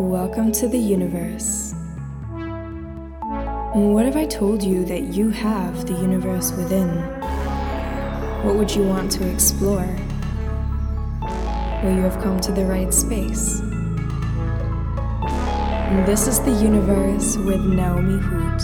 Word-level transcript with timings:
Welcome 0.00 0.50
to 0.52 0.66
the 0.66 0.78
universe. 0.78 1.74
What 3.74 4.06
if 4.06 4.16
I 4.16 4.24
told 4.24 4.62
you 4.62 4.82
that 4.86 5.02
you 5.02 5.28
have 5.28 5.86
the 5.86 5.92
universe 5.92 6.52
within? 6.52 6.88
What 8.42 8.56
would 8.56 8.74
you 8.74 8.82
want 8.82 9.12
to 9.12 9.30
explore? 9.30 9.94
Well, 11.20 11.94
you 11.94 12.00
have 12.00 12.18
come 12.22 12.40
to 12.40 12.50
the 12.50 12.64
right 12.64 12.92
space. 12.94 13.60
This 16.06 16.26
is 16.26 16.40
the 16.40 16.58
universe 16.64 17.36
with 17.36 17.60
Naomi 17.60 18.22
Hoot. 18.22 18.62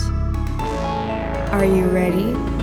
Are 1.53 1.65
you 1.65 1.85
ready? 1.89 2.56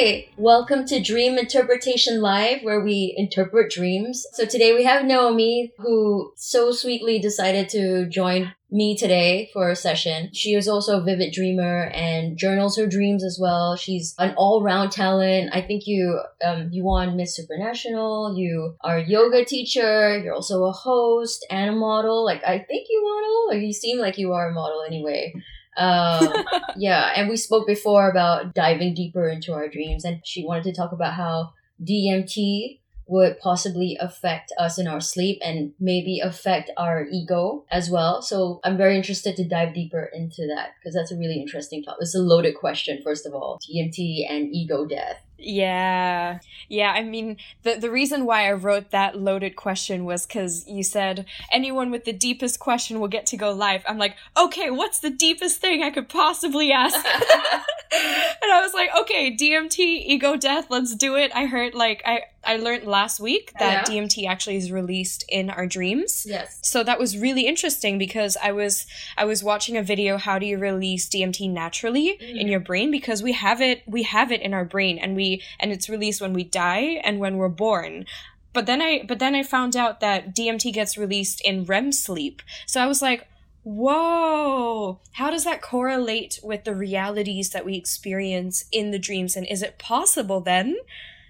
Hi! 0.00 0.26
Welcome 0.38 0.86
to 0.86 0.98
Dream 0.98 1.36
Interpretation 1.36 2.22
Live, 2.22 2.62
where 2.62 2.80
we 2.80 3.14
interpret 3.18 3.70
dreams. 3.70 4.26
So 4.32 4.46
today 4.46 4.72
we 4.72 4.84
have 4.84 5.04
Naomi, 5.04 5.74
who 5.76 6.32
so 6.36 6.72
sweetly 6.72 7.18
decided 7.18 7.68
to 7.70 8.06
join 8.06 8.54
me 8.70 8.96
today 8.96 9.50
for 9.52 9.68
a 9.68 9.76
session. 9.76 10.30
She 10.32 10.54
is 10.54 10.68
also 10.68 10.98
a 10.98 11.04
vivid 11.04 11.34
dreamer 11.34 11.90
and 11.92 12.38
journals 12.38 12.78
her 12.78 12.86
dreams 12.86 13.22
as 13.22 13.38
well. 13.38 13.76
She's 13.76 14.14
an 14.18 14.32
all-round 14.38 14.90
talent. 14.90 15.50
I 15.52 15.60
think 15.60 15.82
you 15.86 16.18
um, 16.42 16.70
you 16.72 16.82
won 16.82 17.16
Miss 17.16 17.38
Supranational. 17.38 18.38
You 18.38 18.76
are 18.80 18.96
a 18.96 19.04
yoga 19.04 19.44
teacher. 19.44 20.18
You're 20.18 20.34
also 20.34 20.64
a 20.64 20.72
host 20.72 21.44
and 21.50 21.68
a 21.68 21.76
model. 21.76 22.24
Like 22.24 22.42
I 22.42 22.60
think 22.60 22.86
you 22.88 23.02
model. 23.02 23.48
Like 23.54 23.66
you 23.66 23.74
seem 23.74 23.98
like 23.98 24.16
you 24.16 24.32
are 24.32 24.48
a 24.48 24.54
model 24.54 24.82
anyway. 24.86 25.34
Um, 25.76 26.28
yeah, 26.76 27.12
and 27.16 27.28
we 27.28 27.36
spoke 27.36 27.66
before 27.66 28.10
about 28.10 28.54
diving 28.54 28.94
deeper 28.94 29.28
into 29.28 29.52
our 29.52 29.68
dreams, 29.68 30.04
and 30.04 30.20
she 30.24 30.44
wanted 30.44 30.64
to 30.64 30.72
talk 30.72 30.92
about 30.92 31.14
how 31.14 31.52
DMT 31.82 32.78
would 33.10 33.40
possibly 33.40 33.98
affect 34.00 34.52
us 34.56 34.78
in 34.78 34.86
our 34.86 35.00
sleep 35.00 35.40
and 35.44 35.72
maybe 35.80 36.20
affect 36.20 36.70
our 36.76 37.06
ego 37.10 37.64
as 37.68 37.90
well. 37.90 38.22
So 38.22 38.60
I'm 38.62 38.76
very 38.76 38.96
interested 38.96 39.34
to 39.36 39.48
dive 39.48 39.74
deeper 39.74 40.08
into 40.14 40.46
that 40.46 40.74
because 40.78 40.94
that's 40.94 41.10
a 41.10 41.16
really 41.16 41.40
interesting 41.40 41.82
topic. 41.82 42.02
It's 42.02 42.14
a 42.14 42.20
loaded 42.20 42.54
question, 42.54 43.00
first 43.02 43.26
of 43.26 43.34
all. 43.34 43.58
DMT 43.68 44.30
and 44.30 44.54
ego 44.54 44.86
death. 44.86 45.20
Yeah. 45.40 46.38
Yeah, 46.68 46.92
I 46.92 47.02
mean, 47.02 47.36
the 47.62 47.76
the 47.76 47.90
reason 47.90 48.24
why 48.24 48.48
I 48.48 48.52
wrote 48.52 48.90
that 48.90 49.18
loaded 49.18 49.56
question 49.56 50.04
was 50.04 50.26
cuz 50.26 50.66
you 50.68 50.82
said 50.82 51.26
anyone 51.50 51.90
with 51.90 52.04
the 52.04 52.12
deepest 52.12 52.60
question 52.60 53.00
will 53.00 53.08
get 53.08 53.26
to 53.26 53.36
go 53.36 53.52
live. 53.52 53.82
I'm 53.88 53.98
like, 53.98 54.16
"Okay, 54.36 54.70
what's 54.70 55.00
the 55.00 55.10
deepest 55.10 55.60
thing 55.60 55.82
I 55.82 55.90
could 55.90 56.08
possibly 56.08 56.72
ask?" 56.72 56.96
and 57.92 58.52
I 58.52 58.60
was 58.62 58.74
like, 58.74 58.90
"Okay, 59.00 59.36
DMT, 59.36 59.78
ego 59.78 60.36
death, 60.36 60.66
let's 60.70 60.94
do 60.94 61.16
it." 61.16 61.32
I 61.34 61.46
heard 61.46 61.74
like 61.74 62.02
I 62.04 62.24
I 62.42 62.56
learned 62.56 62.84
last 62.84 63.20
week 63.20 63.52
that 63.58 63.88
Yeah. 63.88 63.94
DMT 63.94 64.26
actually 64.26 64.56
is 64.56 64.72
released 64.72 65.24
in 65.28 65.50
our 65.50 65.66
dreams. 65.66 66.26
Yes. 66.28 66.58
So 66.62 66.82
that 66.82 66.98
was 66.98 67.18
really 67.18 67.46
interesting 67.46 67.98
because 67.98 68.36
I 68.42 68.52
was 68.52 68.86
I 69.16 69.24
was 69.24 69.44
watching 69.44 69.76
a 69.76 69.82
video 69.82 70.16
how 70.16 70.38
do 70.38 70.46
you 70.46 70.58
release 70.58 71.08
DMT 71.08 71.50
naturally 71.50 72.10
in 72.20 72.46
mm. 72.46 72.50
your 72.50 72.60
brain 72.60 72.90
because 72.90 73.22
we 73.22 73.32
have 73.32 73.60
it 73.60 73.82
we 73.86 74.04
have 74.04 74.32
it 74.32 74.40
in 74.40 74.54
our 74.54 74.64
brain 74.64 74.98
and 74.98 75.14
we 75.14 75.29
and 75.58 75.72
it's 75.72 75.88
released 75.88 76.20
when 76.20 76.32
we 76.32 76.44
die 76.44 77.00
and 77.04 77.18
when 77.20 77.36
we're 77.36 77.48
born. 77.48 78.04
But 78.52 78.66
then 78.66 78.82
I 78.82 79.04
but 79.06 79.18
then 79.18 79.34
I 79.34 79.42
found 79.42 79.76
out 79.76 80.00
that 80.00 80.34
DMT 80.34 80.72
gets 80.72 80.98
released 80.98 81.40
in 81.42 81.64
REM 81.64 81.92
sleep. 81.92 82.42
So 82.66 82.80
I 82.80 82.86
was 82.86 83.00
like, 83.00 83.28
"Whoa, 83.62 85.00
how 85.12 85.30
does 85.30 85.44
that 85.44 85.62
correlate 85.62 86.40
with 86.42 86.64
the 86.64 86.74
realities 86.74 87.50
that 87.50 87.64
we 87.64 87.76
experience 87.76 88.64
in 88.72 88.90
the 88.90 88.98
dreams 88.98 89.36
and 89.36 89.46
is 89.46 89.62
it 89.62 89.78
possible 89.78 90.40
then 90.40 90.76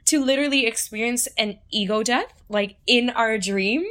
to 0.07 0.25
literally 0.25 0.67
experience 0.67 1.29
an 1.37 1.59
ego 1.70 2.03
death 2.03 2.33
like 2.48 2.77
in 2.87 3.11
our 3.11 3.37
dream?" 3.37 3.85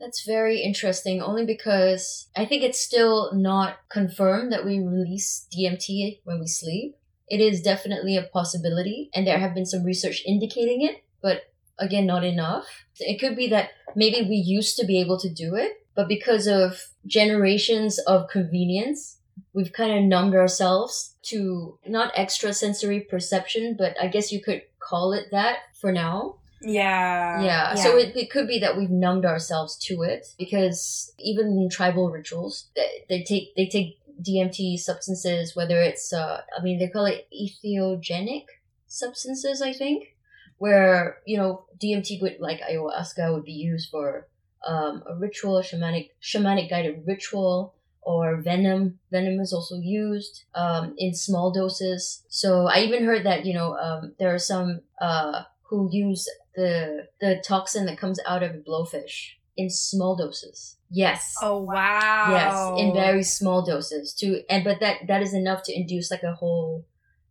That's 0.00 0.26
very 0.26 0.60
interesting, 0.60 1.22
only 1.22 1.46
because 1.46 2.28
I 2.36 2.44
think 2.44 2.62
it's 2.62 2.80
still 2.80 3.32
not 3.32 3.78
confirmed 3.88 4.52
that 4.52 4.64
we 4.64 4.78
release 4.80 5.46
DMT 5.56 6.20
when 6.24 6.40
we 6.40 6.46
sleep. 6.46 6.96
It 7.28 7.40
is 7.40 7.62
definitely 7.62 8.16
a 8.16 8.22
possibility, 8.22 9.10
and 9.14 9.26
there 9.26 9.38
have 9.38 9.54
been 9.54 9.66
some 9.66 9.84
research 9.84 10.22
indicating 10.26 10.82
it, 10.82 11.04
but 11.22 11.44
again, 11.78 12.06
not 12.06 12.24
enough. 12.24 12.66
It 12.98 13.18
could 13.18 13.36
be 13.36 13.48
that 13.48 13.70
maybe 13.96 14.28
we 14.28 14.36
used 14.36 14.76
to 14.78 14.86
be 14.86 15.00
able 15.00 15.18
to 15.20 15.32
do 15.32 15.54
it, 15.54 15.72
but 15.94 16.08
because 16.08 16.46
of 16.46 16.88
generations 17.06 17.98
of 18.00 18.28
convenience, 18.28 19.18
we've 19.52 19.72
kind 19.72 19.92
of 19.92 20.04
numbed 20.04 20.34
ourselves 20.34 21.14
to 21.22 21.78
not 21.86 22.16
extrasensory 22.16 23.00
perception, 23.00 23.76
but 23.78 23.96
I 24.00 24.08
guess 24.08 24.32
you 24.32 24.42
could 24.42 24.62
call 24.78 25.12
it 25.12 25.26
that 25.30 25.58
for 25.80 25.92
now. 25.92 26.36
Yeah. 26.60 27.42
Yeah, 27.42 27.74
so 27.74 27.96
it, 27.98 28.16
it 28.16 28.30
could 28.30 28.48
be 28.48 28.58
that 28.60 28.76
we've 28.76 28.90
numbed 28.90 29.26
ourselves 29.26 29.76
to 29.86 30.02
it 30.02 30.26
because 30.38 31.12
even 31.18 31.46
in 31.58 31.68
tribal 31.70 32.10
rituals, 32.10 32.68
they, 32.74 33.04
they 33.08 33.22
take 33.22 33.54
they 33.54 33.66
take 33.66 33.98
DMT 34.20 34.78
substances, 34.78 35.54
whether 35.56 35.80
it's 35.80 36.12
uh, 36.12 36.42
I 36.56 36.62
mean 36.62 36.78
they 36.78 36.88
call 36.88 37.06
it 37.06 37.28
entheogenic 37.32 38.44
substances, 38.86 39.60
I 39.62 39.72
think, 39.72 40.14
where 40.58 41.18
you 41.26 41.36
know 41.36 41.66
DMT 41.82 42.22
would 42.22 42.36
like 42.40 42.60
ayahuasca 42.60 43.32
would 43.32 43.44
be 43.44 43.52
used 43.52 43.90
for 43.90 44.28
um, 44.66 45.02
a 45.08 45.14
ritual, 45.16 45.60
shamanic 45.60 46.10
shamanic 46.22 46.70
guided 46.70 47.04
ritual, 47.06 47.74
or 48.02 48.40
venom. 48.40 48.98
Venom 49.10 49.40
is 49.40 49.52
also 49.52 49.76
used 49.76 50.44
um, 50.54 50.94
in 50.98 51.14
small 51.14 51.52
doses. 51.52 52.24
So 52.28 52.66
I 52.66 52.80
even 52.80 53.04
heard 53.04 53.24
that 53.26 53.44
you 53.44 53.54
know 53.54 53.76
um, 53.76 54.14
there 54.18 54.34
are 54.34 54.38
some 54.38 54.80
uh, 55.00 55.42
who 55.62 55.88
use 55.92 56.28
the 56.54 57.08
the 57.20 57.42
toxin 57.44 57.86
that 57.86 57.98
comes 57.98 58.20
out 58.26 58.42
of 58.42 58.64
blowfish 58.66 59.34
in 59.56 59.70
small 59.70 60.16
doses. 60.16 60.76
Yes. 60.94 61.36
Oh 61.42 61.58
wow. 61.58 62.30
Yes, 62.30 62.54
in 62.78 62.94
very 62.94 63.24
small 63.24 63.66
doses 63.66 64.14
too, 64.14 64.42
and 64.48 64.62
but 64.62 64.78
that 64.80 65.06
that 65.08 65.22
is 65.22 65.34
enough 65.34 65.62
to 65.64 65.74
induce 65.74 66.10
like 66.10 66.22
a 66.22 66.34
whole 66.34 66.86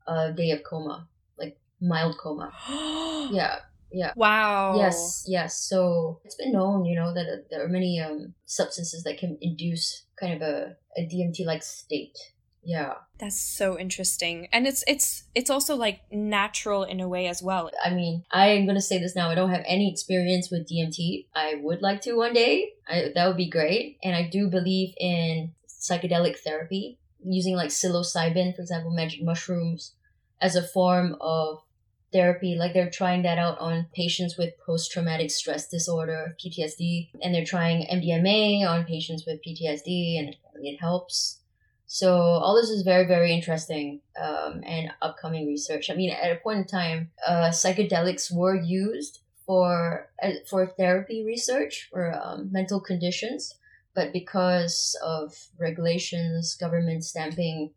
uh, 0.05 0.31
day 0.31 0.51
of 0.51 0.63
coma, 0.63 1.07
like 1.37 1.57
mild 1.81 2.17
coma. 2.17 2.51
Yeah, 3.31 3.59
yeah. 3.89 4.11
Wow. 4.17 4.75
Yes, 4.75 5.23
yes. 5.25 5.55
So 5.55 6.19
it's 6.25 6.35
been 6.35 6.51
known, 6.51 6.83
you 6.83 6.95
know, 6.95 7.13
that 7.13 7.25
uh, 7.25 7.37
there 7.49 7.63
are 7.63 7.69
many 7.69 8.01
um, 8.01 8.33
substances 8.45 9.03
that 9.03 9.17
can 9.17 9.37
induce 9.39 10.03
kind 10.19 10.33
of 10.33 10.41
a, 10.41 10.75
a 10.97 11.01
DMT 11.07 11.45
like 11.45 11.63
state. 11.63 12.17
Yeah. 12.63 12.93
That's 13.19 13.39
so 13.39 13.77
interesting. 13.77 14.47
And 14.51 14.65
it's 14.67 14.83
it's 14.87 15.23
it's 15.35 15.49
also 15.49 15.75
like 15.75 16.01
natural 16.11 16.83
in 16.83 16.99
a 16.99 17.07
way 17.07 17.27
as 17.27 17.43
well. 17.43 17.69
I 17.83 17.93
mean, 17.93 18.23
I 18.31 18.47
am 18.47 18.65
going 18.65 18.75
to 18.75 18.81
say 18.81 18.99
this 18.99 19.15
now. 19.15 19.29
I 19.29 19.35
don't 19.35 19.51
have 19.51 19.63
any 19.65 19.91
experience 19.91 20.49
with 20.49 20.69
DMT. 20.69 21.27
I 21.35 21.55
would 21.61 21.81
like 21.81 22.01
to 22.01 22.13
one 22.13 22.33
day. 22.33 22.73
I, 22.87 23.11
that 23.13 23.27
would 23.27 23.37
be 23.37 23.49
great. 23.49 23.97
And 24.03 24.15
I 24.15 24.29
do 24.29 24.49
believe 24.49 24.93
in 24.97 25.53
psychedelic 25.67 26.37
therapy 26.39 26.99
using 27.23 27.55
like 27.55 27.69
psilocybin, 27.69 28.55
for 28.55 28.61
example, 28.61 28.91
magic 28.91 29.23
mushrooms 29.23 29.93
as 30.41 30.55
a 30.55 30.63
form 30.63 31.15
of 31.21 31.63
therapy. 32.11 32.55
Like 32.57 32.73
they're 32.73 32.89
trying 32.89 33.23
that 33.23 33.37
out 33.37 33.59
on 33.59 33.87
patients 33.93 34.37
with 34.37 34.53
post 34.65 34.91
traumatic 34.91 35.31
stress 35.31 35.67
disorder, 35.67 36.35
PTSD, 36.43 37.09
and 37.21 37.33
they're 37.33 37.45
trying 37.45 37.87
MDMA 37.87 38.67
on 38.67 38.85
patients 38.85 39.25
with 39.25 39.41
PTSD, 39.45 40.19
and 40.19 40.35
it 40.61 40.77
helps. 40.79 41.39
So 41.85 42.11
all 42.15 42.55
this 42.55 42.69
is 42.69 42.81
very, 42.83 43.05
very 43.05 43.31
interesting 43.33 44.01
um, 44.19 44.61
and 44.65 44.91
upcoming 45.01 45.47
research. 45.47 45.89
I 45.89 45.95
mean, 45.95 46.11
at 46.11 46.31
a 46.31 46.37
point 46.37 46.59
in 46.59 46.65
time, 46.65 47.11
uh, 47.27 47.49
psychedelics 47.49 48.33
were 48.33 48.55
used 48.55 49.19
for 49.45 50.09
uh, 50.23 50.31
for 50.49 50.65
therapy 50.65 51.23
research 51.23 51.89
for 51.91 52.13
um, 52.13 52.49
mental 52.51 52.79
conditions, 52.79 53.53
but 53.93 54.13
because 54.13 54.97
of 55.03 55.35
regulations, 55.59 56.55
government 56.55 57.03
stamping 57.03 57.71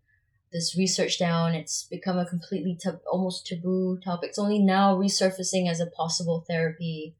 this 0.53 0.77
research 0.79 1.19
down, 1.19 1.55
it's 1.55 1.85
become 1.85 2.19
a 2.19 2.25
completely 2.25 2.79
tab- 2.81 3.01
almost 3.11 3.47
taboo 3.47 3.99
topic. 4.03 4.31
It's 4.31 4.39
only 4.39 4.61
now 4.61 4.97
resurfacing 4.97 5.69
as 5.69 5.81
a 5.81 5.87
possible 5.87 6.45
therapy 6.49 7.17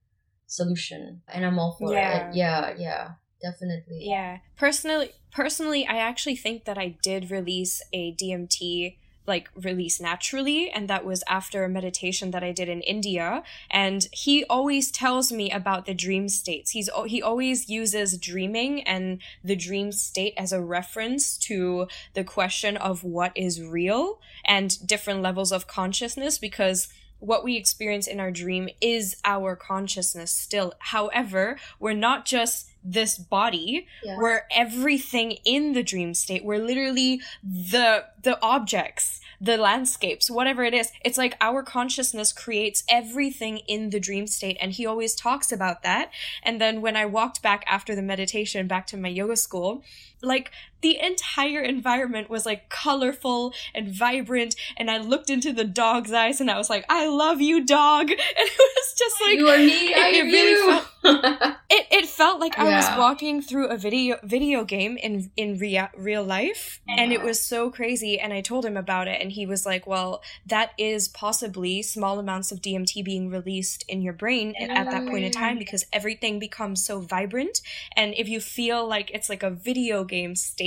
solution, 0.47 1.23
and 1.29 1.45
I'm 1.45 1.59
all 1.59 1.77
for 1.79 1.93
Yeah. 1.93 2.29
it. 2.31 2.37
Yeah, 2.37 2.75
yeah, 2.79 3.11
definitely. 3.43 4.07
Yeah. 4.09 4.39
Personally 4.57 5.11
personally 5.37 5.87
I 5.87 5.99
actually 5.99 6.35
think 6.35 6.65
that 6.65 6.79
I 6.79 6.97
did 7.03 7.31
release 7.31 7.83
a 7.93 8.15
DMT 8.15 8.97
like 9.27 9.51
release 9.55 10.01
naturally 10.01 10.71
and 10.71 10.89
that 10.89 11.05
was 11.05 11.23
after 11.29 11.63
a 11.63 11.69
meditation 11.69 12.31
that 12.31 12.43
I 12.43 12.53
did 12.53 12.69
in 12.71 12.81
India. 12.81 13.43
And 13.71 14.07
he 14.13 14.45
always 14.45 14.91
tells 14.91 15.31
me 15.31 15.51
about 15.51 15.85
the 15.85 15.93
dream 15.93 16.31
states. 16.31 16.71
He's 16.71 16.89
he 17.07 17.21
always 17.21 17.69
uses 17.69 18.17
dreaming 18.17 18.83
and 18.85 19.21
the 19.45 19.57
dream 19.57 19.93
state 19.93 20.33
as 20.39 20.53
a 20.53 20.63
reference 20.63 21.37
to 21.39 21.89
the 22.15 22.25
question 22.25 22.79
of 22.79 23.05
what 23.05 23.33
is 23.35 23.61
real 23.61 24.21
and 24.47 24.87
different 24.87 25.21
levels 25.21 25.53
of 25.53 25.67
consciousness 25.67 26.39
because 26.39 26.89
what 27.19 27.45
we 27.45 27.57
experience 27.57 28.07
in 28.07 28.21
our 28.21 28.31
dream 28.31 28.69
is 28.81 29.17
our 29.25 29.57
consciousness 29.57 30.31
still. 30.31 30.73
However 30.79 31.59
we're 31.79 31.93
not 31.93 32.25
just 32.25 32.71
this 32.89 33.19
body 33.19 33.87
Yeah. 34.05 34.17
where 34.19 34.47
everything 34.51 35.33
in 35.45 35.73
the 35.73 35.83
dream 35.83 36.15
state 36.15 36.45
where 36.45 36.59
literally 36.59 37.21
the 37.43 38.05
the 38.23 38.39
objects 38.43 39.21
the 39.41 39.57
landscapes 39.59 40.31
whatever 40.31 40.63
it 40.65 40.73
is 40.73 40.91
it's 41.05 41.19
like 41.19 41.37
our 41.41 41.63
consciousness 41.63 42.33
creates 42.33 42.85
everything 42.89 43.59
in 43.75 43.91
the 43.91 44.01
dream 44.01 44.27
state 44.27 44.57
and 44.61 44.73
he 44.73 44.87
always 44.87 45.15
talks 45.15 45.51
about 45.53 45.83
that 45.83 46.11
and 46.43 46.61
then 46.61 46.81
when 46.81 46.97
i 46.97 47.05
walked 47.05 47.43
back 47.43 47.63
after 47.67 47.95
the 47.95 48.03
meditation 48.03 48.67
back 48.67 48.87
to 48.87 48.97
my 48.97 49.09
yoga 49.09 49.37
school 49.37 49.83
like 50.23 50.51
the 50.83 50.99
entire 51.01 51.61
environment 51.61 52.31
was 52.31 52.47
like 52.47 52.69
colorful 52.69 53.53
and 53.75 53.89
vibrant 53.89 54.55
and 54.77 54.91
i 54.91 54.99
looked 54.99 55.31
into 55.31 55.53
the 55.53 55.65
dog's 55.65 56.13
eyes 56.13 56.41
and 56.41 56.51
i 56.51 56.59
was 56.59 56.71
like 56.71 56.85
i 56.89 57.07
love 57.07 57.41
you 57.41 57.65
dog. 57.65 58.11
And 58.39 58.49
it 58.49 58.59
was 58.59 58.95
just 58.99 59.21
like 59.21 59.39
you 59.39 59.49
are 59.49 59.59
me, 59.59 59.95
I 59.95 60.09
it 60.09 60.23
really 60.23 60.51
you. 60.51 60.81
it, 61.71 61.87
it 61.91 62.07
felt 62.07 62.41
like 62.41 62.59
I 62.59 62.65
was 62.65 62.99
walking 62.99 63.41
through 63.41 63.69
a 63.69 63.77
video 63.77 64.19
video 64.23 64.65
game 64.65 64.97
in 64.97 65.31
in 65.37 65.59
rea- 65.59 65.91
real 65.97 66.25
life 66.25 66.81
and 66.89 67.13
it 67.13 67.23
was 67.23 67.41
so 67.41 67.71
crazy 67.71 68.19
and 68.19 68.33
I 68.33 68.41
told 68.41 68.65
him 68.65 68.77
about 68.77 69.07
it 69.09 69.21
and 69.21 69.31
he 69.33 69.47
was 69.47 69.65
like 69.65 69.87
well 69.87 70.23
that 70.47 70.73
is 70.79 71.09
possibly 71.09 71.83
small 71.83 72.19
amounts 72.19 72.51
of 72.53 72.61
DMT 72.61 73.05
being 73.05 73.31
released 73.31 73.85
in 73.89 74.03
your 74.03 74.13
brain 74.13 74.55
at 74.59 74.91
that 74.91 75.07
point 75.07 75.25
in 75.25 75.33
time 75.33 75.59
because 75.59 75.85
everything 75.93 76.39
becomes 76.39 76.85
so 76.85 77.01
vibrant 77.01 77.61
and 77.97 78.15
if 78.17 78.29
you 78.29 78.41
feel 78.41 78.87
like 78.87 79.11
it's 79.13 79.29
like 79.29 79.43
a 79.43 79.51
video 79.51 80.05
game 80.05 80.35
state 80.35 80.66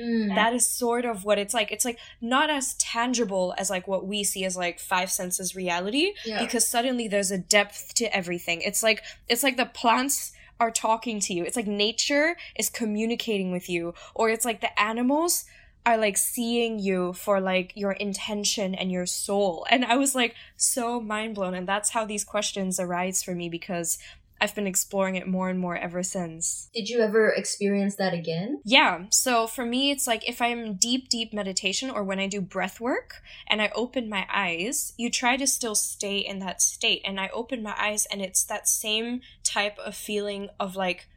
Mm. 0.00 0.34
that 0.34 0.52
is 0.58 0.66
sort 0.68 1.04
of 1.04 1.24
what 1.24 1.38
it's 1.38 1.54
like. 1.54 1.70
It's 1.74 1.84
like 1.84 1.98
not 2.20 2.48
as 2.50 2.74
tangible 2.74 3.54
as 3.56 3.70
like 3.70 3.86
what 3.86 4.02
we 4.06 4.24
see 4.24 4.44
as 4.44 4.56
like 4.56 4.80
five 4.80 5.08
senses 5.10 5.54
reality 5.54 6.06
Yeah. 6.24 6.42
because 6.44 6.66
suddenly 6.66 7.06
there's 7.08 7.30
a 7.30 7.38
depth 7.38 7.94
to 8.00 8.04
everything. 8.20 8.60
It's 8.68 8.82
like 8.82 9.00
it's 9.28 9.42
like 9.46 9.56
the 9.56 9.66
plants 9.82 10.32
are 10.58 10.70
talking 10.88 11.20
to 11.26 11.32
you. 11.34 11.42
It's 11.44 11.56
like 11.60 11.66
nature 11.86 12.36
is 12.56 12.68
communicating 12.70 13.50
with 13.52 13.66
you 13.74 13.94
or 14.14 14.30
it's 14.30 14.44
like 14.44 14.60
the 14.60 14.74
animals 14.80 15.44
are 15.86 15.98
like 16.06 16.16
seeing 16.16 16.78
you 16.78 17.12
for 17.12 17.40
like 17.52 17.72
your 17.76 17.92
intention 17.92 18.74
and 18.74 18.90
your 18.90 19.06
soul. 19.06 19.66
And 19.70 19.84
i 19.84 19.96
was 19.96 20.14
like 20.14 20.34
so 20.56 21.00
mind 21.00 21.34
blown. 21.34 21.54
And 21.54 21.68
that's 21.68 21.90
how 21.90 22.04
these 22.06 22.24
questions 22.24 22.80
arise 22.80 23.22
for 23.22 23.34
me 23.40 23.48
because 23.58 23.98
i've 24.44 24.54
been 24.54 24.66
exploring 24.66 25.16
it 25.16 25.26
more 25.26 25.48
and 25.48 25.58
more 25.58 25.76
ever 25.76 26.02
since 26.02 26.68
Did 26.74 26.88
you 26.90 27.00
ever 27.00 27.30
experience 27.30 27.96
that 27.96 28.14
again? 28.14 28.60
yeah. 28.64 29.04
So 29.10 29.46
for 29.46 29.64
me, 29.64 29.90
it's 29.90 30.06
like 30.06 30.28
if 30.28 30.38
I'm 30.46 30.74
deep, 30.74 31.08
deep 31.08 31.32
meditation 31.32 31.88
or 31.90 32.02
when 32.04 32.20
I 32.20 32.26
do 32.26 32.40
breath 32.40 32.78
work 32.80 33.22
and 33.46 33.62
I 33.62 33.70
open 33.74 34.08
my 34.08 34.26
eyes, 34.46 34.92
you 34.96 35.08
try 35.10 35.36
to 35.36 35.46
still 35.46 35.74
stay 35.74 36.18
in 36.18 36.38
that 36.40 36.60
state. 36.60 37.00
And 37.04 37.18
I 37.18 37.28
open 37.40 37.62
my 37.62 37.74
eyes 37.78 38.06
and 38.10 38.20
it's 38.20 38.44
that 38.44 38.68
same 38.68 39.20
type 39.42 39.78
of 39.78 39.94
feeling 39.94 40.48
of 40.60 40.76
like, 40.76 41.08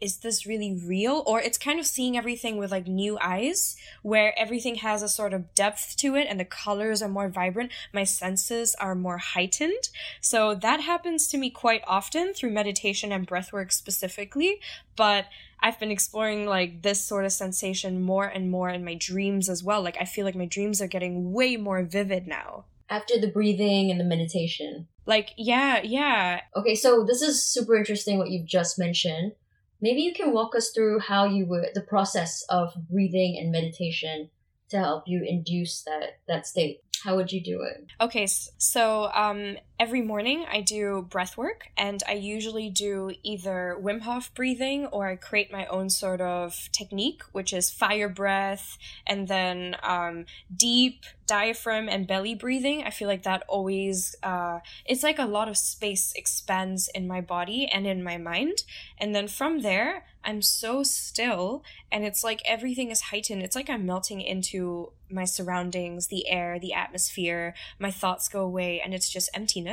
is 0.00 0.18
this 0.18 0.46
really 0.46 0.74
real? 0.74 1.22
Or 1.26 1.40
it's 1.40 1.58
kind 1.58 1.78
of 1.78 1.86
seeing 1.86 2.16
everything 2.16 2.56
with 2.56 2.70
like 2.70 2.86
new 2.86 3.18
eyes 3.20 3.76
where 4.02 4.38
everything 4.38 4.76
has 4.76 5.02
a 5.02 5.08
sort 5.08 5.34
of 5.34 5.54
depth 5.54 5.96
to 5.98 6.14
it 6.14 6.26
and 6.28 6.40
the 6.40 6.44
colors 6.44 7.02
are 7.02 7.08
more 7.08 7.28
vibrant. 7.28 7.72
My 7.92 8.04
senses 8.04 8.74
are 8.76 8.94
more 8.94 9.18
heightened. 9.18 9.90
So 10.20 10.54
that 10.54 10.80
happens 10.80 11.28
to 11.28 11.38
me 11.38 11.50
quite 11.50 11.82
often 11.86 12.34
through 12.34 12.50
meditation 12.50 13.12
and 13.12 13.26
breath 13.26 13.52
work 13.52 13.72
specifically. 13.72 14.60
But 14.96 15.26
I've 15.62 15.78
been 15.78 15.90
exploring 15.90 16.46
like 16.46 16.82
this 16.82 17.04
sort 17.04 17.24
of 17.24 17.32
sensation 17.32 18.00
more 18.00 18.26
and 18.26 18.50
more 18.50 18.70
in 18.70 18.84
my 18.84 18.94
dreams 18.94 19.48
as 19.48 19.62
well. 19.62 19.82
Like 19.82 19.96
I 20.00 20.04
feel 20.04 20.24
like 20.24 20.36
my 20.36 20.46
dreams 20.46 20.80
are 20.80 20.86
getting 20.86 21.32
way 21.32 21.56
more 21.56 21.82
vivid 21.82 22.26
now. 22.26 22.64
After 22.88 23.20
the 23.20 23.28
breathing 23.28 23.90
and 23.90 24.00
the 24.00 24.04
meditation. 24.04 24.88
Like 25.06 25.30
yeah, 25.36 25.80
yeah. 25.82 26.40
Okay, 26.56 26.74
so 26.74 27.04
this 27.04 27.22
is 27.22 27.42
super 27.42 27.76
interesting 27.76 28.18
what 28.18 28.30
you've 28.30 28.46
just 28.46 28.78
mentioned. 28.78 29.32
Maybe 29.80 30.02
you 30.02 30.12
can 30.12 30.32
walk 30.32 30.54
us 30.54 30.70
through 30.70 31.00
how 31.00 31.24
you 31.24 31.46
would 31.46 31.68
the 31.74 31.80
process 31.80 32.44
of 32.48 32.74
breathing 32.90 33.38
and 33.38 33.50
meditation 33.50 34.30
to 34.70 34.78
help 34.78 35.04
you 35.06 35.24
induce 35.26 35.82
that 35.82 36.20
that 36.28 36.46
state. 36.46 36.80
How 37.04 37.16
would 37.16 37.32
you 37.32 37.42
do 37.42 37.62
it? 37.62 37.86
Okay, 38.00 38.26
so 38.26 39.10
um 39.14 39.56
every 39.80 40.02
morning 40.02 40.44
I 40.52 40.60
do 40.60 41.06
breath 41.08 41.38
work 41.38 41.70
and 41.74 42.02
I 42.06 42.12
usually 42.12 42.68
do 42.68 43.12
either 43.22 43.78
Wim 43.80 44.02
Hof 44.02 44.30
breathing 44.34 44.84
or 44.84 45.08
I 45.08 45.16
create 45.16 45.50
my 45.50 45.64
own 45.66 45.88
sort 45.88 46.20
of 46.20 46.68
technique, 46.70 47.22
which 47.32 47.54
is 47.54 47.70
fire 47.70 48.10
breath 48.10 48.76
and 49.06 49.26
then 49.26 49.76
um 49.82 50.26
deep 50.54 51.06
diaphragm 51.26 51.88
and 51.88 52.06
belly 52.06 52.34
breathing. 52.34 52.82
I 52.84 52.90
feel 52.90 53.08
like 53.08 53.22
that 53.22 53.42
always 53.48 54.14
uh 54.22 54.58
it's 54.84 55.02
like 55.02 55.18
a 55.18 55.24
lot 55.24 55.48
of 55.48 55.56
space 55.56 56.12
expands 56.14 56.90
in 56.94 57.08
my 57.08 57.22
body 57.22 57.66
and 57.66 57.86
in 57.86 58.02
my 58.04 58.18
mind. 58.18 58.64
And 58.98 59.14
then 59.14 59.28
from 59.28 59.62
there, 59.62 60.04
I'm 60.22 60.42
so 60.42 60.82
still 60.82 61.64
and 61.90 62.04
it's 62.04 62.22
like 62.22 62.42
everything 62.44 62.90
is 62.90 63.00
heightened. 63.00 63.42
It's 63.42 63.56
like 63.56 63.70
I'm 63.70 63.86
melting 63.86 64.20
into 64.20 64.92
my 65.10 65.24
surroundings, 65.24 66.08
the 66.08 66.28
air, 66.28 66.58
the 66.58 66.72
atmosphere. 66.72 67.54
My 67.78 67.90
thoughts 67.90 68.28
go 68.28 68.42
away 68.42 68.80
and 68.80 68.94
it's 68.94 69.08
just 69.08 69.30
emptiness. 69.34 69.69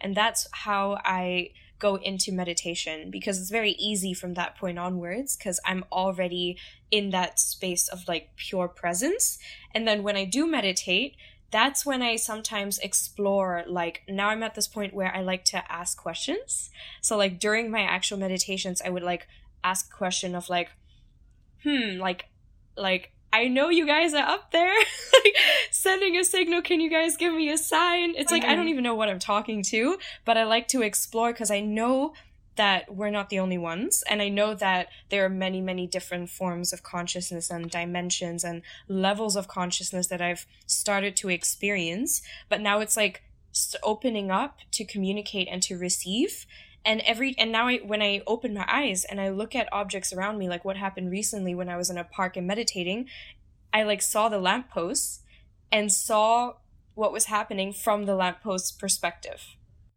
And 0.00 0.14
that's 0.14 0.46
how 0.52 0.98
I 1.04 1.50
go 1.78 1.96
into 1.96 2.32
meditation 2.32 3.10
because 3.10 3.40
it's 3.40 3.50
very 3.50 3.72
easy 3.72 4.12
from 4.12 4.34
that 4.34 4.56
point 4.56 4.78
onwards 4.78 5.36
because 5.36 5.60
I'm 5.64 5.84
already 5.92 6.58
in 6.90 7.10
that 7.10 7.38
space 7.38 7.88
of 7.88 8.08
like 8.08 8.30
pure 8.36 8.68
presence. 8.68 9.38
And 9.74 9.86
then 9.86 10.02
when 10.02 10.16
I 10.16 10.24
do 10.24 10.46
meditate, 10.46 11.16
that's 11.50 11.86
when 11.86 12.02
I 12.02 12.16
sometimes 12.16 12.78
explore 12.78 13.64
like 13.66 14.02
now 14.08 14.28
I'm 14.28 14.42
at 14.42 14.54
this 14.54 14.68
point 14.68 14.92
where 14.92 15.14
I 15.14 15.22
like 15.22 15.44
to 15.46 15.72
ask 15.72 15.96
questions. 15.96 16.70
So 17.00 17.16
like 17.16 17.38
during 17.38 17.70
my 17.70 17.82
actual 17.82 18.18
meditations 18.18 18.82
I 18.84 18.90
would 18.90 19.02
like 19.02 19.28
ask 19.64 19.86
a 19.92 19.96
question 19.96 20.34
of 20.34 20.48
like 20.48 20.70
hmm 21.62 21.98
like 21.98 22.26
like 22.76 23.12
I 23.32 23.48
know 23.48 23.68
you 23.68 23.86
guys 23.86 24.14
are 24.14 24.26
up 24.26 24.50
there. 24.52 24.74
Like 25.24 25.34
sending 25.72 26.16
a 26.16 26.22
signal 26.24 26.62
can 26.62 26.80
you 26.80 26.88
guys 26.88 27.16
give 27.16 27.32
me 27.34 27.50
a 27.50 27.58
sign? 27.58 28.14
It's 28.16 28.30
like 28.30 28.44
I 28.44 28.54
don't 28.54 28.66
Mhm. 28.66 28.70
even 28.70 28.84
know 28.84 28.94
what 28.94 29.08
I'm 29.08 29.18
talking 29.18 29.62
to 29.64 29.98
but 30.24 30.36
I 30.36 30.44
like 30.44 30.68
to 30.68 30.82
explore 30.82 31.32
cuz 31.32 31.50
I 31.50 31.60
know 31.60 32.14
that 32.54 32.94
we're 32.94 33.10
not 33.10 33.28
the 33.30 33.40
only 33.40 33.58
ones 33.58 34.04
and 34.08 34.22
I 34.22 34.28
know 34.28 34.54
that 34.54 34.88
there 35.08 35.24
are 35.24 35.28
many 35.28 35.60
many 35.60 35.86
different 35.88 36.30
forms 36.30 36.72
of 36.72 36.82
consciousness 36.84 37.50
and 37.50 37.68
dimensions 37.70 38.44
and 38.44 38.62
levels 38.86 39.34
of 39.34 39.48
consciousness 39.48 40.06
that 40.06 40.20
I've 40.20 40.46
started 40.66 41.16
to 41.16 41.28
experience. 41.30 42.22
But 42.48 42.60
now 42.60 42.78
it's 42.80 42.96
like 42.96 43.22
opening 43.82 44.30
up 44.30 44.58
to 44.72 44.84
communicate 44.84 45.48
and 45.50 45.62
to 45.64 45.76
receive 45.76 46.46
and 46.88 47.02
every 47.02 47.36
and 47.38 47.52
now 47.52 47.68
I 47.68 47.76
when 47.78 48.02
I 48.02 48.22
open 48.26 48.54
my 48.54 48.64
eyes 48.66 49.04
and 49.04 49.20
I 49.20 49.28
look 49.28 49.54
at 49.54 49.68
objects 49.72 50.12
around 50.12 50.38
me 50.38 50.48
like 50.48 50.64
what 50.64 50.76
happened 50.76 51.10
recently 51.10 51.54
when 51.54 51.68
I 51.68 51.76
was 51.76 51.90
in 51.90 51.98
a 51.98 52.04
park 52.04 52.36
and 52.36 52.46
meditating 52.46 53.08
I 53.72 53.82
like 53.84 54.02
saw 54.02 54.28
the 54.28 54.38
lampposts 54.38 55.20
and 55.70 55.92
saw 55.92 56.54
what 56.94 57.12
was 57.12 57.26
happening 57.26 57.72
from 57.72 58.06
the 58.06 58.16
lampost's 58.16 58.72
perspective 58.72 59.40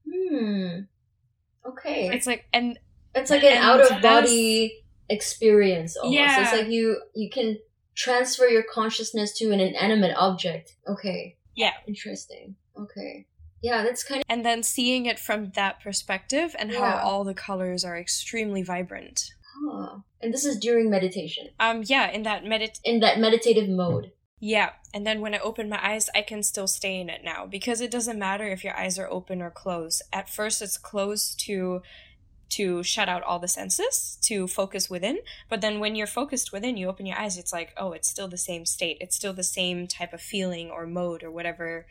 Hmm. 0.08 0.82
Okay. 1.66 2.10
it's 2.14 2.28
like 2.28 2.46
and 2.54 2.78
It's 3.16 3.32
like 3.32 3.44
an 3.44 3.58
out 3.58 3.80
of 3.80 4.02
body 4.02 4.84
experience 5.10 5.96
almost. 5.96 6.18
Yeah. 6.20 6.42
It's 6.42 6.52
like 6.54 6.70
you 6.70 7.02
you 7.16 7.30
can 7.30 7.58
transfer 7.96 8.48
your 8.48 8.64
consciousness 8.64 9.38
to 9.40 9.52
an 9.52 9.60
inanimate 9.60 10.16
object. 10.18 10.76
Okay. 10.88 11.38
Yeah. 11.56 11.74
Interesting. 11.88 12.56
Okay. 12.78 13.28
Yeah, 13.62 13.84
that's 13.84 14.04
kind 14.04 14.22
of 14.22 14.26
and 14.30 14.44
then 14.46 14.64
seeing 14.64 15.06
it 15.06 15.20
from 15.20 15.52
that 15.52 15.82
perspective 15.82 16.56
and 16.58 16.72
Yeah. 16.72 16.80
how 16.80 17.08
all 17.08 17.24
the 17.24 17.34
colors 17.34 17.84
are 17.86 17.98
extremely 17.98 18.64
vibrant 18.64 19.32
huh. 19.64 19.98
And 20.22 20.34
this 20.34 20.46
is 20.46 20.58
during 20.58 20.90
meditation. 20.90 21.50
um 21.60 21.84
yeah 21.86 22.10
in 22.10 22.24
that 22.24 22.44
medit 22.44 22.80
In 22.84 23.00
that 23.02 23.20
meditative 23.20 23.70
mode. 23.70 24.12
Yeah, 24.44 24.72
and 24.92 25.06
then 25.06 25.22
when 25.22 25.36
I 25.36 25.40
open 25.40 25.70
my 25.70 25.80
eyes, 25.92 26.10
I 26.16 26.24
can 26.24 26.42
still 26.42 26.66
stay 26.66 27.00
in 27.00 27.10
it 27.12 27.22
now 27.24 27.46
because 27.46 27.80
it 27.80 27.92
doesn't 27.92 28.18
matter 28.18 28.48
if 28.48 28.64
your 28.64 28.76
eyes 28.76 28.98
are 28.98 29.08
open 29.08 29.40
or 29.40 29.52
closed. 29.52 30.02
At 30.12 30.32
first, 30.32 30.64
it's 30.64 30.80
closed 30.80 31.40
to 31.46 31.84
to 32.58 32.82
shut 32.84 33.08
out 33.08 33.22
all 33.24 33.38
the 33.40 33.48
senses 33.48 34.18
to 34.24 34.48
focus 34.48 34.90
within, 34.90 35.20
but 35.48 35.62
then 35.62 35.80
when 35.80 35.96
you're 35.96 36.08
focused 36.08 36.52
within, 36.52 36.76
you 36.76 36.88
open 36.90 37.06
your 37.06 37.18
eyes. 37.20 37.38
It's 37.38 37.54
like, 37.54 37.72
oh, 37.78 37.92
it's 37.94 38.10
still 38.10 38.28
the 38.28 38.38
same 38.50 38.66
state. 38.66 38.98
It's 39.00 39.16
still 39.16 39.32
the 39.34 39.44
same 39.60 39.88
type 39.88 40.12
of 40.12 40.22
feeling 40.22 40.70
or 40.72 40.86
mode 40.88 41.22
or 41.24 41.30
whatever. 41.32 41.86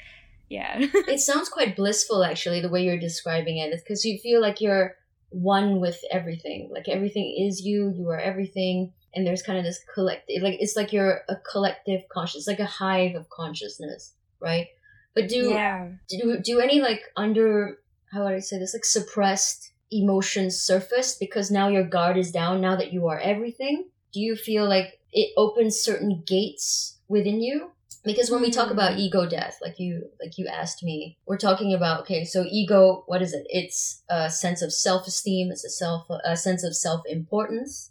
Yeah. 0.50 0.76
it 0.80 1.20
sounds 1.20 1.48
quite 1.48 1.76
blissful 1.76 2.24
actually 2.24 2.60
the 2.60 2.68
way 2.68 2.84
you're 2.84 2.98
describing 2.98 3.58
it. 3.58 3.72
It's 3.72 3.82
because 3.82 4.04
you 4.04 4.18
feel 4.18 4.42
like 4.42 4.60
you're 4.60 4.96
one 5.30 5.80
with 5.80 5.98
everything. 6.10 6.68
Like 6.72 6.88
everything 6.88 7.46
is 7.48 7.62
you, 7.62 7.94
you 7.96 8.10
are 8.10 8.18
everything. 8.18 8.92
And 9.14 9.26
there's 9.26 9.42
kind 9.42 9.58
of 9.58 9.64
this 9.64 9.80
collective, 9.94 10.42
like 10.42 10.56
it's 10.60 10.76
like 10.76 10.92
you're 10.92 11.20
a 11.28 11.36
collective 11.50 12.02
conscious, 12.12 12.46
like 12.46 12.58
a 12.58 12.66
hive 12.66 13.14
of 13.14 13.30
consciousness, 13.30 14.12
right? 14.40 14.66
But 15.14 15.28
do 15.28 15.50
yeah. 15.50 15.88
do 16.08 16.38
do 16.42 16.60
any 16.60 16.80
like 16.80 17.02
under 17.16 17.78
how 18.12 18.24
would 18.24 18.34
I 18.34 18.40
say 18.40 18.58
this 18.58 18.74
like 18.74 18.84
suppressed 18.84 19.72
emotions 19.90 20.60
surface 20.60 21.16
because 21.16 21.50
now 21.50 21.68
your 21.68 21.84
guard 21.84 22.16
is 22.16 22.30
down 22.30 22.60
now 22.60 22.76
that 22.76 22.92
you 22.92 23.08
are 23.08 23.18
everything? 23.18 23.88
Do 24.12 24.20
you 24.20 24.36
feel 24.36 24.68
like 24.68 25.00
it 25.12 25.32
opens 25.36 25.80
certain 25.80 26.22
gates 26.26 26.98
within 27.10 27.40
you 27.42 27.56
because 28.04 28.30
when 28.30 28.40
we 28.40 28.50
talk 28.50 28.70
about 28.70 28.92
Hmm. 28.94 29.00
ego 29.04 29.22
death 29.28 29.56
like 29.60 29.78
you 29.84 29.92
like 30.22 30.38
you 30.38 30.46
asked 30.60 30.82
me 30.82 30.96
we're 31.26 31.44
talking 31.48 31.74
about 31.74 32.00
okay 32.02 32.24
so 32.24 32.44
ego 32.60 33.02
what 33.10 33.20
is 33.26 33.32
it 33.38 33.44
it's 33.60 34.02
a 34.08 34.30
sense 34.30 34.62
of 34.62 34.72
self-esteem 34.72 35.50
it's 35.50 35.64
a 35.64 35.68
self 35.82 36.06
a 36.24 36.36
sense 36.36 36.62
of 36.68 36.74
self-importance 36.86 37.90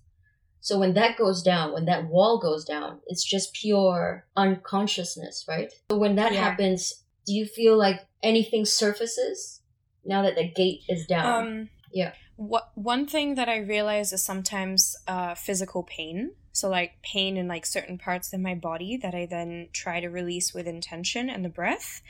so 0.61 0.79
when 0.79 0.93
that 0.99 1.17
goes 1.17 1.39
down 1.51 1.73
when 1.73 1.85
that 1.85 2.05
wall 2.13 2.39
goes 2.39 2.63
down 2.73 2.99
it's 3.07 3.23
just 3.23 3.53
pure 3.53 4.25
unconsciousness 4.35 5.45
right 5.47 5.71
so 5.91 5.97
when 5.97 6.15
that 6.15 6.33
Yeah. 6.33 6.41
happens 6.41 7.03
do 7.25 7.33
you 7.33 7.45
feel 7.45 7.77
like 7.77 7.99
anything 8.23 8.65
surfaces 8.65 9.61
now 10.05 10.21
that 10.23 10.35
the 10.35 10.47
gate 10.61 10.81
is 10.87 11.05
down 11.05 11.41
Um, 11.47 11.69
Yeah. 11.91 12.13
What 12.35 12.65
one 12.75 13.05
thing 13.13 13.35
that 13.35 13.49
I 13.49 13.57
realize 13.57 14.13
is 14.13 14.23
sometimes 14.23 14.95
uh, 15.07 15.33
physical 15.35 15.83
pain. 15.83 16.31
So 16.59 16.69
like 16.69 17.01
pain 17.01 17.37
in 17.37 17.47
like 17.47 17.65
certain 17.65 17.97
parts 17.97 18.33
of 18.33 18.41
my 18.41 18.55
body 18.55 18.97
that 18.97 19.15
I 19.15 19.25
then 19.25 19.69
try 19.71 19.99
to 19.99 20.09
release 20.09 20.53
with 20.53 20.67
intention 20.67 21.29
and 21.29 21.45
the 21.45 21.49
breath. 21.49 22.01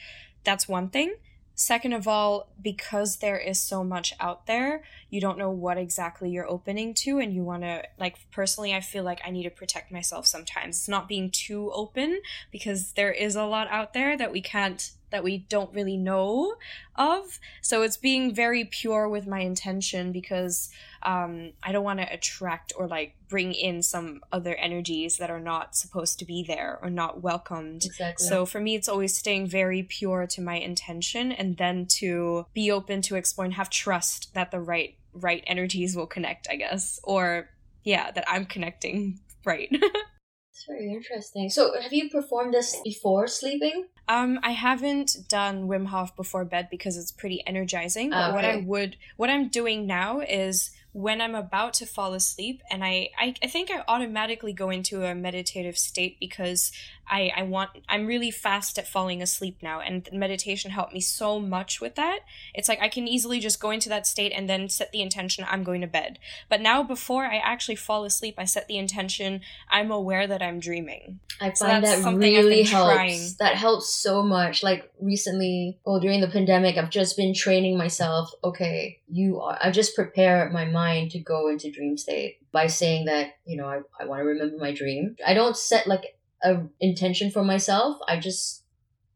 That's 0.43 0.67
one 0.67 0.89
thing. 0.89 1.15
Second 1.53 1.91
of 1.91 2.07
all, 2.07 2.47
because 2.61 3.17
there 3.17 3.37
is 3.37 3.59
so 3.59 3.83
much 3.83 4.13
out 4.17 4.47
there, 4.47 4.81
you 5.09 5.19
don't 5.19 5.37
know 5.37 5.49
what 5.49 5.77
exactly 5.77 6.31
you're 6.31 6.49
opening 6.49 6.93
to, 6.93 7.19
and 7.19 7.33
you 7.33 7.43
want 7.43 7.63
to, 7.63 7.83
like, 7.99 8.15
personally, 8.31 8.73
I 8.73 8.79
feel 8.79 9.03
like 9.03 9.19
I 9.25 9.29
need 9.29 9.43
to 9.43 9.49
protect 9.49 9.91
myself 9.91 10.25
sometimes. 10.25 10.77
It's 10.77 10.87
not 10.87 11.09
being 11.09 11.29
too 11.29 11.69
open 11.73 12.21
because 12.49 12.93
there 12.93 13.11
is 13.11 13.35
a 13.35 13.43
lot 13.43 13.67
out 13.69 13.93
there 13.93 14.17
that 14.17 14.31
we 14.31 14.39
can't, 14.39 14.91
that 15.11 15.23
we 15.23 15.37
don't 15.37 15.73
really 15.73 15.97
know 15.97 16.55
of. 16.95 17.39
So 17.61 17.81
it's 17.81 17.97
being 17.97 18.33
very 18.33 18.65
pure 18.65 19.07
with 19.09 19.27
my 19.27 19.39
intention 19.39 20.11
because 20.11 20.69
um, 21.03 21.53
I 21.63 21.71
don't 21.71 21.83
want 21.83 21.99
to 21.99 22.13
attract 22.13 22.73
or 22.77 22.87
like 22.87 23.15
bring 23.27 23.53
in 23.53 23.81
some 23.81 24.21
other 24.31 24.55
energies 24.55 25.17
that 25.17 25.29
are 25.29 25.39
not 25.39 25.75
supposed 25.75 26.19
to 26.19 26.25
be 26.25 26.43
there 26.43 26.79
or 26.81 26.89
not 26.89 27.21
welcomed. 27.21 27.85
exactly 27.85 28.27
So 28.27 28.45
for 28.45 28.59
me, 28.59 28.75
it's 28.75 28.89
always 28.89 29.17
staying 29.17 29.47
very 29.47 29.83
pure 29.83 30.27
to 30.27 30.41
my 30.41 30.55
intention 30.55 31.31
and 31.31 31.57
then 31.57 31.85
to 31.99 32.45
be 32.53 32.71
open 32.71 33.01
to 33.03 33.15
explore 33.15 33.45
and 33.45 33.53
have 33.53 33.69
trust 33.69 34.33
that 34.33 34.51
the 34.51 34.59
right 34.59 34.95
right 35.13 35.43
energies 35.47 35.95
will 35.95 36.07
connect, 36.07 36.47
I 36.49 36.55
guess. 36.55 36.99
Or 37.03 37.49
yeah, 37.83 38.11
that 38.11 38.25
I'm 38.27 38.45
connecting 38.45 39.19
right. 39.45 39.71
it's 40.59 40.67
very 40.67 40.91
interesting 40.91 41.49
so 41.49 41.79
have 41.79 41.93
you 41.93 42.09
performed 42.09 42.53
this 42.53 42.75
before 42.83 43.27
sleeping 43.27 43.87
Um, 44.09 44.39
I 44.41 44.51
haven't 44.51 45.29
done 45.29 45.67
Wim 45.67 45.85
Hof 45.85 46.15
before 46.15 46.43
bed 46.43 46.67
because 46.71 46.97
it's 46.97 47.11
pretty 47.11 47.45
energizing. 47.45 48.09
But 48.09 48.33
what 48.33 48.43
I 48.43 48.55
would, 48.65 48.97
what 49.17 49.29
I'm 49.29 49.49
doing 49.49 49.85
now 49.85 50.21
is 50.21 50.71
when 50.93 51.21
I'm 51.21 51.35
about 51.35 51.73
to 51.75 51.85
fall 51.85 52.15
asleep, 52.15 52.63
and 52.71 52.83
I, 52.83 53.09
I, 53.19 53.35
I 53.43 53.47
think 53.47 53.69
I 53.69 53.83
automatically 53.87 54.51
go 54.51 54.71
into 54.71 55.05
a 55.05 55.13
meditative 55.13 55.77
state 55.77 56.17
because 56.19 56.71
I, 57.09 57.31
I 57.35 57.43
want, 57.43 57.71
I'm 57.87 58.05
really 58.05 58.31
fast 58.31 58.77
at 58.77 58.87
falling 58.87 59.21
asleep 59.21 59.57
now, 59.61 59.79
and 59.79 60.07
meditation 60.11 60.71
helped 60.71 60.93
me 60.93 61.01
so 61.01 61.39
much 61.39 61.81
with 61.81 61.95
that. 61.95 62.19
It's 62.53 62.69
like 62.69 62.81
I 62.81 62.89
can 62.89 63.07
easily 63.07 63.39
just 63.39 63.59
go 63.59 63.71
into 63.71 63.89
that 63.89 64.05
state 64.07 64.31
and 64.31 64.49
then 64.49 64.69
set 64.69 64.91
the 64.91 65.01
intention 65.01 65.45
I'm 65.47 65.63
going 65.63 65.81
to 65.81 65.87
bed. 65.87 66.19
But 66.49 66.61
now, 66.61 66.83
before 66.83 67.25
I 67.25 67.37
actually 67.37 67.75
fall 67.75 68.03
asleep, 68.05 68.35
I 68.37 68.45
set 68.45 68.67
the 68.67 68.77
intention 68.77 69.41
I'm 69.69 69.91
aware 69.91 70.27
that 70.27 70.41
I'm 70.41 70.59
dreaming. 70.59 71.19
I 71.41 71.53
So 71.53 71.65
find 71.65 71.83
that 71.83 72.03
really 72.03 72.63
helps. 72.63 72.93
trying. 72.93 73.21
That 73.39 73.55
helps 73.55 73.89
so 73.89 74.21
much. 74.21 74.61
Like 74.63 74.91
recently, 74.99 75.79
well, 75.85 75.99
during 75.99 76.21
the 76.21 76.27
pandemic, 76.27 76.77
I've 76.77 76.89
just 76.89 77.17
been 77.17 77.33
training 77.33 77.77
myself. 77.77 78.29
Okay, 78.43 78.99
you 79.07 79.39
are. 79.39 79.57
I 79.61 79.71
just 79.71 79.95
prepare 79.95 80.49
my 80.51 80.65
mind 80.65 81.11
to 81.11 81.19
go 81.19 81.49
into 81.49 81.71
dream 81.71 81.97
state 81.97 82.37
by 82.51 82.67
saying 82.67 83.05
that 83.05 83.33
you 83.45 83.57
know 83.57 83.67
I, 83.67 83.79
I 83.99 84.05
want 84.05 84.19
to 84.19 84.25
remember 84.25 84.57
my 84.57 84.73
dream. 84.73 85.15
I 85.25 85.33
don't 85.33 85.55
set 85.57 85.87
like 85.87 86.15
a 86.43 86.63
intention 86.79 87.31
for 87.31 87.43
myself. 87.43 87.97
I 88.07 88.19
just 88.19 88.63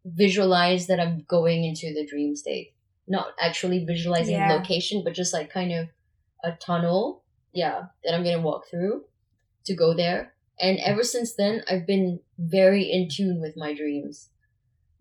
visualize 0.05 0.87
that 0.87 0.99
I'm 0.99 1.23
going 1.27 1.63
into 1.63 1.93
the 1.93 2.05
dream 2.05 2.35
state. 2.35 2.73
Not 3.07 3.27
actually 3.39 3.85
visualizing 3.85 4.35
Yeah. 4.35 4.53
location, 4.53 5.03
but 5.03 5.13
just 5.13 5.33
like 5.33 5.49
kind 5.49 5.71
of 5.73 5.87
a 6.43 6.51
tunnel. 6.53 7.23
Yeah, 7.53 7.83
that 8.03 8.13
I'm 8.13 8.23
gonna 8.23 8.41
walk 8.41 8.67
through 8.69 9.05
to 9.65 9.75
go 9.75 9.93
there. 9.93 10.33
And 10.59 10.77
ever 10.79 11.03
since 11.03 11.33
then, 11.33 11.63
I've 11.69 11.85
been 11.87 12.19
very 12.37 12.83
in 12.83 13.09
tune 13.09 13.39
with 13.41 13.55
my 13.57 13.73
dreams. 13.73 14.29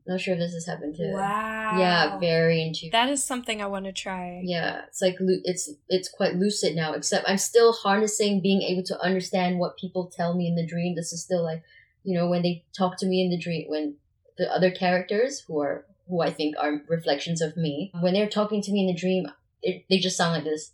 Not 0.06 0.20
sure 0.20 0.34
if 0.34 0.40
this 0.40 0.52
has 0.54 0.66
happened 0.66 0.96
to. 0.96 1.12
Wow. 1.12 1.78
Yeah, 1.78 2.18
very 2.18 2.60
in 2.62 2.72
tune. 2.74 2.90
That 2.90 3.08
is 3.08 3.22
something 3.22 3.62
I 3.62 3.66
want 3.66 3.84
to 3.84 3.92
try. 3.92 4.40
yeah, 4.44 4.82
it's 4.88 5.00
like 5.00 5.16
it's 5.20 5.70
it's 5.88 6.08
quite 6.08 6.34
lucid 6.34 6.74
now. 6.74 6.92
Except 6.92 7.28
I'm 7.28 7.38
still 7.38 7.72
harnessing 7.72 8.40
being 8.42 8.62
able 8.62 8.82
to 8.84 9.00
understand 9.00 9.58
what 9.58 9.76
people 9.78 10.06
tell 10.14 10.34
me 10.34 10.46
in 10.48 10.56
the 10.56 10.66
dream. 10.66 10.94
This 10.96 11.12
is 11.12 11.22
still 11.22 11.44
like, 11.44 11.62
you 12.04 12.18
know, 12.18 12.28
when 12.28 12.42
they 12.42 12.64
talk 12.76 12.96
to 12.98 13.06
me 13.06 13.22
in 13.22 13.30
the 13.30 13.38
dream, 13.38 13.66
when 13.68 13.96
the 14.38 14.52
other 14.52 14.70
characters 14.70 15.40
who 15.46 15.60
are 15.60 15.86
who 16.08 16.20
I 16.20 16.30
think 16.30 16.56
are 16.58 16.82
reflections 16.88 17.40
of 17.40 17.56
me, 17.56 17.92
when 18.00 18.12
they're 18.14 18.28
talking 18.28 18.60
to 18.62 18.72
me 18.72 18.80
in 18.80 18.86
the 18.94 19.00
dream, 19.00 19.26
it, 19.62 19.84
they 19.88 19.98
just 19.98 20.16
sound 20.16 20.34
like 20.34 20.44
this. 20.44 20.72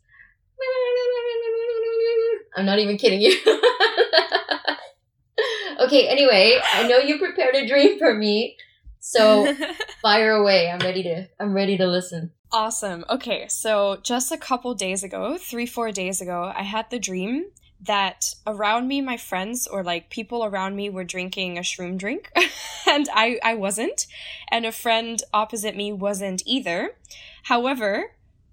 I'm 2.57 2.67
not 2.67 2.79
even 2.81 2.97
kidding 2.97 3.21
you. 3.21 3.37
okay, 5.81 6.09
anyway, 6.09 6.59
I 6.73 6.89
know 6.89 6.99
you 6.99 7.19
prepared 7.19 7.55
a 7.55 7.69
dream 7.69 7.99
for 7.99 8.15
me. 8.15 8.57
So 9.01 9.55
fire 10.03 10.33
away. 10.33 10.69
I'm 10.71 10.81
ready 10.81 11.03
to 11.05 11.29
I'm 11.39 11.53
ready 11.53 11.77
to 11.77 11.87
listen. 11.87 12.33
awesome. 12.51 13.05
Okay, 13.09 13.47
so 13.49 13.99
just 14.03 14.33
a 14.33 14.39
couple 14.39 14.75
days 14.75 15.05
ago, 15.05 15.39
three, 15.39 15.67
four 15.67 15.93
days 15.93 16.21
ago, 16.21 16.53
I 16.55 16.63
had 16.63 16.91
the 16.91 16.99
dream 16.99 17.45
that 17.81 18.35
around 18.47 18.89
me, 18.89 19.01
my 19.01 19.17
friends 19.17 19.67
or 19.67 19.83
like 19.83 20.11
people 20.11 20.45
around 20.45 20.77
me 20.77 20.91
were 20.91 21.05
drinking 21.05 21.59
a 21.59 21.63
shroom 21.63 21.97
drink, 21.97 22.31
and 22.87 23.09
I, 23.13 23.39
I 23.43 23.55
wasn't, 23.55 24.07
and 24.51 24.67
a 24.67 24.73
friend 24.73 25.23
opposite 25.33 25.77
me 25.77 25.93
wasn't 25.93 26.43
either. 26.47 26.97
However, 27.45 28.13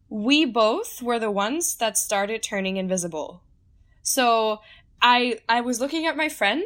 we 0.10 0.46
both 0.46 1.02
were 1.02 1.20
the 1.20 1.32
ones 1.32 1.76
that 1.76 1.98
started 1.98 2.44
turning 2.44 2.78
invisible. 2.78 3.42
So 4.04 4.62
I 5.02 5.40
I 5.50 5.62
was 5.62 5.80
looking 5.80 6.06
at 6.06 6.16
my 6.16 6.30
friend 6.30 6.66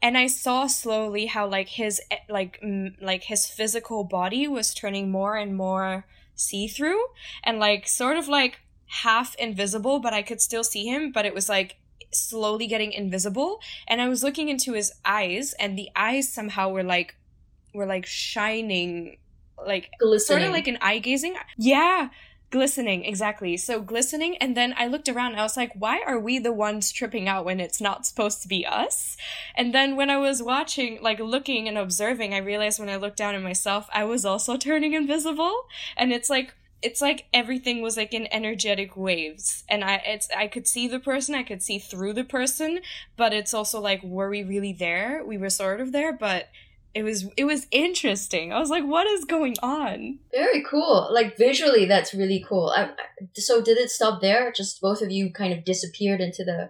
and 0.00 0.18
I 0.18 0.26
saw 0.26 0.66
slowly 0.66 1.26
how 1.26 1.46
like 1.46 1.68
his 1.68 2.00
eh, 2.10 2.18
like 2.28 2.60
mm, 2.60 2.94
like 3.00 3.24
his 3.24 3.46
physical 3.46 4.04
body 4.04 4.48
was 4.48 4.74
turning 4.74 5.10
more 5.10 5.36
and 5.36 5.56
more 5.56 6.06
see 6.34 6.66
through 6.66 7.00
and 7.44 7.58
like 7.58 7.86
sort 7.86 8.16
of 8.16 8.26
like 8.26 8.60
half 8.86 9.34
invisible, 9.36 10.00
but 10.00 10.12
I 10.12 10.22
could 10.22 10.40
still 10.40 10.64
see 10.64 10.86
him, 10.86 11.12
but 11.12 11.24
it 11.24 11.34
was 11.34 11.48
like 11.48 11.76
slowly 12.12 12.66
getting 12.66 12.92
invisible. 12.92 13.60
And 13.88 14.00
I 14.00 14.08
was 14.08 14.22
looking 14.22 14.48
into 14.48 14.72
his 14.72 14.92
eyes, 15.04 15.54
and 15.58 15.76
the 15.76 15.90
eyes 15.96 16.32
somehow 16.32 16.70
were 16.70 16.82
like 16.82 17.16
were 17.74 17.86
like 17.86 18.06
shining, 18.06 19.16
like 19.66 19.90
Glistening. 20.00 20.38
sort 20.38 20.42
of 20.46 20.52
like 20.52 20.66
an 20.68 20.78
eye 20.80 20.98
gazing. 20.98 21.36
Yeah, 21.56 22.10
glistening 22.50 23.04
exactly. 23.04 23.56
So 23.56 23.80
glistening, 23.80 24.36
and 24.36 24.56
then 24.56 24.74
I 24.76 24.86
looked 24.86 25.08
around. 25.08 25.32
And 25.32 25.40
I 25.40 25.42
was 25.42 25.56
like, 25.56 25.72
why 25.74 26.02
are 26.06 26.18
we 26.18 26.38
the 26.38 26.52
ones 26.52 26.92
tripping 26.92 27.26
out 27.28 27.44
when 27.44 27.58
it's 27.58 27.80
not 27.80 28.06
supposed 28.06 28.42
to 28.42 28.48
be 28.48 28.64
us? 28.64 29.16
And 29.56 29.74
then 29.74 29.96
when 29.96 30.10
I 30.10 30.18
was 30.18 30.42
watching, 30.42 31.02
like 31.02 31.18
looking 31.18 31.66
and 31.66 31.78
observing, 31.78 32.34
I 32.34 32.38
realized 32.38 32.78
when 32.78 32.90
I 32.90 32.96
looked 32.96 33.16
down 33.16 33.34
at 33.34 33.42
myself, 33.42 33.88
I 33.92 34.04
was 34.04 34.24
also 34.24 34.56
turning 34.68 34.92
invisible, 34.92 35.66
and 35.96 36.12
it's 36.12 36.30
like. 36.30 36.54
It's 36.82 37.00
like 37.00 37.26
everything 37.32 37.80
was 37.80 37.96
like 37.96 38.12
in 38.12 38.26
energetic 38.32 38.96
waves, 38.96 39.64
and 39.68 39.84
I 39.84 40.02
it's 40.04 40.28
I 40.36 40.48
could 40.48 40.66
see 40.66 40.88
the 40.88 41.00
person, 41.00 41.34
I 41.34 41.42
could 41.42 41.62
see 41.62 41.78
through 41.78 42.14
the 42.14 42.24
person, 42.24 42.80
but 43.16 43.32
it's 43.32 43.54
also 43.54 43.80
like, 43.80 44.02
were 44.02 44.28
we 44.28 44.42
really 44.42 44.72
there? 44.72 45.22
We 45.24 45.38
were 45.38 45.50
sort 45.50 45.80
of 45.80 45.92
there, 45.92 46.12
but 46.12 46.48
it 46.94 47.02
was 47.02 47.26
it 47.36 47.44
was 47.44 47.66
interesting. 47.70 48.52
I 48.52 48.58
was 48.58 48.70
like, 48.70 48.84
what 48.84 49.06
is 49.06 49.24
going 49.24 49.56
on? 49.62 50.18
Very 50.32 50.62
cool. 50.62 51.08
Like 51.10 51.36
visually, 51.36 51.86
that's 51.86 52.12
really 52.12 52.44
cool. 52.46 52.72
I, 52.76 52.90
so 53.34 53.62
did 53.62 53.78
it 53.78 53.90
stop 53.90 54.20
there? 54.20 54.52
Just 54.52 54.80
both 54.80 55.00
of 55.00 55.10
you 55.10 55.32
kind 55.32 55.52
of 55.52 55.64
disappeared 55.64 56.20
into 56.20 56.44
the 56.44 56.68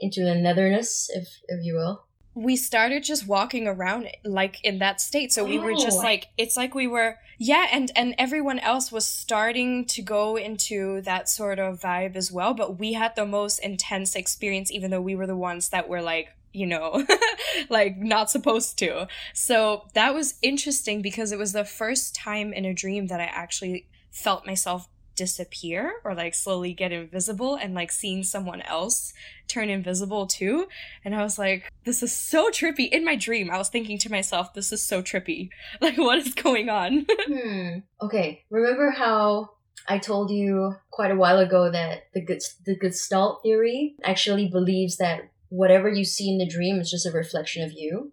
into 0.00 0.22
the 0.22 0.34
netherness, 0.34 1.08
if 1.14 1.28
if 1.48 1.64
you 1.64 1.74
will. 1.74 2.03
We 2.34 2.56
started 2.56 3.04
just 3.04 3.26
walking 3.26 3.66
around 3.68 4.08
like 4.24 4.62
in 4.64 4.78
that 4.80 5.00
state. 5.00 5.32
So 5.32 5.44
we 5.44 5.58
were 5.58 5.74
just 5.74 5.98
Oh. 6.00 6.02
like 6.02 6.28
it's 6.36 6.56
like 6.56 6.74
we 6.74 6.86
were 6.86 7.18
yeah 7.38 7.68
and 7.70 7.90
and 7.94 8.14
everyone 8.18 8.58
else 8.58 8.90
was 8.90 9.06
starting 9.06 9.84
to 9.86 10.02
go 10.02 10.36
into 10.36 11.00
that 11.02 11.28
sort 11.28 11.58
of 11.58 11.80
vibe 11.80 12.16
as 12.16 12.32
well. 12.32 12.52
But 12.54 12.78
we 12.78 12.94
had 12.94 13.14
the 13.14 13.26
most 13.26 13.58
intense 13.60 14.16
experience 14.16 14.70
even 14.72 14.90
though 14.90 15.00
we 15.00 15.14
were 15.14 15.26
the 15.26 15.36
ones 15.36 15.68
that 15.70 15.88
were 15.88 16.02
like 16.02 16.28
you 16.52 16.66
know 16.66 17.04
like 17.70 17.98
not 17.98 18.30
supposed 18.30 18.78
to. 18.78 19.06
So 19.32 19.86
that 19.94 20.14
was 20.14 20.34
interesting 20.42 21.02
because 21.02 21.32
it 21.32 21.38
was 21.38 21.52
the 21.52 21.64
first 21.64 22.14
time 22.14 22.52
in 22.52 22.64
a 22.64 22.74
dream 22.74 23.06
that 23.08 23.20
i 23.20 23.24
actually 23.24 23.86
felt 24.10 24.46
myself 24.46 24.88
disappear 25.14 25.94
or 26.04 26.14
like 26.14 26.34
slowly 26.34 26.72
get 26.72 26.92
invisible 26.92 27.54
and 27.54 27.74
like 27.74 27.92
seeing 27.92 28.22
someone 28.22 28.62
else 28.62 29.12
turn 29.48 29.68
invisible 29.68 30.26
too 30.26 30.66
and 31.04 31.14
I 31.14 31.22
was 31.22 31.38
like, 31.38 31.70
this 31.84 32.02
is 32.02 32.12
so 32.12 32.50
trippy. 32.50 32.88
In 32.88 33.04
my 33.04 33.16
dream, 33.16 33.50
I 33.50 33.58
was 33.58 33.68
thinking 33.68 33.98
to 33.98 34.10
myself, 34.10 34.54
this 34.54 34.72
is 34.72 34.82
so 34.82 35.02
trippy. 35.02 35.50
Like, 35.80 35.98
what 35.98 36.18
is 36.18 36.34
going 36.34 36.68
on? 36.68 37.06
Hmm. 37.26 37.78
Okay. 38.00 38.44
Remember 38.50 38.90
how 38.90 39.50
I 39.88 39.98
told 39.98 40.30
you 40.30 40.76
quite 40.90 41.10
a 41.10 41.16
while 41.16 41.38
ago 41.38 41.70
that 41.70 42.04
the 42.14 42.22
the 42.64 42.76
Gestalt 42.76 43.42
theory 43.42 43.96
actually 44.02 44.48
believes 44.48 44.96
that 44.96 45.30
whatever 45.48 45.88
you 45.88 46.04
see 46.04 46.30
in 46.30 46.38
the 46.38 46.46
dream 46.46 46.80
is 46.80 46.90
just 46.90 47.06
a 47.06 47.10
reflection 47.10 47.62
of 47.62 47.72
you. 47.72 48.12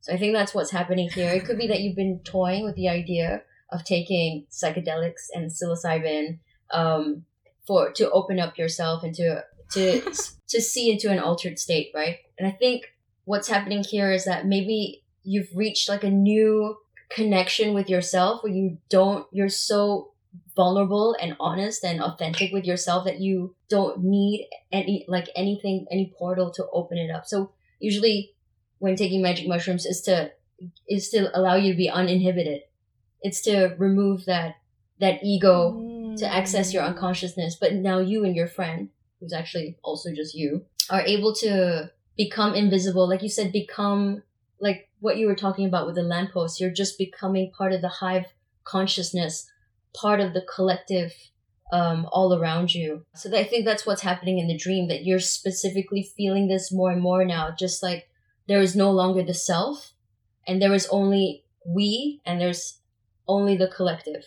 So 0.00 0.12
I 0.12 0.16
think 0.16 0.34
that's 0.34 0.54
what's 0.54 0.70
happening 0.70 1.08
here. 1.10 1.30
It 1.30 1.44
could 1.44 1.58
be 1.58 1.68
that 1.68 1.80
you've 1.80 1.96
been 1.96 2.20
toying 2.24 2.64
with 2.64 2.76
the 2.76 2.88
idea 2.88 3.42
of 3.72 3.84
taking 3.84 4.46
psychedelics 4.50 5.28
and 5.34 5.50
psilocybin 5.50 6.38
um, 6.72 7.24
for 7.66 7.90
to 7.92 8.10
open 8.10 8.38
up 8.38 8.58
yourself 8.58 9.02
and 9.02 9.14
to 9.14 9.42
to 9.72 10.02
to 10.48 10.60
see 10.60 10.90
into 10.90 11.10
an 11.10 11.18
altered 11.18 11.58
state, 11.58 11.90
right? 11.94 12.18
And 12.38 12.46
I 12.46 12.52
think 12.52 12.84
what's 13.24 13.48
happening 13.48 13.82
here 13.82 14.12
is 14.12 14.24
that 14.26 14.46
maybe 14.46 15.02
you've 15.24 15.48
reached 15.54 15.88
like 15.88 16.04
a 16.04 16.10
new 16.10 16.76
connection 17.10 17.74
with 17.74 17.88
yourself 17.88 18.42
where 18.42 18.52
you 18.52 18.78
don't 18.88 19.26
you're 19.32 19.48
so 19.48 20.12
vulnerable 20.56 21.14
and 21.20 21.36
honest 21.38 21.84
and 21.84 22.02
authentic 22.02 22.52
with 22.52 22.64
yourself 22.64 23.04
that 23.04 23.20
you 23.20 23.54
don't 23.68 24.02
need 24.02 24.48
any 24.70 25.04
like 25.08 25.28
anything 25.36 25.86
any 25.90 26.12
portal 26.18 26.50
to 26.50 26.66
open 26.72 26.96
it 26.96 27.10
up 27.10 27.26
so 27.26 27.52
usually 27.80 28.32
when 28.78 28.96
taking 28.96 29.20
magic 29.20 29.46
mushrooms 29.46 29.84
is 29.84 30.00
to 30.00 30.30
is 30.88 31.10
to 31.10 31.36
allow 31.38 31.54
you 31.54 31.72
to 31.72 31.76
be 31.76 31.90
uninhibited 31.90 32.62
it's 33.22 33.40
to 33.40 33.74
remove 33.78 34.24
that 34.26 34.56
that 35.00 35.22
ego 35.22 35.72
mm. 35.72 36.16
to 36.16 36.26
access 36.26 36.72
your 36.72 36.82
unconsciousness 36.82 37.56
but 37.60 37.74
now 37.74 37.98
you 37.98 38.24
and 38.24 38.36
your 38.36 38.46
friend 38.46 38.88
who's 39.20 39.32
actually 39.32 39.76
also 39.82 40.12
just 40.12 40.34
you 40.34 40.64
are 40.90 41.02
able 41.02 41.34
to 41.34 41.90
become 42.16 42.54
invisible 42.54 43.08
like 43.08 43.22
you 43.22 43.28
said 43.28 43.52
become 43.52 44.22
like 44.60 44.88
what 45.00 45.16
you 45.16 45.26
were 45.26 45.34
talking 45.34 45.66
about 45.66 45.86
with 45.86 45.94
the 45.94 46.02
lamppost 46.02 46.60
you're 46.60 46.70
just 46.70 46.98
becoming 46.98 47.50
part 47.50 47.72
of 47.72 47.80
the 47.80 47.88
hive 47.88 48.26
consciousness 48.64 49.50
part 49.94 50.20
of 50.20 50.32
the 50.34 50.42
collective 50.42 51.12
um, 51.72 52.06
all 52.12 52.38
around 52.38 52.74
you. 52.74 53.04
So 53.14 53.34
I 53.34 53.44
think 53.44 53.64
that's 53.64 53.86
what's 53.86 54.02
happening 54.02 54.38
in 54.38 54.46
the 54.46 54.56
dream 54.56 54.88
that 54.88 55.04
you're 55.04 55.18
specifically 55.18 56.02
feeling 56.02 56.46
this 56.46 56.70
more 56.70 56.90
and 56.90 57.00
more 57.00 57.24
now. 57.24 57.50
Just 57.58 57.82
like 57.82 58.08
there 58.46 58.60
is 58.60 58.76
no 58.76 58.90
longer 58.90 59.22
the 59.22 59.34
self, 59.34 59.92
and 60.46 60.60
there 60.60 60.74
is 60.74 60.86
only 60.88 61.44
we, 61.66 62.20
and 62.26 62.40
there's 62.40 62.78
only 63.28 63.56
the 63.56 63.68
collective, 63.68 64.24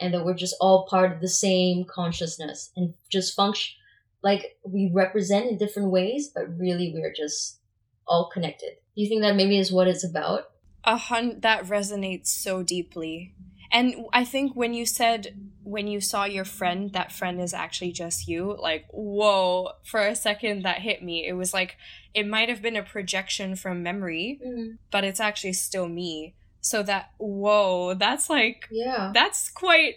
and 0.00 0.14
that 0.14 0.24
we're 0.24 0.34
just 0.34 0.56
all 0.60 0.86
part 0.86 1.12
of 1.12 1.20
the 1.20 1.28
same 1.28 1.84
consciousness 1.84 2.70
and 2.76 2.94
just 3.10 3.34
function 3.34 3.76
like 4.22 4.56
we 4.64 4.90
represent 4.92 5.46
in 5.46 5.58
different 5.58 5.90
ways, 5.90 6.30
but 6.34 6.58
really 6.58 6.92
we're 6.92 7.12
just 7.12 7.60
all 8.08 8.28
connected. 8.32 8.70
Do 8.96 9.02
you 9.02 9.08
think 9.08 9.22
that 9.22 9.36
maybe 9.36 9.58
is 9.58 9.70
what 9.70 9.88
it's 9.88 10.04
about? 10.04 10.50
A 10.84 10.96
hun 10.96 11.38
that 11.40 11.64
resonates 11.64 12.28
so 12.28 12.62
deeply 12.62 13.34
and 13.70 14.06
I 14.12 14.24
think 14.24 14.54
when 14.54 14.74
you 14.74 14.86
said 14.86 15.50
when 15.62 15.88
you 15.88 16.00
saw 16.00 16.24
your 16.24 16.44
friend, 16.44 16.92
that 16.92 17.10
friend 17.10 17.40
is 17.40 17.52
actually 17.52 17.90
just 17.92 18.28
you, 18.28 18.56
like, 18.58 18.86
whoa, 18.90 19.72
for 19.84 20.00
a 20.00 20.14
second 20.14 20.62
that 20.62 20.78
hit 20.78 21.02
me. 21.02 21.26
It 21.26 21.32
was 21.32 21.52
like 21.52 21.76
it 22.14 22.26
might 22.26 22.48
have 22.48 22.62
been 22.62 22.76
a 22.76 22.82
projection 22.82 23.56
from 23.56 23.82
memory, 23.82 24.40
mm. 24.44 24.78
but 24.90 25.04
it's 25.04 25.20
actually 25.20 25.54
still 25.54 25.88
me. 25.88 26.34
So 26.66 26.82
that 26.82 27.12
whoa, 27.18 27.94
that's 27.94 28.28
like 28.28 28.68
Yeah. 28.70 29.12
That's 29.14 29.50
quite 29.50 29.94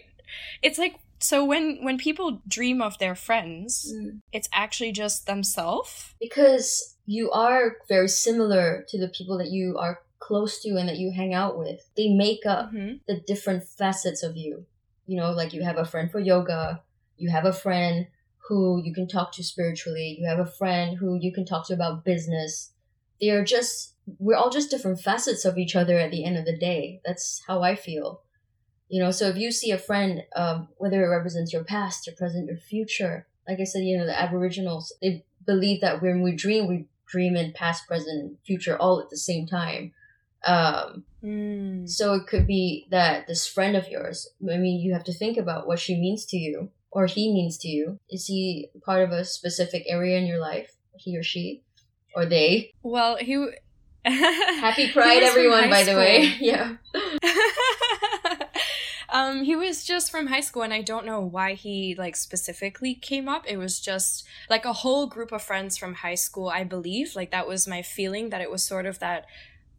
it's 0.62 0.78
like 0.78 0.96
so 1.18 1.44
when 1.44 1.78
when 1.82 1.98
people 1.98 2.40
dream 2.46 2.80
of 2.80 2.98
their 2.98 3.14
friends, 3.14 3.92
mm. 3.92 4.20
it's 4.32 4.48
actually 4.52 4.92
just 4.92 5.26
themselves 5.26 6.14
because 6.20 6.96
you 7.06 7.30
are 7.32 7.76
very 7.88 8.08
similar 8.08 8.84
to 8.88 8.98
the 8.98 9.08
people 9.08 9.36
that 9.38 9.50
you 9.50 9.76
are 9.76 10.00
close 10.20 10.60
to 10.60 10.76
and 10.76 10.88
that 10.88 10.98
you 10.98 11.10
hang 11.10 11.34
out 11.34 11.58
with, 11.58 11.80
they 11.96 12.08
make 12.08 12.46
up 12.46 12.72
mm-hmm. 12.72 12.98
the 13.08 13.20
different 13.26 13.64
facets 13.64 14.22
of 14.22 14.36
you. 14.36 14.64
You 15.06 15.16
know, 15.16 15.32
like 15.32 15.52
you 15.52 15.64
have 15.64 15.76
a 15.76 15.84
friend 15.84 16.08
for 16.08 16.20
yoga, 16.20 16.82
you 17.16 17.30
have 17.30 17.44
a 17.44 17.52
friend 17.52 18.06
who 18.48 18.80
you 18.84 18.94
can 18.94 19.08
talk 19.08 19.32
to 19.32 19.42
spiritually, 19.42 20.16
you 20.20 20.28
have 20.28 20.38
a 20.38 20.46
friend 20.46 20.98
who 20.98 21.18
you 21.20 21.32
can 21.32 21.44
talk 21.44 21.66
to 21.66 21.74
about 21.74 22.04
business. 22.04 22.72
They 23.20 23.30
are 23.30 23.44
just, 23.44 23.94
we're 24.18 24.36
all 24.36 24.50
just 24.50 24.70
different 24.70 25.00
facets 25.00 25.44
of 25.44 25.58
each 25.58 25.76
other 25.76 25.98
at 25.98 26.10
the 26.10 26.24
end 26.24 26.36
of 26.36 26.44
the 26.44 26.56
day. 26.56 27.00
That's 27.04 27.42
how 27.46 27.62
I 27.62 27.74
feel. 27.74 28.22
You 28.88 29.02
know, 29.02 29.10
so 29.10 29.28
if 29.28 29.36
you 29.36 29.52
see 29.52 29.70
a 29.70 29.78
friend, 29.78 30.24
um, 30.34 30.68
whether 30.78 31.04
it 31.04 31.08
represents 31.08 31.52
your 31.52 31.64
past, 31.64 32.06
your 32.06 32.16
present, 32.16 32.48
your 32.48 32.56
future, 32.56 33.26
like 33.46 33.60
I 33.60 33.64
said, 33.64 33.84
you 33.84 33.96
know, 33.96 34.06
the 34.06 34.20
Aboriginals, 34.20 34.92
they 35.00 35.24
believe 35.46 35.80
that 35.80 36.02
when 36.02 36.22
we 36.22 36.34
dream, 36.34 36.66
we 36.66 36.86
dream 37.06 37.36
in 37.36 37.52
past, 37.52 37.86
present, 37.86 38.20
and 38.20 38.36
future 38.44 38.76
all 38.76 39.00
at 39.00 39.10
the 39.10 39.16
same 39.16 39.46
time. 39.46 39.92
Um, 40.44 41.04
mm. 41.22 41.88
So 41.88 42.14
it 42.14 42.26
could 42.26 42.46
be 42.46 42.86
that 42.90 43.26
this 43.26 43.46
friend 43.46 43.76
of 43.76 43.88
yours, 43.88 44.28
I 44.42 44.56
mean, 44.56 44.80
you 44.80 44.92
have 44.92 45.04
to 45.04 45.12
think 45.12 45.36
about 45.36 45.66
what 45.66 45.78
she 45.78 45.94
means 45.96 46.24
to 46.26 46.36
you 46.36 46.70
or 46.90 47.06
he 47.06 47.32
means 47.32 47.58
to 47.58 47.68
you. 47.68 47.98
Is 48.08 48.26
he 48.26 48.68
part 48.84 49.02
of 49.02 49.12
a 49.12 49.24
specific 49.24 49.84
area 49.86 50.18
in 50.18 50.26
your 50.26 50.38
life, 50.38 50.72
he 50.96 51.16
or 51.16 51.22
she, 51.22 51.62
or 52.14 52.26
they? 52.26 52.72
Well, 52.82 53.16
he. 53.16 53.34
Happy 54.04 54.90
Pride, 54.92 55.22
everyone, 55.22 55.68
by 55.68 55.82
school. 55.82 55.94
the 55.94 56.00
way. 56.00 56.34
Yeah. 56.40 56.76
um, 59.10 59.44
he 59.44 59.54
was 59.54 59.84
just 59.84 60.10
from 60.10 60.28
high 60.28 60.40
school, 60.40 60.62
and 60.62 60.72
I 60.72 60.80
don't 60.80 61.04
know 61.04 61.20
why 61.20 61.52
he 61.52 61.94
like 61.94 62.16
specifically 62.16 62.94
came 62.94 63.28
up. 63.28 63.44
It 63.46 63.58
was 63.58 63.78
just 63.78 64.26
like 64.48 64.64
a 64.64 64.72
whole 64.72 65.06
group 65.06 65.32
of 65.32 65.42
friends 65.42 65.76
from 65.76 65.94
high 65.94 66.14
school, 66.14 66.48
I 66.48 66.64
believe. 66.64 67.14
Like 67.14 67.30
that 67.32 67.46
was 67.46 67.68
my 67.68 67.82
feeling 67.82 68.30
that 68.30 68.40
it 68.40 68.50
was 68.50 68.64
sort 68.64 68.86
of 68.86 69.00
that 69.00 69.26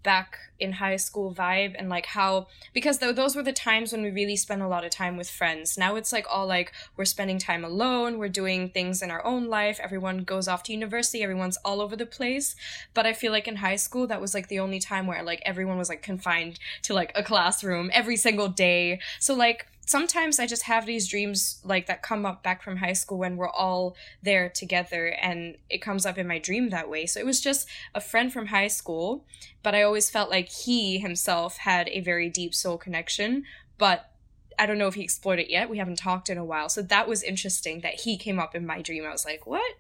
back 0.03 0.37
in 0.59 0.73
high 0.73 0.95
school 0.95 1.33
vibe 1.33 1.75
and 1.77 1.89
like 1.89 2.05
how 2.05 2.47
because 2.73 2.99
th- 2.99 3.15
those 3.15 3.35
were 3.35 3.43
the 3.43 3.53
times 3.53 3.91
when 3.91 4.01
we 4.01 4.11
really 4.11 4.35
spent 4.35 4.61
a 4.61 4.67
lot 4.67 4.83
of 4.83 4.91
time 4.91 5.17
with 5.17 5.29
friends. 5.29 5.77
Now 5.77 5.95
it's 5.95 6.11
like 6.11 6.25
all 6.29 6.47
like 6.47 6.71
we're 6.97 7.05
spending 7.05 7.39
time 7.39 7.63
alone 7.63 8.17
we're 8.17 8.29
doing 8.29 8.69
things 8.69 9.01
in 9.01 9.11
our 9.11 9.23
own 9.25 9.47
life 9.47 9.79
everyone 9.81 10.19
goes 10.19 10.47
off 10.47 10.63
to 10.63 10.73
university 10.73 11.23
everyone's 11.23 11.57
all 11.65 11.81
over 11.81 11.95
the 11.95 12.05
place. 12.05 12.55
But 12.93 13.05
i 13.05 13.13
feel 13.13 13.31
like 13.31 13.47
in 13.47 13.57
high 13.57 13.75
school 13.75 14.07
that 14.07 14.21
was 14.21 14.33
like 14.33 14.47
the 14.47 14.59
only 14.59 14.79
time 14.79 15.07
where 15.07 15.23
like 15.23 15.41
everyone 15.45 15.77
was 15.77 15.89
like 15.89 16.01
confined 16.01 16.59
to 16.83 16.93
like 16.93 17.11
a 17.15 17.23
classroom 17.23 17.89
every 17.93 18.17
single 18.17 18.47
day. 18.47 18.99
So 19.19 19.33
like 19.33 19.67
sometimes 19.91 20.39
I 20.39 20.47
just 20.47 20.63
have 20.63 20.85
these 20.85 21.09
dreams 21.09 21.59
like 21.65 21.87
that 21.87 22.01
come 22.01 22.25
up 22.25 22.41
back 22.41 22.63
from 22.63 22.77
high 22.77 22.93
school 22.93 23.17
when 23.17 23.35
we're 23.35 23.49
all 23.49 23.97
there 24.23 24.47
together 24.47 25.07
and 25.21 25.57
it 25.69 25.81
comes 25.81 26.05
up 26.05 26.17
in 26.17 26.25
my 26.25 26.39
dream 26.39 26.69
that 26.69 26.89
way. 26.89 27.05
So 27.05 27.19
it 27.19 27.25
was 27.25 27.41
just 27.41 27.67
a 27.93 27.99
friend 27.99 28.31
from 28.31 28.47
high 28.47 28.69
school, 28.69 29.25
but 29.63 29.75
I 29.75 29.83
always 29.83 30.09
felt 30.09 30.29
like 30.29 30.47
he 30.47 30.99
himself 30.99 31.57
had 31.57 31.89
a 31.89 31.99
very 31.99 32.29
deep 32.29 32.55
soul 32.55 32.77
connection, 32.77 33.43
but 33.77 34.09
I 34.57 34.65
don't 34.65 34.77
know 34.77 34.87
if 34.87 34.93
he 34.93 35.03
explored 35.03 35.39
it 35.39 35.49
yet. 35.49 35.69
We 35.69 35.77
haven't 35.77 35.97
talked 35.97 36.29
in 36.29 36.37
a 36.37 36.45
while. 36.45 36.69
So 36.69 36.81
that 36.83 37.07
was 37.07 37.21
interesting 37.21 37.81
that 37.81 38.01
he 38.01 38.15
came 38.15 38.39
up 38.39 38.55
in 38.55 38.65
my 38.65 38.81
dream. 38.81 39.05
I 39.05 39.11
was 39.11 39.25
like, 39.25 39.45
"What? 39.45 39.73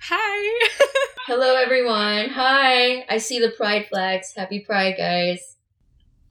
Hi." 0.00 0.68
Hello 1.26 1.54
everyone. 1.54 2.30
Hi. 2.30 3.04
I 3.08 3.18
see 3.18 3.38
the 3.38 3.50
pride 3.50 3.86
flags. 3.86 4.32
Happy 4.36 4.60
pride, 4.60 4.96
guys. 4.98 5.55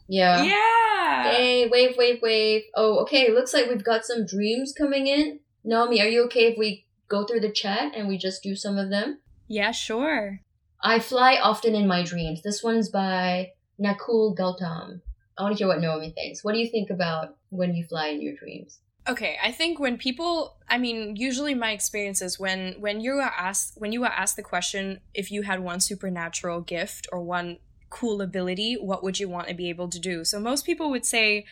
Yeah. 0.08 0.44
Yeah. 0.44 1.32
Hey, 1.32 1.68
wave, 1.68 1.96
wave, 1.98 2.20
wave. 2.22 2.64
Oh, 2.76 3.00
okay. 3.00 3.32
Looks 3.32 3.54
like 3.54 3.68
we've 3.68 3.84
got 3.84 4.06
some 4.06 4.26
dreams 4.26 4.74
coming 4.78 5.08
in. 5.08 5.40
Naomi, 5.64 6.02
are 6.02 6.08
you 6.08 6.26
okay 6.26 6.52
if 6.52 6.58
we 6.58 6.86
go 7.08 7.26
through 7.26 7.40
the 7.40 7.52
chat 7.52 7.94
and 7.96 8.08
we 8.08 8.18
just 8.18 8.44
do 8.44 8.56
some 8.56 8.78
of 8.78 8.90
them? 8.90 9.20
Yeah, 9.48 9.72
sure. 9.72 10.42
I 10.84 11.00
fly 11.00 11.38
often 11.42 11.76
in 11.76 11.88
my 11.88 12.04
dreams. 12.04 12.42
This 12.44 12.64
one's 12.64 12.90
by 12.90 13.52
Nakul 13.80 14.38
Gautam. 14.38 15.02
I 15.38 15.44
want 15.44 15.58
to 15.58 15.58
hear 15.58 15.68
what 15.68 15.82
Naomi 15.82 16.12
thinks. 16.12 16.44
What 16.44 16.54
do 16.54 16.60
you 16.60 16.70
think 16.70 16.90
about 16.90 17.36
when 17.50 17.74
you 17.74 17.84
fly 17.86 18.08
in 18.08 18.22
your 18.22 18.36
dreams? 18.36 18.80
Okay, 19.08 19.38
I 19.44 19.52
think 19.52 19.80
when 19.80 19.98
people, 19.98 20.58
I 20.68 20.78
mean, 20.78 21.16
usually 21.16 21.54
my 21.54 21.72
experience 21.72 22.22
is 22.22 22.40
when 22.40 22.76
when 22.80 23.02
you 23.02 23.14
are 23.14 23.34
asked 23.38 23.74
when 23.78 23.92
you 23.92 24.04
are 24.04 24.12
asked 24.12 24.36
the 24.36 24.44
question 24.44 25.00
if 25.14 25.32
you 25.32 25.44
had 25.44 25.60
one 25.60 25.80
supernatural 25.80 26.62
gift 26.62 27.08
or 27.12 27.22
one 27.22 27.58
cool 27.90 28.22
ability, 28.22 28.76
what 28.76 29.04
would 29.04 29.20
you 29.20 29.30
want 29.30 29.48
to 29.48 29.54
be 29.54 29.70
able 29.70 29.90
to 29.90 30.00
do? 30.00 30.24
So 30.26 30.40
most 30.40 30.66
people 30.66 30.90
would 30.90 31.06
say 31.06 31.46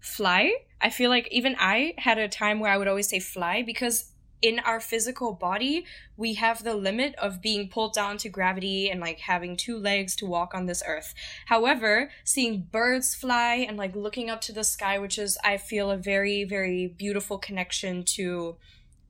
fly. 0.00 0.52
I 0.80 0.90
feel 0.90 1.10
like 1.10 1.28
even 1.30 1.56
I 1.58 1.94
had 1.98 2.18
a 2.18 2.28
time 2.28 2.60
where 2.60 2.70
I 2.70 2.76
would 2.76 2.88
always 2.88 3.08
say 3.08 3.20
fly 3.20 3.62
because 3.62 4.10
in 4.42 4.58
our 4.58 4.78
physical 4.78 5.32
body, 5.32 5.86
we 6.18 6.34
have 6.34 6.62
the 6.62 6.74
limit 6.74 7.14
of 7.14 7.40
being 7.40 7.66
pulled 7.66 7.94
down 7.94 8.18
to 8.18 8.28
gravity 8.28 8.90
and 8.90 9.00
like 9.00 9.20
having 9.20 9.56
two 9.56 9.78
legs 9.78 10.14
to 10.16 10.26
walk 10.26 10.54
on 10.54 10.66
this 10.66 10.82
earth. 10.86 11.14
However, 11.46 12.10
seeing 12.24 12.68
birds 12.70 13.14
fly 13.14 13.54
and 13.66 13.78
like 13.78 13.96
looking 13.96 14.28
up 14.28 14.42
to 14.42 14.52
the 14.52 14.62
sky, 14.62 14.98
which 14.98 15.18
is, 15.18 15.38
I 15.42 15.56
feel, 15.56 15.90
a 15.90 15.96
very, 15.96 16.44
very 16.44 16.86
beautiful 16.86 17.38
connection 17.38 18.04
to 18.16 18.56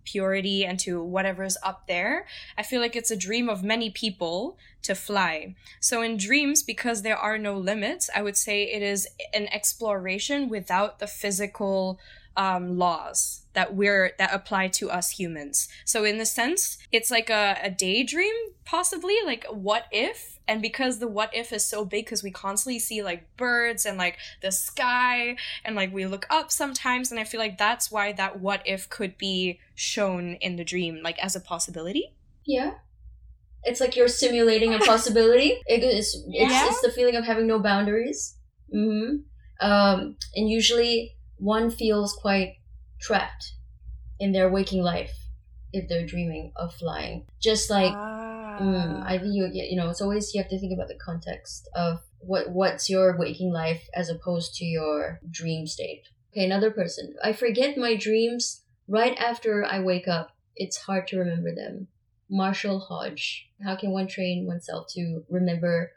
purity 0.04 0.64
and 0.64 0.78
to 0.80 1.02
whatever 1.02 1.44
is 1.44 1.58
up 1.62 1.86
there. 1.86 2.26
I 2.58 2.62
feel 2.62 2.80
like 2.80 2.96
it's 2.96 3.10
a 3.10 3.16
dream 3.16 3.48
of 3.48 3.62
many 3.62 3.90
people 3.90 4.56
to 4.82 4.94
fly. 4.94 5.54
So 5.80 6.02
in 6.02 6.16
dreams, 6.16 6.62
because 6.62 7.02
there 7.02 7.16
are 7.16 7.38
no 7.38 7.56
limits, 7.56 8.10
I 8.14 8.22
would 8.22 8.36
say 8.36 8.64
it 8.64 8.82
is 8.82 9.08
an 9.32 9.48
exploration 9.52 10.48
without 10.48 10.98
the 10.98 11.06
physical 11.06 11.98
um, 12.36 12.78
laws 12.78 13.43
that 13.54 13.74
we're 13.74 14.12
that 14.18 14.32
apply 14.32 14.68
to 14.68 14.90
us 14.90 15.10
humans. 15.10 15.68
So 15.84 16.04
in 16.04 16.18
the 16.18 16.26
sense, 16.26 16.78
it's 16.92 17.10
like 17.10 17.30
a, 17.30 17.56
a 17.62 17.70
daydream, 17.70 18.34
possibly 18.64 19.16
like 19.24 19.46
what 19.50 19.84
if? 19.90 20.38
And 20.46 20.60
because 20.60 20.98
the 20.98 21.08
what 21.08 21.34
if 21.34 21.52
is 21.52 21.64
so 21.64 21.84
big, 21.84 22.04
because 22.04 22.22
we 22.22 22.30
constantly 22.30 22.78
see 22.78 23.02
like 23.02 23.36
birds 23.36 23.86
and 23.86 23.96
like 23.96 24.18
the 24.42 24.52
sky, 24.52 25.36
and 25.64 25.74
like 25.74 25.92
we 25.92 26.04
look 26.06 26.26
up 26.28 26.50
sometimes, 26.52 27.10
and 27.10 27.18
I 27.18 27.24
feel 27.24 27.40
like 27.40 27.56
that's 27.56 27.90
why 27.90 28.12
that 28.12 28.40
what 28.40 28.60
if 28.66 28.90
could 28.90 29.16
be 29.16 29.58
shown 29.74 30.34
in 30.34 30.56
the 30.56 30.64
dream, 30.64 31.00
like 31.02 31.18
as 31.24 31.34
a 31.34 31.40
possibility. 31.40 32.12
Yeah. 32.44 32.72
It's 33.66 33.80
like 33.80 33.96
you're 33.96 34.08
simulating 34.08 34.74
a 34.74 34.78
possibility. 34.78 35.62
It 35.66 35.82
is. 35.82 36.14
It's, 36.28 36.52
Yeah. 36.52 36.66
it's 36.68 36.82
the 36.82 36.90
feeling 36.92 37.16
of 37.16 37.24
having 37.24 37.46
no 37.46 37.58
boundaries. 37.58 38.36
hmm 38.70 39.16
Um, 39.60 40.16
and 40.34 40.50
usually 40.50 41.16
one 41.38 41.70
feels 41.70 42.12
quite 42.12 42.56
trapped 43.04 43.52
in 44.18 44.32
their 44.32 44.50
waking 44.50 44.82
life 44.82 45.14
if 45.72 45.88
they're 45.88 46.06
dreaming 46.06 46.52
of 46.56 46.74
flying. 46.74 47.26
Just 47.40 47.70
like 47.70 47.94
Ah. 47.94 48.00
Mm, 48.60 49.02
I 49.04 49.18
think 49.18 49.34
you 49.34 49.50
you 49.52 49.76
know 49.76 49.90
it's 49.90 50.00
always 50.00 50.32
you 50.32 50.40
have 50.40 50.50
to 50.50 50.58
think 50.58 50.72
about 50.72 50.88
the 50.88 50.94
context 51.10 51.68
of 51.74 52.00
what 52.20 52.50
what's 52.50 52.88
your 52.88 53.16
waking 53.18 53.52
life 53.52 53.88
as 53.94 54.08
opposed 54.08 54.54
to 54.56 54.64
your 54.64 55.20
dream 55.30 55.66
state. 55.66 56.04
Okay, 56.32 56.44
another 56.44 56.70
person. 56.70 57.14
I 57.22 57.32
forget 57.32 57.76
my 57.76 57.96
dreams 57.96 58.62
right 58.88 59.16
after 59.18 59.64
I 59.64 59.80
wake 59.80 60.08
up. 60.08 60.36
It's 60.56 60.76
hard 60.86 61.08
to 61.08 61.18
remember 61.18 61.54
them. 61.54 61.88
Marshall 62.30 62.78
Hodge. 62.78 63.50
How 63.64 63.76
can 63.76 63.90
one 63.90 64.06
train 64.06 64.46
oneself 64.46 64.86
to 64.94 65.24
remember 65.28 65.92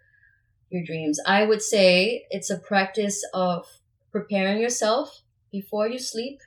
your 0.69 0.83
dreams? 0.83 1.19
I 1.27 1.43
would 1.45 1.61
say 1.61 2.25
it's 2.31 2.49
a 2.49 2.57
practice 2.57 3.23
of 3.33 3.65
preparing 4.11 4.59
yourself 4.59 5.21
before 5.51 5.87
you 5.87 5.99
sleep 5.99 6.39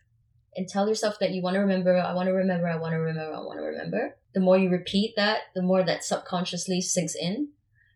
and 0.56 0.68
tell 0.68 0.88
yourself 0.88 1.18
that 1.20 1.30
you 1.30 1.42
want 1.42 1.54
to 1.54 1.60
remember, 1.60 1.96
I 1.96 2.12
want 2.12 2.28
to 2.28 2.32
remember, 2.32 2.68
I 2.68 2.76
want 2.76 2.92
to 2.92 2.98
remember, 2.98 3.34
I 3.34 3.40
want 3.40 3.58
to 3.58 3.64
remember. 3.64 4.16
The 4.34 4.40
more 4.40 4.58
you 4.58 4.68
repeat 4.68 5.14
that, 5.16 5.40
the 5.54 5.62
more 5.62 5.82
that 5.82 6.04
subconsciously 6.04 6.80
sinks 6.80 7.14
in. 7.14 7.48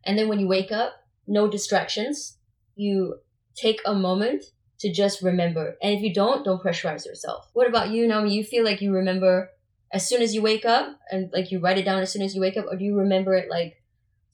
And 0.04 0.18
then 0.18 0.28
when 0.28 0.40
you 0.40 0.48
wake 0.48 0.72
up, 0.72 0.94
no 1.26 1.48
distractions. 1.48 2.38
You 2.76 3.16
take 3.54 3.80
a 3.84 3.94
moment 3.94 4.44
to 4.80 4.92
just 4.92 5.22
remember. 5.22 5.76
And 5.82 5.94
if 5.94 6.02
you 6.02 6.12
don't, 6.12 6.44
don't 6.44 6.62
pressurize 6.62 7.06
yourself. 7.06 7.48
What 7.52 7.68
about 7.68 7.90
you, 7.90 8.06
Naomi? 8.06 8.34
You 8.34 8.44
feel 8.44 8.64
like 8.64 8.80
you 8.80 8.92
remember 8.92 9.50
as 9.92 10.08
soon 10.08 10.22
as 10.22 10.34
you 10.34 10.42
wake 10.42 10.64
up 10.64 10.98
and 11.10 11.30
like 11.32 11.50
you 11.52 11.60
write 11.60 11.78
it 11.78 11.84
down 11.84 12.02
as 12.02 12.12
soon 12.12 12.22
as 12.22 12.34
you 12.34 12.40
wake 12.40 12.56
up, 12.56 12.66
or 12.68 12.76
do 12.76 12.84
you 12.84 12.96
remember 12.96 13.34
it 13.34 13.48
like 13.48 13.82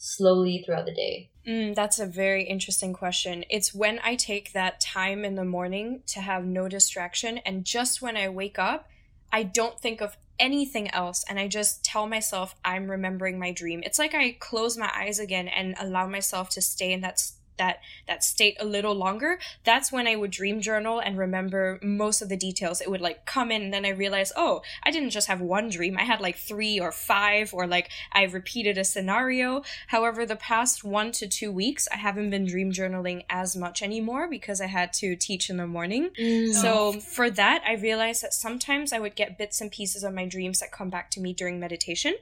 slowly 0.01 0.63
throughout 0.65 0.87
the 0.87 0.95
day? 0.95 1.31
Mm, 1.47 1.75
that's 1.75 1.99
a 1.99 2.07
very 2.07 2.45
interesting 2.45 2.93
question. 2.93 3.45
It's 3.51 3.75
when 3.75 4.01
I 4.03 4.17
take 4.17 4.53
that 4.53 4.81
time 4.81 5.25
in 5.25 5.35
the 5.35 5.45
morning 5.45 6.03
to 6.09 6.21
have 6.21 6.45
no 6.45 6.69
distraction, 6.69 7.39
and 7.39 7.65
just 7.65 8.03
when 8.03 8.17
I 8.17 8.29
wake 8.29 8.59
up, 8.59 8.89
I 9.31 9.45
don't 9.45 9.79
think 9.79 10.01
of 10.01 10.17
anything 10.39 10.91
else, 10.91 11.25
and 11.29 11.39
I 11.39 11.49
just 11.49 11.85
tell 11.85 12.07
myself 12.07 12.55
I'm 12.65 12.91
remembering 12.91 13.39
my 13.39 13.53
dream. 13.53 13.83
It's 13.85 13.99
like 13.99 14.15
I 14.15 14.37
close 14.41 14.77
my 14.77 14.91
eyes 14.95 15.19
again 15.19 15.49
and 15.49 15.75
allow 15.79 16.07
myself 16.07 16.49
to 16.51 16.63
stay 16.63 16.93
in 16.93 17.03
that 17.03 17.23
that 17.61 17.81
that 18.09 18.25
state 18.25 18.57
a 18.59 18.65
little 18.65 18.95
longer. 18.95 19.39
That's 19.65 19.93
when 19.93 20.09
I 20.09 20.17
would 20.17 20.31
dream 20.31 20.61
journal 20.61 20.99
and 20.99 21.17
remember 21.17 21.79
most 21.83 22.23
of 22.23 22.29
the 22.29 22.37
details. 22.37 22.81
It 22.81 22.91
would 22.91 23.03
like 23.03 23.27
come 23.27 23.53
in, 23.53 23.63
and 23.63 23.73
then 23.73 23.85
I 23.85 23.91
realized 23.91 24.33
oh, 24.35 24.63
I 24.83 24.91
didn't 24.91 25.11
just 25.11 25.29
have 25.29 25.41
one 25.41 25.69
dream. 25.69 25.97
I 25.99 26.05
had 26.05 26.21
like 26.21 26.37
three 26.37 26.81
or 26.81 26.91
five, 26.91 27.53
or 27.55 27.67
like 27.67 27.91
I 28.13 28.25
repeated 28.25 28.79
a 28.79 28.85
scenario. 28.85 29.63
However, 29.89 30.25
the 30.25 30.37
past 30.37 30.83
one 30.83 31.13
to 31.13 31.29
two 31.29 31.53
weeks, 31.53 31.87
I 31.93 31.99
haven't 31.99 32.31
been 32.31 32.47
dream 32.47 32.73
journaling 32.73 33.25
as 33.29 33.55
much 33.55 33.83
anymore 33.83 34.27
because 34.29 34.61
I 34.61 34.67
had 34.67 34.93
to 34.95 35.15
teach 35.15 35.51
in 35.51 35.59
the 35.59 35.67
morning. 35.67 36.11
Mm. 36.19 36.55
So 36.55 36.93
for 37.01 37.29
that, 37.31 37.63
I 37.67 37.75
realized 37.75 38.23
that 38.23 38.33
sometimes 38.33 38.93
I 38.93 38.99
would 38.99 39.15
get 39.15 39.39
bits 39.39 39.61
and 39.61 39.71
pieces 39.71 40.03
of 40.03 40.15
my 40.15 40.27
dreams 40.27 40.61
that 40.61 40.73
come 40.73 40.89
back 40.89 41.11
to 41.13 41.21
me 41.21 41.35
during 41.35 41.61
meditation, 41.61 42.15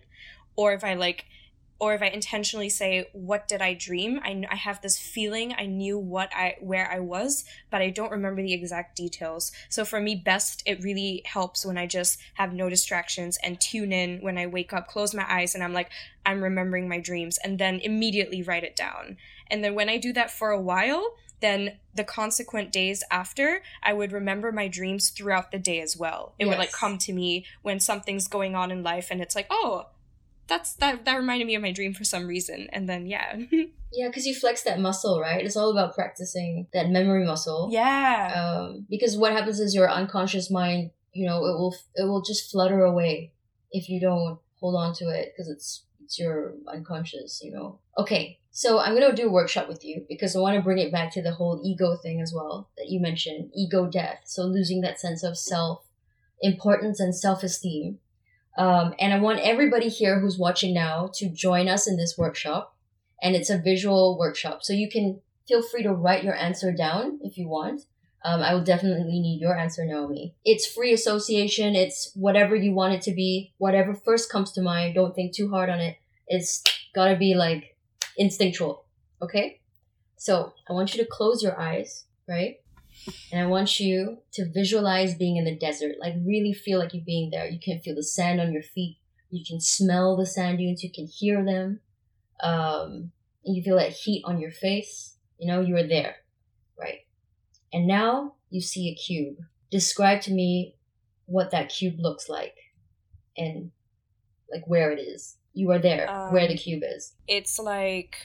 or 0.56 0.72
if 0.72 0.82
I 0.82 0.94
like, 0.94 1.26
or 1.80 1.94
if 1.94 2.02
I 2.02 2.06
intentionally 2.06 2.68
say, 2.68 3.08
"What 3.12 3.46
did 3.46 3.62
I 3.62 3.74
dream?" 3.74 4.20
I, 4.24 4.44
I 4.50 4.56
have 4.56 4.80
this 4.80 4.98
feeling 4.98 5.54
I 5.56 5.66
knew 5.66 5.98
what 5.98 6.30
I 6.34 6.56
where 6.60 6.90
I 6.90 6.98
was, 6.98 7.44
but 7.70 7.82
I 7.82 7.90
don't 7.90 8.10
remember 8.10 8.42
the 8.42 8.54
exact 8.54 8.96
details. 8.96 9.52
So 9.68 9.84
for 9.84 10.00
me, 10.00 10.14
best 10.16 10.62
it 10.66 10.82
really 10.82 11.22
helps 11.24 11.64
when 11.64 11.78
I 11.78 11.86
just 11.86 12.18
have 12.34 12.52
no 12.52 12.68
distractions 12.68 13.38
and 13.42 13.60
tune 13.60 13.92
in 13.92 14.20
when 14.20 14.38
I 14.38 14.46
wake 14.46 14.72
up, 14.72 14.88
close 14.88 15.14
my 15.14 15.26
eyes, 15.28 15.54
and 15.54 15.62
I'm 15.62 15.72
like, 15.72 15.90
I'm 16.26 16.42
remembering 16.42 16.88
my 16.88 17.00
dreams, 17.00 17.38
and 17.38 17.58
then 17.58 17.80
immediately 17.80 18.42
write 18.42 18.64
it 18.64 18.76
down. 18.76 19.16
And 19.50 19.62
then 19.62 19.74
when 19.74 19.88
I 19.88 19.98
do 19.98 20.12
that 20.12 20.30
for 20.30 20.50
a 20.50 20.60
while, 20.60 21.14
then 21.40 21.78
the 21.94 22.04
consequent 22.04 22.72
days 22.72 23.04
after, 23.10 23.62
I 23.82 23.92
would 23.92 24.12
remember 24.12 24.50
my 24.52 24.68
dreams 24.68 25.10
throughout 25.10 25.52
the 25.52 25.58
day 25.58 25.80
as 25.80 25.96
well. 25.96 26.34
It 26.38 26.46
would 26.46 26.58
like 26.58 26.72
come 26.72 26.98
to 26.98 27.12
me 27.12 27.44
when 27.62 27.80
something's 27.80 28.28
going 28.28 28.54
on 28.54 28.70
in 28.70 28.82
life 28.82 29.08
and 29.10 29.20
it's 29.20 29.36
like, 29.36 29.46
oh, 29.50 29.86
that's 30.48 30.74
that 30.74 31.04
that 31.04 31.16
reminded 31.16 31.46
me 31.46 31.54
of 31.54 31.62
my 31.62 31.72
dream 31.72 31.94
for 31.94 32.04
some 32.04 32.26
reason. 32.26 32.68
And 32.72 32.88
then 32.88 33.06
yeah. 33.06 33.36
Yeah, 33.90 34.08
because 34.08 34.26
you 34.26 34.34
flex 34.34 34.64
that 34.64 34.80
muscle, 34.80 35.18
right? 35.18 35.42
It's 35.42 35.56
all 35.56 35.70
about 35.70 35.94
practicing 35.94 36.66
that 36.74 36.90
memory 36.90 37.24
muscle. 37.24 37.70
yeah. 37.72 38.34
um, 38.36 38.86
because 38.90 39.16
what 39.16 39.32
happens 39.32 39.60
is 39.60 39.74
your 39.74 39.90
unconscious 39.90 40.50
mind 40.50 40.90
you 41.18 41.26
know 41.26 41.38
it 41.38 41.58
will 41.58 41.74
it 41.94 42.04
will 42.04 42.22
just 42.22 42.50
flutter 42.50 42.84
away 42.84 43.32
if 43.72 43.88
you 43.88 44.00
don't 44.00 44.38
hold 44.60 44.76
on 44.76 44.94
to 44.94 45.08
it 45.08 45.32
because 45.32 45.48
it's 45.48 45.84
it's 46.02 46.18
your 46.18 46.54
unconscious 46.68 47.40
you 47.42 47.52
know 47.52 47.78
okay 47.98 48.38
so 48.50 48.78
i'm 48.78 48.94
going 48.94 49.08
to 49.08 49.16
do 49.16 49.28
a 49.28 49.32
workshop 49.32 49.68
with 49.68 49.84
you 49.84 50.04
because 50.08 50.36
i 50.36 50.38
want 50.38 50.56
to 50.56 50.62
bring 50.62 50.78
it 50.78 50.92
back 50.92 51.12
to 51.12 51.22
the 51.22 51.32
whole 51.32 51.60
ego 51.64 51.96
thing 51.96 52.20
as 52.20 52.32
well 52.32 52.68
that 52.76 52.88
you 52.88 53.00
mentioned 53.00 53.50
ego 53.54 53.86
death 53.86 54.20
so 54.24 54.42
losing 54.42 54.80
that 54.80 55.00
sense 55.00 55.22
of 55.22 55.36
self 55.36 55.84
importance 56.40 57.00
and 57.00 57.14
self-esteem 57.14 57.98
um, 58.58 58.94
and 58.98 59.14
i 59.14 59.18
want 59.18 59.40
everybody 59.40 59.88
here 59.88 60.20
who's 60.20 60.38
watching 60.38 60.74
now 60.74 61.10
to 61.14 61.28
join 61.30 61.68
us 61.68 61.88
in 61.88 61.96
this 61.96 62.16
workshop 62.18 62.76
and 63.22 63.34
it's 63.34 63.50
a 63.50 63.58
visual 63.58 64.18
workshop 64.18 64.62
so 64.62 64.72
you 64.72 64.90
can 64.90 65.20
feel 65.46 65.62
free 65.62 65.82
to 65.82 65.92
write 65.92 66.24
your 66.24 66.36
answer 66.36 66.72
down 66.72 67.18
if 67.22 67.38
you 67.38 67.48
want 67.48 67.82
um, 68.24 68.42
I 68.42 68.52
will 68.52 68.64
definitely 68.64 69.20
need 69.20 69.40
your 69.40 69.56
answer, 69.56 69.84
Naomi. 69.84 70.34
It's 70.44 70.66
free 70.66 70.92
association. 70.92 71.76
It's 71.76 72.10
whatever 72.14 72.56
you 72.56 72.72
want 72.72 72.94
it 72.94 73.02
to 73.02 73.12
be. 73.12 73.52
Whatever 73.58 73.94
first 73.94 74.30
comes 74.30 74.52
to 74.52 74.62
mind. 74.62 74.94
Don't 74.94 75.14
think 75.14 75.34
too 75.34 75.50
hard 75.50 75.70
on 75.70 75.80
it. 75.80 75.96
It's 76.26 76.62
gotta 76.94 77.16
be 77.16 77.34
like 77.34 77.76
instinctual. 78.16 78.84
Okay? 79.22 79.60
So 80.16 80.52
I 80.68 80.72
want 80.72 80.94
you 80.94 81.02
to 81.02 81.08
close 81.08 81.42
your 81.42 81.58
eyes, 81.58 82.04
right? 82.28 82.60
And 83.32 83.40
I 83.42 83.46
want 83.46 83.78
you 83.80 84.18
to 84.32 84.50
visualize 84.50 85.14
being 85.14 85.36
in 85.36 85.44
the 85.44 85.56
desert. 85.56 85.96
Like 86.00 86.14
really 86.24 86.52
feel 86.52 86.78
like 86.78 86.94
you're 86.94 87.04
being 87.04 87.30
there. 87.30 87.46
You 87.48 87.58
can 87.60 87.80
feel 87.80 87.94
the 87.94 88.02
sand 88.02 88.40
on 88.40 88.52
your 88.52 88.62
feet. 88.62 88.98
You 89.30 89.44
can 89.46 89.60
smell 89.60 90.16
the 90.16 90.26
sand 90.26 90.58
dunes. 90.58 90.82
You 90.82 90.90
can 90.92 91.06
hear 91.06 91.44
them. 91.44 91.80
Um, 92.40 93.12
and 93.44 93.56
you 93.56 93.62
feel 93.62 93.76
that 93.76 93.90
heat 93.92 94.22
on 94.24 94.40
your 94.40 94.50
face. 94.50 95.16
You 95.38 95.46
know, 95.46 95.60
you 95.60 95.76
are 95.76 95.86
there, 95.86 96.16
right? 96.78 97.00
And 97.72 97.86
now 97.86 98.34
you 98.50 98.60
see 98.60 98.88
a 98.90 98.94
cube. 98.94 99.36
Describe 99.70 100.20
to 100.22 100.32
me 100.32 100.74
what 101.26 101.50
that 101.50 101.68
cube 101.68 101.96
looks 101.98 102.28
like 102.28 102.54
and 103.36 103.70
like 104.50 104.66
where 104.66 104.90
it 104.90 104.98
is. 105.00 105.36
You 105.52 105.70
are 105.72 105.78
there, 105.78 106.06
where 106.30 106.46
the 106.46 106.54
Um, 106.54 106.58
cube 106.58 106.82
is. 106.84 107.14
it's 107.26 107.58
like 107.58 108.16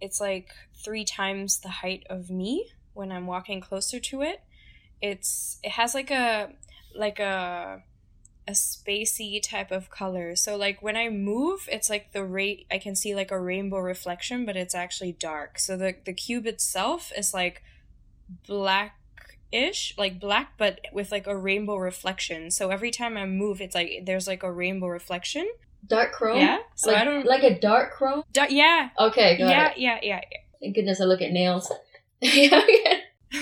it's 0.00 0.20
like 0.20 0.50
three 0.84 1.04
times 1.04 1.58
the 1.60 1.68
height 1.70 2.04
of 2.10 2.28
me 2.30 2.70
when 2.96 3.12
I'm 3.12 3.26
walking 3.26 3.60
closer 3.60 4.00
to 4.00 4.22
it. 4.22 4.42
It's 5.00 5.58
it 5.62 5.72
has 5.72 5.94
like 5.94 6.10
a 6.10 6.50
like 6.94 7.18
a 7.18 7.82
a 8.48 8.52
spacey 8.52 9.42
type 9.42 9.70
of 9.70 9.90
color. 9.90 10.36
So 10.36 10.56
like 10.56 10.80
when 10.80 10.96
I 10.96 11.08
move, 11.08 11.68
it's 11.70 11.90
like 11.90 12.12
the 12.12 12.24
rate 12.24 12.66
I 12.70 12.78
can 12.78 12.94
see 12.94 13.14
like 13.14 13.30
a 13.30 13.40
rainbow 13.40 13.78
reflection, 13.78 14.46
but 14.46 14.56
it's 14.56 14.74
actually 14.74 15.12
dark. 15.12 15.58
So 15.58 15.76
the 15.76 15.96
the 16.04 16.12
cube 16.12 16.46
itself 16.46 17.12
is 17.16 17.34
like 17.34 17.62
blackish, 18.46 19.94
like 19.98 20.20
black, 20.20 20.52
but 20.56 20.80
with 20.92 21.12
like 21.12 21.26
a 21.26 21.36
rainbow 21.36 21.76
reflection. 21.76 22.50
So 22.50 22.70
every 22.70 22.90
time 22.90 23.16
I 23.16 23.26
move, 23.26 23.60
it's 23.60 23.74
like 23.74 24.02
there's 24.06 24.26
like 24.26 24.42
a 24.42 24.52
rainbow 24.52 24.86
reflection. 24.86 25.48
Dark 25.86 26.12
chrome? 26.12 26.38
Yeah. 26.38 26.58
So 26.74 26.90
like, 26.90 27.00
I 27.00 27.04
don't 27.04 27.26
like 27.26 27.42
a 27.42 27.58
dark 27.58 27.92
chrome? 27.92 28.22
Da- 28.32 28.48
yeah, 28.48 28.90
Okay, 28.98 29.36
yeah, 29.38 29.72
yeah, 29.76 29.98
yeah, 30.02 30.20
Thank 30.60 30.74
goodness 30.74 31.00
I 31.00 31.04
look 31.04 31.22
at 31.22 31.32
nails. 31.32 31.70
yeah, 32.20 32.62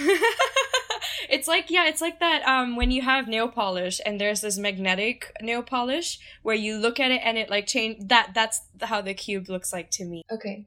it's 1.31 1.47
like 1.47 1.71
yeah, 1.71 1.87
it's 1.87 2.01
like 2.01 2.21
that 2.21 2.43
um 2.43 2.77
when 2.77 2.91
you 2.91 3.03
have 3.03 3.29
nail 3.29 3.49
polish 3.49 4.01
and 4.05 4.21
there's 4.21 4.41
this 4.41 4.59
magnetic 4.59 5.33
nail 5.41 5.63
polish 5.63 6.19
where 6.43 6.57
you 6.57 6.77
look 6.77 6.99
at 6.99 7.11
it 7.11 7.21
and 7.25 7.39
it 7.39 7.51
like 7.51 7.67
change 7.67 8.09
that 8.09 8.33
that's 8.35 8.61
how 8.83 9.01
the 9.01 9.15
cube 9.15 9.49
looks 9.49 9.73
like 9.73 9.91
to 9.91 10.05
me. 10.05 10.23
Okay. 10.31 10.67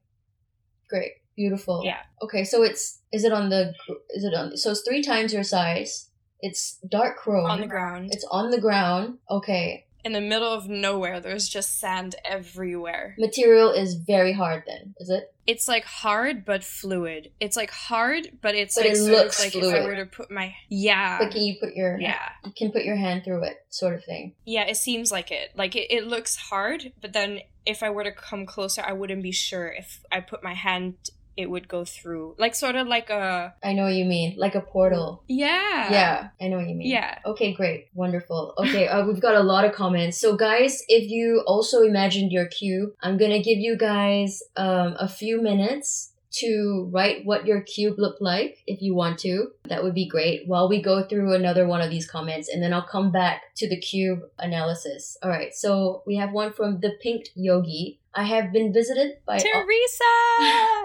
Great. 0.89 1.11
Beautiful. 1.35 1.81
Yeah. 1.83 1.99
Okay, 2.21 2.43
so 2.43 2.63
it's 2.63 2.99
is 3.11 3.23
it 3.23 3.31
on 3.31 3.49
the 3.49 3.73
is 4.11 4.23
it 4.23 4.33
on 4.33 4.57
so 4.57 4.71
it's 4.71 4.81
three 4.87 5.03
times 5.03 5.33
your 5.33 5.43
size. 5.43 6.09
It's 6.39 6.77
dark 6.87 7.17
chrome. 7.17 7.49
On 7.49 7.61
the 7.61 7.67
ground. 7.67 8.09
It's 8.13 8.25
on 8.29 8.51
the 8.51 8.61
ground. 8.61 9.17
Okay. 9.29 9.86
In 10.07 10.13
the 10.13 10.21
middle 10.21 10.51
of 10.51 10.67
nowhere. 10.67 11.19
There's 11.19 11.47
just 11.47 11.79
sand 11.79 12.15
everywhere. 12.25 13.13
Material 13.19 13.71
is 13.71 13.93
very 13.95 14.33
hard 14.33 14.63
then, 14.65 14.95
is 14.99 15.09
it? 15.09 15.31
It's 15.45 15.67
like 15.67 15.83
hard 15.85 16.43
but 16.43 16.63
fluid. 16.63 17.31
It's 17.39 17.55
like 17.55 17.69
hard, 17.71 18.31
but 18.41 18.55
it's 18.55 18.75
But 18.75 18.85
like 18.85 18.95
it 18.95 19.01
looks 19.01 19.39
like 19.39 19.51
fluid. 19.53 19.75
if 19.75 19.81
I 19.81 19.85
were 19.85 19.95
to 19.95 20.05
put 20.05 20.29
my 20.31 20.53
yeah 20.69 21.19
But 21.19 21.31
can 21.31 21.41
you 21.43 21.55
put 21.61 21.73
your 21.75 21.99
yeah 21.99 22.29
you 22.43 22.51
can 22.57 22.71
put 22.71 22.83
your 22.83 22.95
hand 22.97 23.23
through 23.23 23.43
it, 23.43 23.57
sort 23.69 23.93
of 23.95 24.03
thing. 24.03 24.33
yeah. 24.45 24.63
It 24.63 24.77
seems 24.77 25.11
like 25.11 25.31
it. 25.31 25.51
Like 25.55 25.75
it, 25.75 25.91
it 25.91 26.07
looks 26.07 26.35
hard, 26.35 26.91
but 27.01 27.13
then 27.13 27.41
if 27.65 27.83
I 27.83 27.89
were 27.89 28.03
to 28.03 28.11
come 28.11 28.45
closer, 28.45 28.81
I 28.81 28.93
wouldn't 28.93 29.21
be 29.23 29.31
sure 29.31 29.67
if 29.67 30.01
I 30.11 30.21
put 30.21 30.41
my 30.43 30.53
hand 30.53 30.95
it 31.37 31.49
would 31.49 31.67
go 31.67 31.85
through. 31.85 32.35
Like 32.37 32.55
sort 32.55 32.75
of 32.75 32.87
like 32.87 33.09
a 33.09 33.53
I 33.63 33.73
know 33.73 33.83
what 33.83 33.93
you 33.93 34.05
mean. 34.05 34.35
Like 34.37 34.55
a 34.55 34.61
portal. 34.61 35.23
yeah. 35.27 35.91
Yeah, 35.91 36.29
I 36.41 36.47
know 36.47 36.57
what 36.57 36.67
you 36.67 36.75
mean. 36.75 36.89
Yeah. 36.89 37.19
Okay, 37.25 37.53
great. 37.53 37.87
Wonderful. 37.93 38.55
Okay, 38.57 38.87
uh, 38.87 39.05
we've 39.05 39.21
got 39.21 39.35
a 39.35 39.43
lot 39.43 39.63
of 39.63 39.73
comments. 39.73 40.19
So, 40.19 40.35
guys, 40.35 40.83
if 40.89 41.09
you 41.09 41.43
also 41.45 41.83
imagined 41.83 42.31
your 42.31 42.47
cube, 42.47 42.89
I'm 43.01 43.17
going 43.17 43.31
to 43.31 43.39
give 43.39 43.59
you 43.59 43.77
guys 43.77 44.41
um, 44.57 44.95
a 44.99 45.07
few 45.07 45.41
minutes 45.41 46.13
to 46.29 46.89
write 46.93 47.25
what 47.25 47.47
your 47.47 47.61
cube 47.61 47.95
looked 47.97 48.21
like 48.21 48.57
if 48.67 48.81
you 48.81 48.93
want 48.93 49.17
to. 49.19 49.47
That 49.69 49.83
would 49.83 49.93
be 49.93 50.07
great 50.07 50.43
while 50.45 50.69
we 50.69 50.81
go 50.81 51.03
through 51.07 51.33
another 51.33 51.65
one 51.67 51.81
of 51.81 51.89
these 51.89 52.09
comments 52.09 52.49
and 52.49 52.61
then 52.61 52.73
I'll 52.73 52.85
come 52.85 53.11
back 53.11 53.55
to 53.57 53.69
the 53.69 53.79
cube 53.79 54.19
analysis. 54.37 55.17
All 55.23 55.29
right, 55.29 55.53
so 55.53 56.03
we 56.05 56.17
have 56.17 56.31
one 56.31 56.53
from 56.53 56.79
the 56.81 56.91
Pink 57.01 57.29
Yogi. 57.35 57.99
I 58.17 58.23
have 58.23 58.51
been 58.51 58.73
visited 58.73 59.17
by. 59.27 59.37
Teresa. 59.37 60.03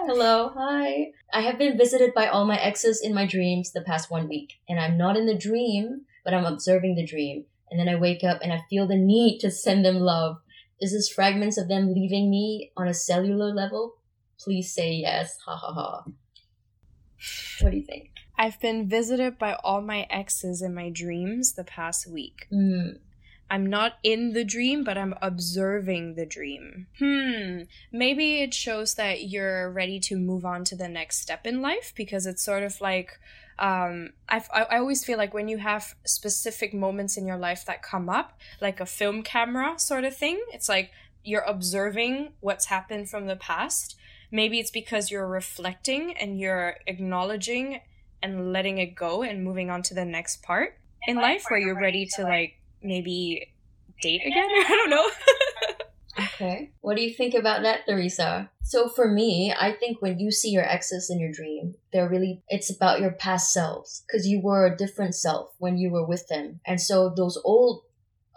Hello, 0.05 0.51
hi. 0.55 1.13
I 1.33 1.41
have 1.41 1.57
been 1.57 1.75
visited 1.75 2.13
by 2.13 2.27
all 2.27 2.45
my 2.45 2.59
exes 2.59 3.01
in 3.01 3.11
my 3.11 3.25
dreams 3.25 3.71
the 3.71 3.81
past 3.81 4.11
one 4.11 4.29
week, 4.29 4.59
and 4.69 4.79
I'm 4.79 4.99
not 4.99 5.17
in 5.17 5.25
the 5.25 5.35
dream, 5.35 6.01
but 6.23 6.35
I'm 6.35 6.45
observing 6.45 6.93
the 6.93 7.07
dream. 7.07 7.45
And 7.71 7.79
then 7.79 7.89
I 7.89 7.99
wake 7.99 8.23
up 8.23 8.41
and 8.43 8.53
I 8.53 8.61
feel 8.69 8.85
the 8.85 8.95
need 8.95 9.39
to 9.39 9.49
send 9.49 9.83
them 9.83 9.95
love. 9.95 10.37
Is 10.79 10.93
this 10.93 11.09
fragments 11.09 11.57
of 11.57 11.67
them 11.67 11.91
leaving 11.91 12.29
me 12.29 12.71
on 12.77 12.87
a 12.87 12.93
cellular 12.93 13.51
level? 13.51 13.95
Please 14.39 14.71
say 14.71 14.91
yes. 14.91 15.35
Ha 15.47 15.55
ha 15.55 15.73
ha. 15.73 16.03
What 17.61 17.71
do 17.71 17.77
you 17.77 17.83
think? 17.83 18.11
I've 18.37 18.59
been 18.59 18.87
visited 18.87 19.39
by 19.39 19.57
all 19.63 19.81
my 19.81 20.05
exes 20.11 20.61
in 20.61 20.75
my 20.75 20.91
dreams 20.91 21.53
the 21.53 21.63
past 21.63 22.05
week. 22.05 22.45
Mm, 22.53 22.99
I'm 23.49 23.65
not 23.65 23.99
in 24.03 24.33
the 24.33 24.43
dream, 24.43 24.83
but 24.83 24.97
I'm 24.97 25.13
observing 25.21 26.15
the 26.15 26.25
dream. 26.25 26.87
Hmm. 26.97 27.63
Maybe 27.91 28.41
it 28.41 28.53
shows 28.53 28.95
that 28.95 29.25
you're 29.29 29.69
ready 29.69 29.99
to 30.01 30.17
move 30.17 30.43
on 30.45 30.63
to 30.65 30.75
the 30.75 30.87
next 30.87 31.19
step 31.19 31.45
in 31.45 31.61
life 31.61 31.93
because 31.95 32.25
it's 32.25 32.43
sort 32.43 32.63
of 32.63 32.81
like, 32.81 33.19
um, 33.59 34.13
I've, 34.27 34.49
I, 34.51 34.63
I 34.63 34.77
always 34.77 35.05
feel 35.05 35.17
like 35.17 35.33
when 35.33 35.47
you 35.47 35.57
have 35.57 35.93
specific 36.05 36.73
moments 36.73 37.15
in 37.17 37.27
your 37.27 37.37
life 37.37 37.65
that 37.65 37.83
come 37.83 38.09
up, 38.09 38.39
like 38.59 38.79
a 38.79 38.85
film 38.85 39.21
camera 39.21 39.77
sort 39.77 40.03
of 40.03 40.15
thing, 40.15 40.43
it's 40.51 40.67
like 40.67 40.91
you're 41.23 41.41
observing 41.41 42.33
what's 42.39 42.65
happened 42.65 43.09
from 43.09 43.27
the 43.27 43.35
past. 43.35 43.95
Maybe 44.31 44.59
it's 44.59 44.71
because 44.71 45.11
you're 45.11 45.27
reflecting 45.27 46.17
and 46.17 46.39
you're 46.39 46.77
acknowledging 46.87 47.81
and 48.23 48.51
letting 48.51 48.79
it 48.79 48.95
go 48.95 49.21
and 49.21 49.43
moving 49.43 49.69
on 49.69 49.83
to 49.83 49.93
the 49.93 50.05
next 50.05 50.41
part 50.41 50.77
in 51.07 51.17
life 51.17 51.45
where 51.49 51.59
you're 51.59 51.79
ready 51.79 52.07
to 52.15 52.23
like 52.23 52.57
maybe 52.83 53.53
date 54.01 54.21
again. 54.25 54.47
I 54.49 54.69
don't 54.69 54.89
know. 54.89 55.09
okay. 56.25 56.71
What 56.81 56.97
do 56.97 57.03
you 57.03 57.13
think 57.13 57.33
about 57.33 57.63
that, 57.63 57.85
Theresa? 57.85 58.49
So 58.63 58.87
for 58.89 59.09
me, 59.09 59.53
I 59.57 59.71
think 59.71 60.01
when 60.01 60.19
you 60.19 60.31
see 60.31 60.49
your 60.49 60.67
exes 60.67 61.09
in 61.09 61.19
your 61.19 61.31
dream, 61.31 61.75
they're 61.91 62.09
really, 62.09 62.41
it's 62.47 62.69
about 62.69 63.01
your 63.01 63.11
past 63.11 63.51
selves 63.53 64.03
because 64.07 64.27
you 64.27 64.39
were 64.41 64.65
a 64.65 64.75
different 64.75 65.15
self 65.15 65.51
when 65.57 65.77
you 65.77 65.89
were 65.89 66.05
with 66.05 66.27
them. 66.27 66.59
And 66.65 66.79
so 66.79 67.09
those 67.09 67.39
old, 67.43 67.83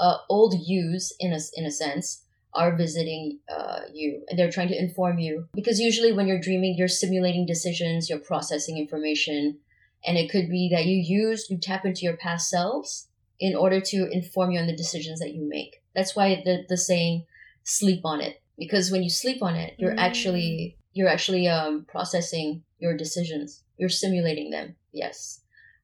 uh, 0.01 0.19
old 0.29 0.55
yous 0.67 1.15
in 1.21 1.33
a, 1.33 1.39
in 1.55 1.65
a 1.65 1.71
sense, 1.71 2.23
are 2.57 2.75
visiting 2.75 3.39
uh, 3.49 3.81
you 3.93 4.23
and 4.29 4.39
they're 4.39 4.51
trying 4.51 4.69
to 4.69 4.79
inform 4.79 5.19
you 5.19 5.47
because 5.55 5.79
usually 5.79 6.11
when 6.11 6.27
you're 6.27 6.41
dreaming 6.41 6.75
you're 6.77 6.89
simulating 6.89 7.45
decisions 7.45 8.09
you're 8.09 8.19
processing 8.19 8.79
information 8.79 9.59
and 10.07 10.17
it 10.17 10.31
could 10.31 10.49
be 10.49 10.69
that 10.73 10.87
you 10.87 10.97
use 10.97 11.51
you 11.51 11.59
tap 11.59 11.85
into 11.85 12.01
your 12.01 12.17
past 12.17 12.49
selves 12.49 13.09
in 13.41 13.55
order 13.55 13.81
to 13.81 14.09
inform 14.11 14.51
you 14.51 14.59
on 14.61 14.67
the 14.67 14.77
decisions 14.77 15.21
that 15.21 15.35
you 15.35 15.49
make 15.49 15.83
that's 15.95 16.15
why 16.17 16.43
the, 16.45 16.65
the 16.69 16.77
saying 16.77 17.25
sleep 17.65 18.01
on 18.05 18.21
it 18.21 18.41
because 18.59 18.91
when 18.91 19.03
you 19.03 19.11
sleep 19.11 19.43
on 19.43 19.55
it 19.55 19.75
you're 19.79 19.93
Mm. 19.95 19.99
actually 19.99 20.77
you're 20.93 21.09
actually 21.09 21.47
um, 21.49 21.85
processing 21.89 22.63
your 22.79 22.97
decisions 22.97 23.63
you're 23.79 23.89
simulating 23.89 24.51
them 24.51 24.77
yes 24.93 25.41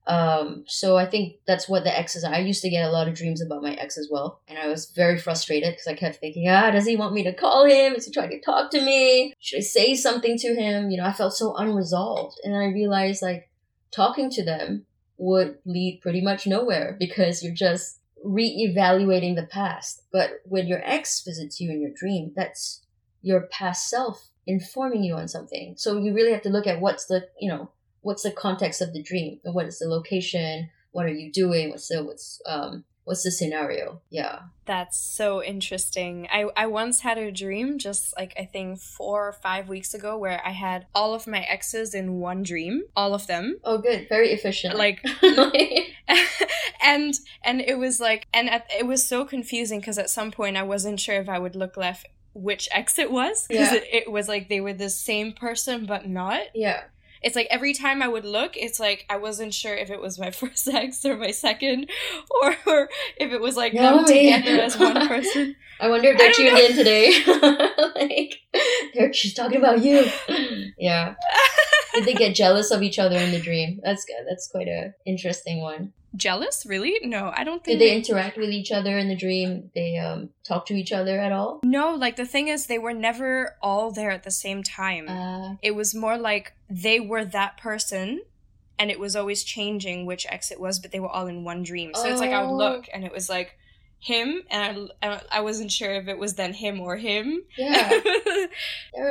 um, 0.06 0.64
so 0.66 0.96
I 0.96 1.06
think 1.06 1.36
that's 1.46 1.68
what 1.68 1.84
the 1.84 1.96
exes 1.96 2.24
are. 2.24 2.34
I 2.34 2.40
used 2.40 2.62
to 2.62 2.70
get 2.70 2.84
a 2.84 2.90
lot 2.90 3.06
of 3.06 3.14
dreams 3.14 3.40
about 3.40 3.62
my 3.62 3.74
ex 3.74 3.96
as 3.96 4.08
well. 4.10 4.40
And 4.48 4.58
I 4.58 4.66
was 4.66 4.90
very 4.90 5.16
frustrated 5.16 5.70
because 5.70 5.86
I 5.86 5.94
kept 5.94 6.16
thinking, 6.16 6.48
ah, 6.48 6.72
does 6.72 6.86
he 6.86 6.96
want 6.96 7.14
me 7.14 7.22
to 7.22 7.32
call 7.32 7.66
him? 7.66 7.94
Is 7.94 8.06
he 8.06 8.12
trying 8.12 8.30
to 8.30 8.40
talk 8.40 8.72
to 8.72 8.80
me? 8.84 9.32
Should 9.38 9.58
I 9.58 9.62
say 9.62 9.94
something 9.94 10.36
to 10.38 10.54
him? 10.56 10.90
You 10.90 10.96
know, 10.96 11.06
I 11.06 11.12
felt 11.12 11.34
so 11.34 11.54
unresolved. 11.54 12.36
And 12.42 12.56
I 12.56 12.64
realized 12.66 13.22
like 13.22 13.48
talking 13.92 14.28
to 14.30 14.44
them 14.44 14.86
would 15.22 15.58
lead 15.64 16.00
pretty 16.02 16.20
much 16.20 16.46
nowhere 16.46 16.96
because 16.98 17.42
you're 17.42 17.54
just 17.54 17.98
re-evaluating 18.24 19.34
the 19.34 19.46
past. 19.46 20.02
But 20.12 20.40
when 20.44 20.66
your 20.66 20.80
ex 20.84 21.22
visits 21.24 21.60
you 21.60 21.70
in 21.70 21.80
your 21.80 21.92
dream, 21.94 22.32
that's 22.34 22.82
your 23.22 23.42
past 23.42 23.88
self 23.88 24.28
informing 24.46 25.04
you 25.04 25.14
on 25.14 25.28
something. 25.28 25.74
So 25.76 25.98
you 25.98 26.12
really 26.14 26.32
have 26.32 26.42
to 26.42 26.50
look 26.50 26.66
at 26.66 26.80
what's 26.80 27.06
the, 27.06 27.28
you 27.40 27.48
know, 27.48 27.70
what's 28.02 28.24
the 28.24 28.30
context 28.30 28.82
of 28.82 28.92
the 28.92 29.02
dream 29.02 29.40
what 29.44 29.66
is 29.66 29.78
the 29.78 29.88
location 29.88 30.68
what 30.90 31.06
are 31.06 31.12
you 31.12 31.32
doing 31.32 31.70
what's 31.70 31.88
the 31.88 32.04
what's 32.04 32.40
um 32.46 32.84
what's 33.04 33.22
the 33.24 33.30
scenario 33.30 34.00
yeah 34.10 34.38
That's 34.64 34.96
so 34.98 35.42
interesting. 35.42 36.28
I, 36.30 36.46
I 36.56 36.66
once 36.66 37.00
had 37.00 37.18
a 37.18 37.32
dream, 37.32 37.78
just 37.78 38.14
like 38.16 38.32
I 38.38 38.44
think 38.44 38.78
four 38.78 39.26
or 39.28 39.32
five 39.32 39.68
weeks 39.68 39.92
ago, 39.92 40.16
where 40.16 40.40
I 40.46 40.50
had 40.52 40.86
all 40.94 41.12
of 41.14 41.26
my 41.26 41.40
exes 41.40 41.94
in 41.94 42.20
one 42.20 42.42
dream, 42.44 42.82
all 42.94 43.12
of 43.12 43.26
them. 43.26 43.58
oh 43.64 43.78
good 43.78 44.06
very 44.08 44.30
efficient 44.30 44.76
Like, 44.76 45.00
and 46.82 47.14
and 47.42 47.60
it 47.60 47.78
was 47.78 48.00
like, 48.00 48.26
and 48.32 48.48
at, 48.50 48.70
it 48.78 48.86
was 48.86 49.06
so 49.06 49.24
confusing 49.24 49.80
because 49.80 49.98
at 49.98 50.10
some 50.10 50.30
point 50.30 50.56
I 50.56 50.62
wasn't 50.62 51.00
sure 51.00 51.16
if 51.20 51.28
I 51.28 51.38
would 51.38 51.56
look 51.56 51.76
left 51.76 52.06
which 52.34 52.66
ex 52.72 52.98
it 52.98 53.10
was 53.10 53.46
because 53.46 53.72
Yeah. 53.72 53.78
it, 53.78 53.88
it 54.06 54.12
was 54.12 54.26
like 54.26 54.48
they 54.48 54.60
were 54.60 54.72
the 54.72 54.88
same 54.90 55.32
person 55.32 55.84
but 55.86 56.08
not. 56.08 56.40
yeah 56.54 56.84
It's 57.22 57.36
like 57.36 57.46
every 57.50 57.72
time 57.74 58.02
I 58.02 58.08
would 58.08 58.24
look, 58.24 58.56
it's 58.56 58.80
like 58.80 59.06
I 59.08 59.16
wasn't 59.16 59.54
sure 59.54 59.74
if 59.74 59.90
it 59.90 60.00
was 60.00 60.18
my 60.18 60.30
first 60.40 60.68
ex 60.68 61.04
or 61.04 61.16
my 61.16 61.30
second, 61.30 61.88
or, 62.42 62.56
or 62.66 62.88
if 63.16 63.32
it 63.32 63.40
was 63.40 63.56
like 63.56 63.72
them 63.72 63.96
Yummy. 63.96 64.06
together 64.32 64.62
as 64.62 64.78
one 64.78 65.06
person. 65.08 65.56
i 65.80 65.88
wonder 65.88 66.10
if 66.10 66.18
they're 66.18 66.32
tuned 66.32 66.54
know. 66.54 66.60
in 66.60 66.76
today 66.76 67.12
like 67.96 68.38
they're 68.94 69.12
she's 69.12 69.34
talking 69.34 69.58
about 69.58 69.82
you 69.82 70.04
yeah 70.78 71.14
they 72.04 72.14
get 72.14 72.34
jealous 72.34 72.70
of 72.70 72.82
each 72.82 72.98
other 72.98 73.16
in 73.16 73.30
the 73.32 73.40
dream 73.40 73.80
that's 73.82 74.04
good 74.04 74.24
that's 74.28 74.48
quite 74.48 74.68
a 74.68 74.92
interesting 75.06 75.60
one 75.60 75.92
Jealous? 76.14 76.66
Really? 76.66 76.98
No, 77.02 77.32
I 77.34 77.42
don't 77.42 77.64
did 77.64 77.78
think 77.78 77.80
they 77.80 77.96
interact 77.96 78.36
with 78.36 78.50
each 78.50 78.70
other 78.70 78.98
in 78.98 79.08
the 79.08 79.16
dream 79.16 79.70
they 79.74 79.96
um 79.96 80.28
talk 80.46 80.66
to 80.66 80.74
each 80.74 80.92
other 80.92 81.18
at 81.18 81.32
all 81.32 81.60
No, 81.64 81.94
like 81.94 82.16
the 82.16 82.26
thing 82.26 82.48
is, 82.48 82.66
they 82.66 82.78
were 82.78 82.92
never 82.92 83.56
all 83.62 83.90
there 83.92 84.10
at 84.10 84.22
the 84.22 84.30
same 84.30 84.62
time. 84.62 85.08
uh 85.08 85.54
it 85.62 85.74
was 85.74 85.94
more 85.94 86.18
like 86.18 86.52
they 86.68 87.00
were 87.00 87.24
that 87.24 87.56
person, 87.56 88.20
and 88.78 88.90
it 88.90 89.00
was 89.00 89.16
always 89.16 89.42
changing 89.42 90.04
which 90.04 90.26
ex 90.28 90.50
it 90.50 90.60
was, 90.60 90.78
but 90.80 90.92
they 90.92 91.00
were 91.00 91.08
all 91.08 91.26
in 91.28 91.44
one 91.44 91.62
dream. 91.62 91.94
So 91.94 92.10
it's 92.10 92.20
like 92.20 92.30
I 92.32 92.42
would 92.42 92.50
Oh. 92.52 92.56
look, 92.56 92.84
and 92.92 93.04
it 93.04 93.12
was 93.12 93.30
like 93.30 93.56
him, 93.98 94.42
and 94.50 94.90
I, 95.02 95.22
I, 95.30 95.40
wasn't 95.40 95.70
sure 95.72 95.92
if 95.94 96.08
it 96.08 96.18
was 96.18 96.34
then 96.34 96.52
him 96.52 96.78
or 96.80 96.96
him. 96.96 97.40
yeah 97.56 97.88
that 97.88 98.50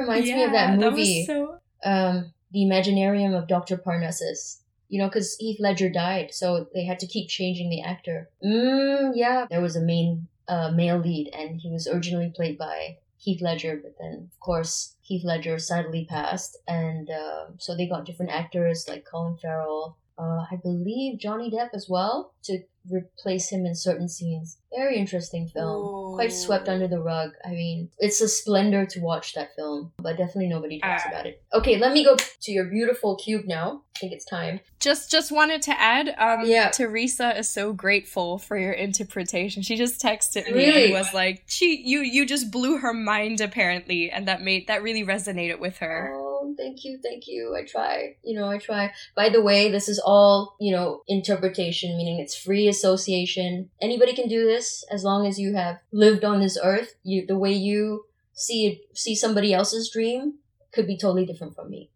reminds 0.02 0.28
me 0.30 0.44
of 0.44 0.52
that 0.52 0.70
Yeah, 0.72 0.76
movie 0.90 1.26
was 1.28 1.28
so... 1.28 1.58
um, 1.84 2.34
the 2.52 2.60
Imaginarium 2.60 3.38
of 3.38 3.48
Dr. 3.48 3.78
Parnassus. 3.78 4.58
You 4.90 5.00
know, 5.00 5.08
because 5.08 5.38
Heath 5.38 5.60
Ledger 5.60 5.90
died, 5.90 6.34
so 6.34 6.68
they 6.74 6.84
had 6.84 7.00
to 7.00 7.08
keep 7.08 7.30
changing 7.30 7.70
the 7.70 7.82
actor. 7.82 8.30
Mm, 8.44 9.14
yeah. 9.16 9.46
There 9.50 9.62
was 9.62 9.78
a 9.78 9.82
main 9.82 10.28
uh, 10.50 10.72
male 10.72 10.98
lead, 10.98 11.30
and 11.34 11.62
he 11.62 11.70
was 11.70 11.88
originally 11.88 12.30
played 12.36 12.58
by 12.58 12.98
Heath 13.18 13.42
Ledger, 13.42 13.80
but 13.82 13.96
then, 14.00 14.30
of 14.34 14.40
course, 14.42 14.96
Heath 15.02 15.24
Ledger 15.24 15.60
sadly 15.60 16.06
passed, 16.10 16.58
and 16.68 17.10
uh, 17.10 17.46
so 17.58 17.76
they 17.76 17.88
got 17.88 18.06
different 18.06 18.32
actors 18.32 18.86
like 18.90 19.06
Colin 19.06 19.38
Farrell, 19.38 19.98
uh, 20.22 20.46
I 20.52 20.58
believe 20.62 21.20
Johnny 21.20 21.50
Depp 21.50 21.70
as 21.74 21.88
well, 21.90 22.34
to 22.44 22.60
replace 22.90 23.50
him 23.50 23.66
in 23.66 23.76
certain 23.76 24.10
scenes. 24.10 24.58
Very 24.76 24.98
interesting 24.98 25.48
film. 25.48 26.16
Quite 26.16 26.34
swept 26.34 26.68
under 26.68 26.88
the 26.88 27.00
rug. 27.00 27.32
I 27.46 27.50
mean, 27.52 27.90
it's 28.00 28.22
a 28.22 28.28
splendor 28.28 28.86
to 28.88 29.00
watch 29.02 29.34
that 29.36 29.50
film, 29.56 29.92
but 29.98 30.18
definitely 30.18 30.48
nobody 30.48 30.80
talks 30.80 31.04
Ah. 31.06 31.10
about 31.10 31.26
it. 31.28 31.44
Okay, 31.54 31.78
let 31.78 31.94
me 31.94 32.04
go 32.04 32.16
to 32.16 32.52
your 32.52 32.66
beautiful 32.66 33.16
cube 33.18 33.46
now. 33.46 33.82
I 33.96 34.00
think 34.00 34.14
it's 34.14 34.26
time. 34.26 34.62
Just 34.80 35.12
just 35.12 35.32
wanted 35.32 35.62
to 35.64 35.80
add, 35.80 36.16
um, 36.18 36.46
Yeah. 36.48 36.70
Teresa 36.70 37.38
is 37.38 37.50
so 37.50 37.72
grateful 37.72 38.40
for 38.40 38.58
your 38.58 38.72
interpretation. 38.74 39.62
She 39.62 39.76
just 39.76 40.02
texted 40.02 40.48
me 40.48 40.54
Really? 40.54 40.84
and 40.86 40.94
was 40.94 41.14
like, 41.14 41.44
"She, 41.46 41.82
you, 41.86 42.00
you 42.02 42.26
just 42.26 42.50
blew 42.50 42.78
her 42.78 42.94
mind 42.94 43.42
apparently," 43.42 44.10
and 44.10 44.28
that 44.28 44.42
made 44.42 44.66
that 44.68 44.82
really 44.82 45.04
resonated 45.04 45.60
with 45.60 45.78
her. 45.78 46.12
Thank 46.58 46.84
you, 46.84 47.00
thank 47.04 47.28
you. 47.28 47.56
I 47.56 47.66
try. 47.66 48.16
You 48.24 48.40
know, 48.40 48.50
I 48.50 48.58
try. 48.58 48.92
By 49.16 49.30
the 49.30 49.42
way, 49.42 49.70
this 49.70 49.90
is 49.90 50.00
all, 50.00 50.56
you 50.60 50.72
know, 50.72 51.02
interpretation, 51.08 51.98
meaning 51.98 52.20
it's 52.20 52.36
free 52.36 52.68
association. 52.68 53.70
Anybody 53.82 54.14
can 54.14 54.28
do 54.28 54.46
this 54.46 54.84
as 54.92 55.04
long 55.04 55.28
as 55.28 55.40
you 55.40 55.56
have 55.56 55.80
lived 55.92 56.24
on 56.24 56.40
this 56.40 56.58
earth. 56.62 56.96
You 57.04 57.26
the 57.26 57.38
way 57.38 57.54
you 57.54 58.06
see 58.34 58.68
it, 58.68 58.98
see 58.98 59.16
somebody 59.16 59.54
else's 59.54 59.90
dream 59.92 60.36
could 60.74 60.88
be 60.88 60.98
totally 60.98 61.26
different 61.26 61.56
from 61.56 61.70
me. 61.70 61.90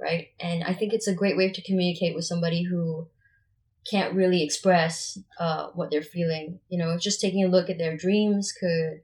Right? 0.00 0.28
And 0.40 0.64
I 0.64 0.74
think 0.74 0.92
it's 0.92 1.08
a 1.08 1.14
great 1.14 1.36
way 1.36 1.50
to 1.50 1.62
communicate 1.62 2.14
with 2.14 2.24
somebody 2.24 2.64
who 2.64 3.08
can't 3.88 4.14
really 4.14 4.42
express 4.42 5.18
uh, 5.38 5.68
what 5.74 5.90
they're 5.90 6.02
feeling. 6.02 6.60
You 6.68 6.78
know, 6.78 6.98
just 6.98 7.20
taking 7.20 7.44
a 7.44 7.48
look 7.48 7.70
at 7.70 7.78
their 7.78 7.96
dreams 7.96 8.52
could 8.52 9.02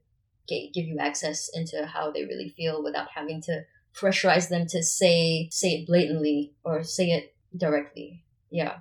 give 0.50 0.86
you 0.86 0.98
access 0.98 1.48
into 1.54 1.86
how 1.86 2.10
they 2.10 2.24
really 2.24 2.48
feel 2.56 2.82
without 2.82 3.08
having 3.14 3.40
to 3.42 3.62
pressurize 3.94 4.48
them 4.48 4.66
to 4.68 4.82
say 4.82 5.48
say 5.50 5.70
it 5.70 5.86
blatantly 5.86 6.52
or 6.64 6.82
say 6.82 7.10
it 7.10 7.34
directly. 7.56 8.24
Yeah. 8.50 8.78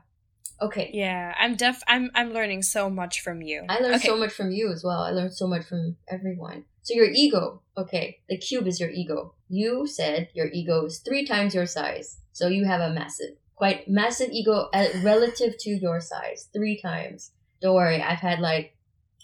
Okay. 0.62 0.92
Yeah, 0.94 1.34
I'm 1.40 1.56
def. 1.56 1.82
I'm 1.88 2.12
I'm 2.16 2.34
learning 2.34 2.64
so 2.64 2.90
much 2.90 3.22
from 3.22 3.42
you. 3.42 3.64
I 3.70 3.80
learned 3.80 3.96
Okay. 3.96 4.08
so 4.10 4.18
much 4.18 4.32
from 4.34 4.52
you 4.52 4.72
as 4.72 4.84
well. 4.84 5.02
I 5.02 5.12
learned 5.12 5.34
so 5.34 5.48
much 5.48 5.66
from 5.66 5.96
everyone. 6.10 6.66
So 6.82 6.94
your 6.96 7.10
ego, 7.10 7.62
okay, 7.78 8.20
the 8.30 8.38
cube 8.38 8.68
is 8.68 8.80
your 8.80 8.90
ego. 8.90 9.36
You 9.48 9.88
said 9.88 10.30
your 10.34 10.48
ego 10.52 10.86
is 10.86 11.00
three 11.00 11.26
times 11.26 11.54
your 11.56 11.66
size. 11.66 12.18
So 12.34 12.48
you 12.48 12.66
have 12.66 12.82
a 12.82 12.94
massive, 12.94 13.36
quite 13.56 13.88
massive 13.88 14.30
ego 14.32 14.70
uh, 14.74 14.88
relative 15.04 15.58
to 15.60 15.70
your 15.70 16.02
size, 16.02 16.50
three 16.54 16.80
times. 16.82 17.32
Don't 17.62 17.76
worry, 17.76 18.02
I've 18.02 18.20
had 18.20 18.40
like 18.40 18.76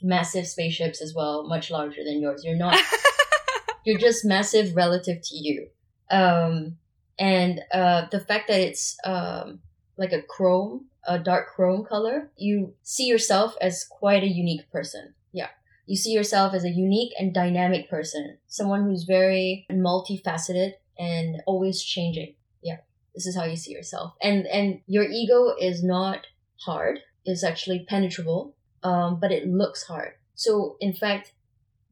massive 0.01 0.47
spaceships 0.47 1.01
as 1.01 1.13
well, 1.13 1.47
much 1.47 1.71
larger 1.71 2.03
than 2.03 2.21
yours. 2.21 2.43
You're 2.45 2.57
not 2.57 2.77
you're 3.85 3.99
just 3.99 4.25
massive 4.25 4.75
relative 4.75 5.21
to 5.21 5.35
you. 5.35 5.67
Um, 6.09 6.77
and 7.17 7.61
uh, 7.73 8.07
the 8.11 8.19
fact 8.19 8.47
that 8.49 8.59
it's 8.59 8.97
um, 9.05 9.59
like 9.97 10.11
a 10.11 10.21
chrome, 10.21 10.85
a 11.07 11.19
dark 11.19 11.55
chrome 11.55 11.85
color, 11.85 12.31
you 12.37 12.73
see 12.83 13.05
yourself 13.05 13.55
as 13.61 13.85
quite 13.89 14.23
a 14.23 14.27
unique 14.27 14.69
person. 14.71 15.13
Yeah. 15.31 15.49
You 15.85 15.95
see 15.95 16.11
yourself 16.11 16.53
as 16.53 16.63
a 16.63 16.69
unique 16.69 17.13
and 17.19 17.33
dynamic 17.33 17.89
person, 17.89 18.37
someone 18.47 18.83
who's 18.83 19.03
very 19.03 19.65
multifaceted 19.71 20.73
and 20.97 21.41
always 21.45 21.81
changing. 21.81 22.35
Yeah. 22.61 22.77
This 23.13 23.25
is 23.27 23.35
how 23.35 23.45
you 23.45 23.55
see 23.55 23.71
yourself. 23.71 24.13
And 24.21 24.45
and 24.47 24.81
your 24.87 25.03
ego 25.03 25.55
is 25.59 25.83
not 25.83 26.27
hard. 26.61 26.99
It's 27.23 27.43
actually 27.43 27.85
penetrable. 27.87 28.55
Um, 28.83 29.19
but 29.19 29.31
it 29.31 29.47
looks 29.47 29.83
hard. 29.83 30.13
So 30.35 30.77
in 30.79 30.93
fact, 30.93 31.33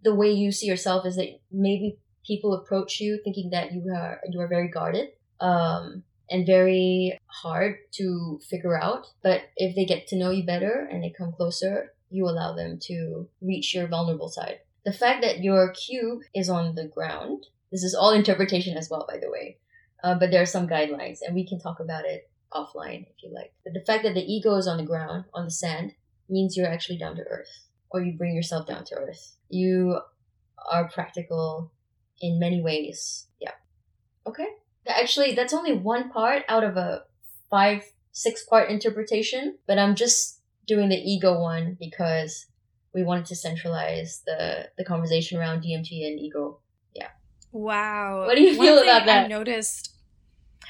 the 0.03 0.13
way 0.13 0.29
you 0.31 0.51
see 0.51 0.67
yourself 0.67 1.05
is 1.05 1.15
that 1.15 1.39
maybe 1.51 1.97
people 2.25 2.53
approach 2.53 2.99
you 2.99 3.19
thinking 3.23 3.49
that 3.51 3.73
you 3.73 3.93
are 3.93 4.19
you 4.29 4.39
are 4.39 4.47
very 4.47 4.67
guarded 4.67 5.09
um, 5.39 6.03
and 6.29 6.45
very 6.45 7.19
hard 7.27 7.77
to 7.93 8.39
figure 8.49 8.79
out. 8.79 9.07
But 9.21 9.41
if 9.57 9.75
they 9.75 9.85
get 9.85 10.07
to 10.07 10.17
know 10.17 10.31
you 10.31 10.45
better 10.45 10.87
and 10.91 11.03
they 11.03 11.09
come 11.09 11.31
closer, 11.31 11.93
you 12.09 12.25
allow 12.25 12.55
them 12.55 12.79
to 12.83 13.27
reach 13.41 13.73
your 13.73 13.87
vulnerable 13.87 14.29
side. 14.29 14.59
The 14.85 14.93
fact 14.93 15.21
that 15.21 15.43
your 15.43 15.73
cube 15.73 16.21
is 16.35 16.49
on 16.49 16.75
the 16.75 16.87
ground, 16.87 17.47
this 17.71 17.83
is 17.83 17.95
all 17.95 18.11
interpretation 18.11 18.77
as 18.77 18.89
well, 18.89 19.05
by 19.07 19.17
the 19.17 19.31
way. 19.31 19.57
Uh, 20.03 20.15
but 20.19 20.31
there 20.31 20.41
are 20.41 20.45
some 20.45 20.67
guidelines, 20.67 21.19
and 21.25 21.33
we 21.33 21.47
can 21.47 21.59
talk 21.59 21.79
about 21.79 22.03
it 22.05 22.29
offline 22.51 23.07
if 23.07 23.23
you 23.23 23.33
like. 23.33 23.53
But 23.63 23.73
the 23.73 23.81
fact 23.81 24.03
that 24.03 24.13
the 24.13 24.21
ego 24.21 24.55
is 24.55 24.67
on 24.67 24.77
the 24.77 24.83
ground, 24.83 25.25
on 25.33 25.45
the 25.45 25.51
sand, 25.51 25.93
means 26.29 26.55
you're 26.55 26.67
actually 26.67 26.97
down 26.97 27.15
to 27.15 27.23
earth, 27.23 27.67
or 27.89 28.01
you 28.01 28.13
bring 28.13 28.35
yourself 28.35 28.67
down 28.67 28.83
to 28.85 28.95
earth. 28.95 29.37
You 29.49 29.99
are 30.69 30.89
practical 30.89 31.71
in 32.21 32.39
many 32.39 32.61
ways. 32.61 33.27
Yeah. 33.39 33.51
Okay. 34.27 34.47
Actually, 34.87 35.33
that's 35.33 35.53
only 35.53 35.73
one 35.73 36.09
part 36.11 36.43
out 36.49 36.63
of 36.63 36.77
a 36.77 37.03
five, 37.49 37.83
six 38.11 38.43
part 38.43 38.69
interpretation, 38.69 39.57
but 39.67 39.79
I'm 39.79 39.95
just 39.95 40.41
doing 40.67 40.89
the 40.89 40.95
ego 40.97 41.39
one 41.39 41.77
because 41.79 42.47
we 42.93 43.03
wanted 43.03 43.25
to 43.25 43.35
centralize 43.35 44.21
the, 44.25 44.69
the 44.77 44.85
conversation 44.85 45.39
around 45.39 45.63
DMT 45.63 46.05
and 46.07 46.19
ego. 46.19 46.59
Yeah. 46.93 47.09
Wow. 47.51 48.25
What 48.25 48.35
do 48.35 48.41
you 48.41 48.57
One 48.57 48.67
feel 48.67 48.79
about 48.79 49.03
I 49.03 49.05
that? 49.05 49.29
noticed. 49.29 49.91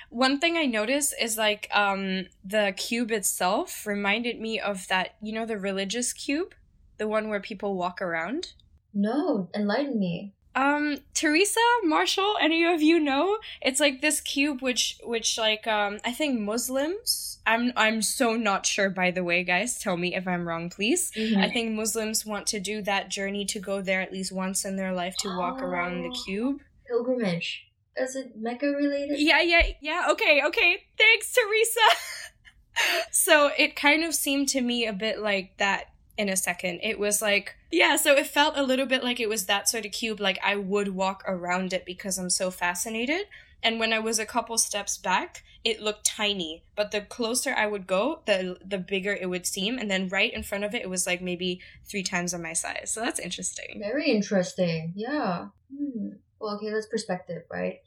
One 0.09 0.39
thing 0.39 0.57
I 0.57 0.65
noticed 0.65 1.13
is 1.19 1.37
like 1.37 1.67
um 1.71 2.27
the 2.43 2.73
cube 2.77 3.11
itself 3.11 3.85
reminded 3.85 4.39
me 4.39 4.59
of 4.59 4.87
that 4.87 5.15
you 5.21 5.33
know 5.33 5.45
the 5.45 5.57
religious 5.57 6.13
cube, 6.13 6.53
the 6.97 7.07
one 7.07 7.29
where 7.29 7.39
people 7.39 7.75
walk 7.75 8.01
around. 8.01 8.53
No, 8.93 9.49
enlighten 9.55 9.99
me. 9.99 10.33
Um, 10.55 10.99
Teresa, 11.13 11.59
Marshall, 11.83 12.35
any 12.39 12.63
of 12.65 12.81
you 12.81 12.99
know? 12.99 13.39
It's 13.61 13.79
like 13.79 14.01
this 14.01 14.21
cube 14.21 14.61
which 14.61 14.97
which 15.03 15.37
like 15.37 15.65
um 15.67 15.99
I 16.05 16.11
think 16.11 16.39
Muslims 16.39 17.39
I'm 17.45 17.73
I'm 17.75 18.01
so 18.01 18.35
not 18.35 18.65
sure 18.65 18.89
by 18.89 19.11
the 19.11 19.23
way, 19.23 19.43
guys. 19.43 19.79
Tell 19.79 19.97
me 19.97 20.15
if 20.15 20.27
I'm 20.27 20.47
wrong, 20.47 20.69
please. 20.69 21.11
Mm-hmm. 21.11 21.41
I 21.41 21.49
think 21.49 21.71
Muslims 21.71 22.25
want 22.25 22.47
to 22.47 22.59
do 22.59 22.81
that 22.83 23.09
journey 23.09 23.45
to 23.45 23.59
go 23.59 23.81
there 23.81 24.01
at 24.01 24.13
least 24.13 24.31
once 24.31 24.63
in 24.63 24.75
their 24.75 24.93
life 24.93 25.15
to 25.19 25.29
walk 25.37 25.61
around 25.61 26.03
the 26.03 26.09
Oh. 26.09 26.23
cube. 26.23 26.61
Pilgrimage. 26.87 27.65
Is 27.97 28.15
it 28.15 28.33
Mecca 28.35 28.67
related? 28.67 29.19
Yeah, 29.19 29.41
yeah, 29.41 29.63
yeah. 29.81 30.07
Okay, 30.11 30.41
okay. 30.45 30.83
Thanks, 30.97 31.33
Teresa. 31.33 33.03
so 33.11 33.51
it 33.57 33.75
kind 33.75 34.03
of 34.03 34.15
seemed 34.15 34.49
to 34.49 34.61
me 34.61 34.87
a 34.87 34.93
bit 34.93 35.19
like 35.19 35.57
that 35.57 35.87
in 36.17 36.29
a 36.29 36.35
second. 36.37 36.79
It 36.83 36.99
was 36.99 37.21
like, 37.21 37.55
yeah, 37.71 37.95
so 37.95 38.13
it 38.13 38.27
felt 38.27 38.57
a 38.57 38.63
little 38.63 38.85
bit 38.85 39.03
like 39.03 39.19
it 39.19 39.29
was 39.29 39.45
that 39.45 39.67
sort 39.69 39.85
of 39.85 39.91
cube, 39.91 40.19
like 40.19 40.39
I 40.43 40.55
would 40.55 40.89
walk 40.89 41.23
around 41.27 41.73
it 41.73 41.85
because 41.85 42.17
I'm 42.17 42.29
so 42.29 42.51
fascinated. 42.51 43.25
And 43.61 43.79
when 43.79 43.93
I 43.93 43.99
was 43.99 44.19
a 44.19 44.25
couple 44.25 44.57
steps 44.57 44.97
back, 44.97 45.43
it 45.63 45.81
looked 45.81 46.05
tiny, 46.05 46.63
but 46.75 46.91
the 46.91 46.99
closer 47.01 47.53
I 47.53 47.65
would 47.65 47.87
go, 47.87 48.19
the 48.25 48.57
the 48.63 48.77
bigger 48.77 49.13
it 49.13 49.29
would 49.29 49.45
seem. 49.47 49.77
And 49.79 49.89
then 49.89 50.09
right 50.09 50.33
in 50.33 50.43
front 50.43 50.65
of 50.65 50.75
it, 50.75 50.81
it 50.81 50.89
was 50.89 51.07
like 51.07 51.21
maybe 51.21 51.61
three 51.89 52.03
times 52.03 52.33
of 52.33 52.41
my 52.41 52.51
size. 52.53 52.91
So 52.91 52.99
that's 52.99 53.19
interesting. 53.19 53.79
Very 53.79 54.09
interesting. 54.11 54.91
Yeah. 54.95 55.47
Hmm. 55.73 56.09
Well, 56.39 56.55
okay, 56.57 56.69
that's 56.71 56.87
perspective, 56.87 57.43
right? 57.49 57.79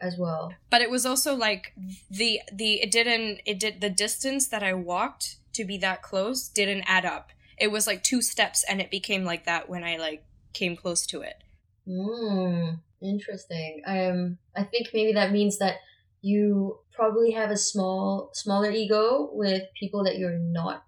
As 0.00 0.18
well. 0.18 0.52
but 0.68 0.80
it 0.82 0.90
was 0.90 1.06
also 1.06 1.34
like 1.36 1.72
the 2.10 2.40
the 2.52 2.82
it 2.82 2.90
didn't 2.90 3.40
it 3.46 3.60
did 3.60 3.80
the 3.80 3.88
distance 3.88 4.48
that 4.48 4.60
i 4.60 4.74
walked 4.74 5.36
to 5.52 5.64
be 5.64 5.78
that 5.78 6.02
close 6.02 6.48
didn't 6.48 6.82
add 6.88 7.04
up 7.04 7.30
it 7.62 7.70
was 7.70 7.86
like 7.86 8.02
two 8.02 8.20
steps 8.20 8.64
and 8.68 8.80
it 8.80 8.90
became 8.90 9.24
like 9.24 9.44
that 9.44 9.68
when 9.68 9.84
i 9.84 9.96
like 9.96 10.22
came 10.52 10.76
close 10.76 11.06
to 11.06 11.22
it 11.22 11.36
Hmm. 11.86 12.74
Interesting. 13.00 13.82
Um, 13.86 14.38
I 14.56 14.62
think 14.62 14.88
maybe 14.94 15.12
that 15.12 15.32
means 15.32 15.58
that 15.58 15.76
you 16.20 16.78
probably 16.94 17.32
have 17.32 17.50
a 17.50 17.56
small, 17.56 18.30
smaller 18.32 18.70
ego 18.70 19.30
with 19.32 19.62
people 19.78 20.04
that 20.04 20.18
you're 20.18 20.38
not 20.38 20.84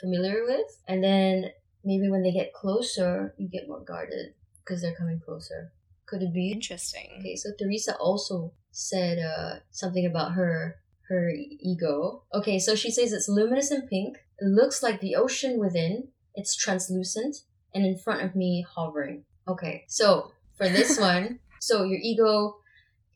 familiar 0.00 0.44
with, 0.44 0.66
and 0.86 1.04
then 1.04 1.50
maybe 1.84 2.08
when 2.08 2.22
they 2.22 2.32
get 2.32 2.54
closer, 2.54 3.34
you 3.36 3.48
get 3.48 3.68
more 3.68 3.80
guarded 3.80 4.34
because 4.64 4.80
they're 4.80 4.94
coming 4.94 5.20
closer. 5.20 5.72
Could 6.06 6.22
it 6.22 6.32
be? 6.32 6.50
interesting 6.50 7.10
Okay, 7.18 7.36
so 7.36 7.50
Teresa 7.58 7.94
also 7.96 8.54
said 8.70 9.18
uh, 9.18 9.56
something 9.70 10.06
about 10.06 10.32
her 10.32 10.76
her 11.08 11.30
ego. 11.30 12.22
Okay, 12.32 12.58
so 12.58 12.74
she 12.74 12.90
says 12.90 13.12
it's 13.12 13.28
luminous 13.28 13.70
and 13.70 13.88
pink. 13.88 14.16
It 14.38 14.46
looks 14.46 14.82
like 14.82 15.00
the 15.00 15.16
ocean 15.16 15.58
within. 15.58 16.08
It's 16.34 16.56
translucent 16.56 17.38
and 17.74 17.84
in 17.84 17.98
front 17.98 18.22
of 18.22 18.34
me 18.34 18.64
hovering. 18.68 19.24
Okay, 19.46 19.84
so 19.88 20.32
for 20.56 20.68
this 20.68 20.98
one, 21.00 21.40
so 21.60 21.84
your 21.84 21.98
ego 22.02 22.56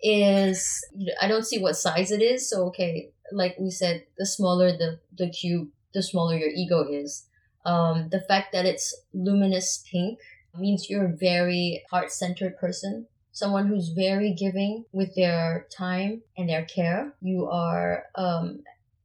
is 0.00 0.84
I 1.20 1.28
don't 1.28 1.46
see 1.46 1.58
what 1.58 1.76
size 1.76 2.10
it 2.10 2.22
is. 2.22 2.48
So 2.48 2.66
okay, 2.68 3.10
like 3.30 3.56
we 3.58 3.70
said, 3.70 4.04
the 4.18 4.26
smaller 4.26 4.72
the 4.72 5.00
the 5.16 5.30
cube, 5.30 5.68
the 5.94 6.02
smaller 6.02 6.36
your 6.36 6.50
ego 6.50 6.84
is. 6.88 7.26
Um, 7.64 8.08
the 8.10 8.20
fact 8.20 8.52
that 8.52 8.66
it's 8.66 8.94
luminous 9.14 9.84
pink 9.90 10.18
means 10.58 10.90
you're 10.90 11.06
a 11.06 11.16
very 11.16 11.82
heart 11.90 12.12
centered 12.12 12.58
person. 12.58 13.06
Someone 13.30 13.66
who's 13.66 13.88
very 13.88 14.34
giving 14.34 14.84
with 14.92 15.14
their 15.14 15.66
time 15.74 16.22
and 16.36 16.48
their 16.48 16.64
care. 16.64 17.14
You 17.22 17.46
are, 17.46 18.04
um, 18.14 18.62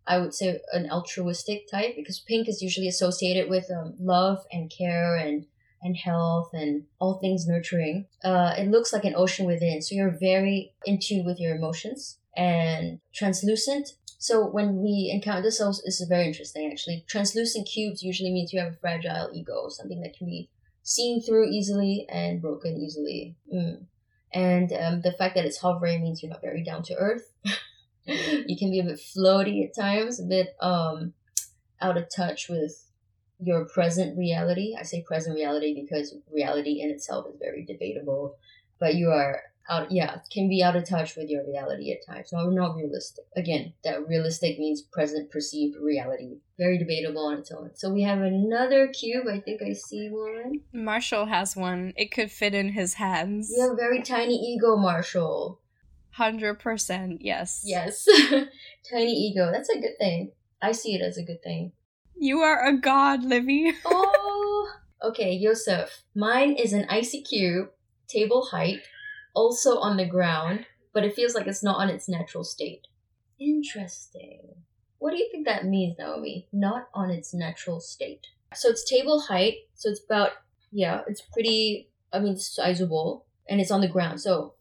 I 0.08 0.18
would 0.20 0.34
say, 0.34 0.60
an 0.74 0.90
altruistic 0.90 1.70
type 1.70 1.96
because 1.96 2.20
pink 2.20 2.48
is 2.48 2.62
usually 2.62 2.88
associated 2.88 3.50
with 3.50 3.70
um, 3.72 3.96
love 4.00 4.46
and 4.52 4.70
care 4.70 5.16
and 5.16 5.46
and 5.84 5.96
health 5.96 6.50
and 6.54 6.86
all 7.00 7.20
things 7.20 7.46
nurturing. 7.46 8.08
Uh, 8.24 8.56
it 8.58 8.68
looks 8.68 8.92
like 8.92 9.06
an 9.06 9.14
ocean 9.16 9.46
within, 9.46 9.82
so 9.82 9.94
you're 9.94 10.18
very 10.20 10.74
in 10.86 11.00
tune 11.00 11.26
with 11.26 11.40
your 11.40 11.56
emotions 11.56 12.18
and 12.36 13.00
translucent. 13.14 13.90
So 14.18 14.46
when 14.48 14.82
we 14.82 15.12
encounter 15.14 15.44
this, 15.44 15.60
is 15.60 16.04
very 16.10 16.26
interesting 16.26 16.72
actually. 16.72 17.06
Translucent 17.08 17.68
cubes 17.68 18.02
usually 18.02 18.32
means 18.32 18.52
you 18.52 18.60
have 18.60 18.74
a 18.74 18.78
fragile 18.78 19.30
ego, 19.34 19.70
something 19.70 20.02
that 20.02 20.18
can 20.18 20.26
be 20.28 20.50
seen 20.82 21.22
through 21.22 21.50
easily 21.50 22.08
and 22.10 22.42
broken 22.42 22.78
easily. 22.78 23.36
Mm. 23.54 23.86
And 24.34 24.74
um, 24.74 25.02
the 25.02 25.12
fact 25.12 25.36
that 25.36 25.46
it's 25.46 25.60
hovering 25.60 26.02
means 26.04 26.22
you're 26.22 26.32
not 26.32 26.42
very 26.42 26.64
down 26.64 26.84
to 26.84 26.96
earth. 26.96 27.32
you 28.48 28.58
can 28.58 28.72
be 28.72 28.80
a 28.80 28.84
bit 28.84 29.00
floaty 29.00 29.66
at 29.66 29.76
times, 29.76 30.20
a 30.20 30.24
bit 30.24 30.56
um, 30.62 31.14
out 31.82 31.98
of 31.98 32.08
touch 32.14 32.50
with 32.50 32.86
your 33.40 33.66
present 33.66 34.18
reality. 34.18 34.76
I 34.78 34.84
say 34.84 35.04
present 35.04 35.36
reality 35.36 35.80
because 35.80 36.16
reality 36.34 36.82
in 36.82 36.90
itself 36.90 37.28
is 37.30 37.36
very 37.40 37.66
debatable, 37.66 38.38
but 38.80 38.96
you 38.96 39.10
are 39.10 39.42
out, 39.70 39.92
yeah, 39.92 40.20
can 40.32 40.48
be 40.48 40.64
out 40.64 40.76
of 40.76 40.88
touch 40.88 41.16
with 41.16 41.30
your 41.30 41.46
reality 41.46 41.92
at 41.92 42.06
times. 42.06 42.30
No, 42.32 42.50
not 42.50 42.76
realistic. 42.76 43.26
Again, 43.36 43.74
that 43.84 44.08
realistic 44.08 44.58
means 44.60 44.82
present 44.82 45.30
perceived 45.30 45.76
reality. 45.82 46.38
Very 46.58 46.78
debatable 46.78 47.28
on 47.28 47.40
its 47.40 47.52
own. 47.52 47.72
So 47.76 47.92
we 47.92 48.04
have 48.04 48.22
another 48.22 48.88
cube. 48.88 49.26
I 49.30 49.40
think 49.40 49.62
I 49.62 49.74
see 49.74 50.10
one. 50.10 50.62
marshall 50.72 51.26
has 51.26 51.56
one 51.56 51.94
it 51.98 52.12
could 52.12 52.32
fit 52.32 52.54
in 52.54 52.70
his 52.70 52.96
hands 52.96 53.52
You 53.54 53.62
have 53.64 53.74
a 53.74 53.76
very 53.76 54.02
tiny 54.02 54.36
ego, 54.36 54.78
Marshall. 54.78 55.60
100% 56.18 57.18
yes 57.22 57.62
Yes. 57.66 58.06
tiny 58.92 59.12
ego. 59.14 59.50
That's 59.52 59.70
a 59.70 59.80
good 59.80 59.98
thing. 60.00 60.32
I 60.62 60.72
see 60.72 60.96
it 60.96 61.02
as 61.02 61.18
a 61.18 61.24
good 61.24 61.42
thing. 61.44 61.72
you 62.20 62.40
are 62.40 62.66
a 62.68 62.76
god 62.80 63.24
livy 63.24 63.72
Oh. 63.86 64.74
Okay, 65.04 65.32
Yosef. 65.34 66.02
Mine 66.16 66.54
is 66.54 66.74
an 66.74 66.88
icy 66.90 67.22
cube, 67.22 67.70
table 68.08 68.48
height, 68.50 68.80
also 69.36 69.78
on 69.78 69.96
the 69.98 70.06
ground, 70.08 70.66
but 70.92 71.04
it 71.04 71.14
feels 71.14 71.36
like 71.36 71.46
it's 71.46 71.62
not 71.64 71.78
on 71.78 71.90
its 71.90 72.10
natural 72.10 72.44
state. 72.44 72.88
Interesting. 73.40 74.42
What 74.98 75.12
do 75.12 75.18
you 75.18 75.30
think 75.32 75.46
that 75.46 75.66
means, 75.66 75.98
Naomi? 76.00 76.48
Not 76.52 76.88
on 76.96 77.12
its 77.12 77.32
natural 77.34 77.80
state. 77.80 78.26
So 78.56 78.70
it's 78.70 78.84
table 78.84 79.20
height. 79.22 79.56
So 79.76 79.90
it's 79.90 80.02
about 80.04 80.32
yeah, 80.72 81.02
it's 81.08 81.22
pretty. 81.22 81.90
I 82.12 82.20
mean, 82.20 82.38
sizable, 82.38 83.26
and 83.48 83.62
it's 83.62 83.70
on 83.72 83.82
the 83.82 83.88
ground. 83.88 84.20
So 84.22 84.56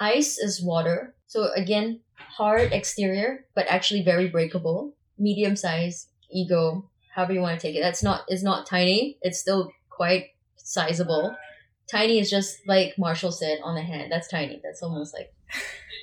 ice 0.00 0.38
is 0.38 0.62
water. 0.62 1.14
So 1.26 1.52
again, 1.54 2.00
hard 2.16 2.72
exterior, 2.72 3.46
but 3.54 3.66
actually 3.68 4.02
very 4.02 4.28
breakable. 4.28 4.94
Medium 5.18 5.56
size 5.56 6.08
ego, 6.30 6.90
however 7.14 7.32
you 7.32 7.40
want 7.40 7.58
to 7.58 7.66
take 7.66 7.76
it. 7.76 7.80
That's 7.80 8.02
not. 8.02 8.24
It's 8.28 8.42
not 8.42 8.66
tiny. 8.66 9.18
It's 9.22 9.38
still 9.38 9.70
quite 9.90 10.26
sizable. 10.56 11.36
Tiny 11.90 12.18
is 12.18 12.30
just 12.30 12.58
like 12.66 12.98
Marshall 12.98 13.32
said 13.32 13.58
on 13.62 13.74
the 13.74 13.82
hand. 13.82 14.10
That's 14.10 14.28
tiny. 14.28 14.60
That's 14.62 14.82
almost 14.82 15.14
like 15.14 15.32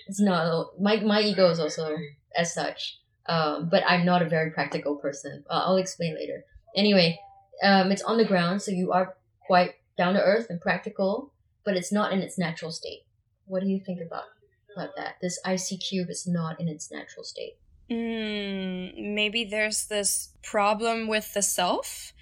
it's 0.07 0.21
not. 0.21 0.79
My 0.79 0.97
my 0.97 1.21
ego 1.21 1.49
is 1.49 1.59
also 1.59 1.97
as 2.35 2.53
such. 2.53 2.97
Um, 3.27 3.69
but 3.69 3.83
I'm 3.87 4.05
not 4.05 4.21
a 4.21 4.29
very 4.29 4.51
practical 4.51 4.95
person. 4.95 5.43
Uh, 5.49 5.63
I'll 5.65 5.77
explain 5.77 6.15
later. 6.15 6.43
Anyway, 6.75 7.19
um, 7.63 7.91
it's 7.91 8.01
on 8.01 8.17
the 8.17 8.25
ground, 8.25 8.61
so 8.61 8.71
you 8.71 8.91
are 8.91 9.15
quite 9.45 9.75
down 9.97 10.15
to 10.15 10.21
earth 10.21 10.47
and 10.49 10.59
practical, 10.59 11.31
but 11.63 11.77
it's 11.77 11.91
not 11.91 12.11
in 12.11 12.19
its 12.19 12.39
natural 12.39 12.71
state. 12.71 13.03
What 13.51 13.61
do 13.61 13.67
you 13.67 13.81
think 13.85 13.99
about 13.99 14.23
about 14.73 14.95
that? 14.95 15.15
This 15.21 15.37
icy 15.45 15.77
cube 15.77 16.09
is 16.09 16.25
not 16.25 16.59
in 16.61 16.69
its 16.69 16.89
natural 16.89 17.25
state. 17.25 17.57
Mm, 17.89 19.13
maybe 19.13 19.43
there's 19.43 19.87
this 19.87 20.29
problem 20.41 21.09
with 21.09 21.33
the 21.33 21.41
self, 21.41 22.13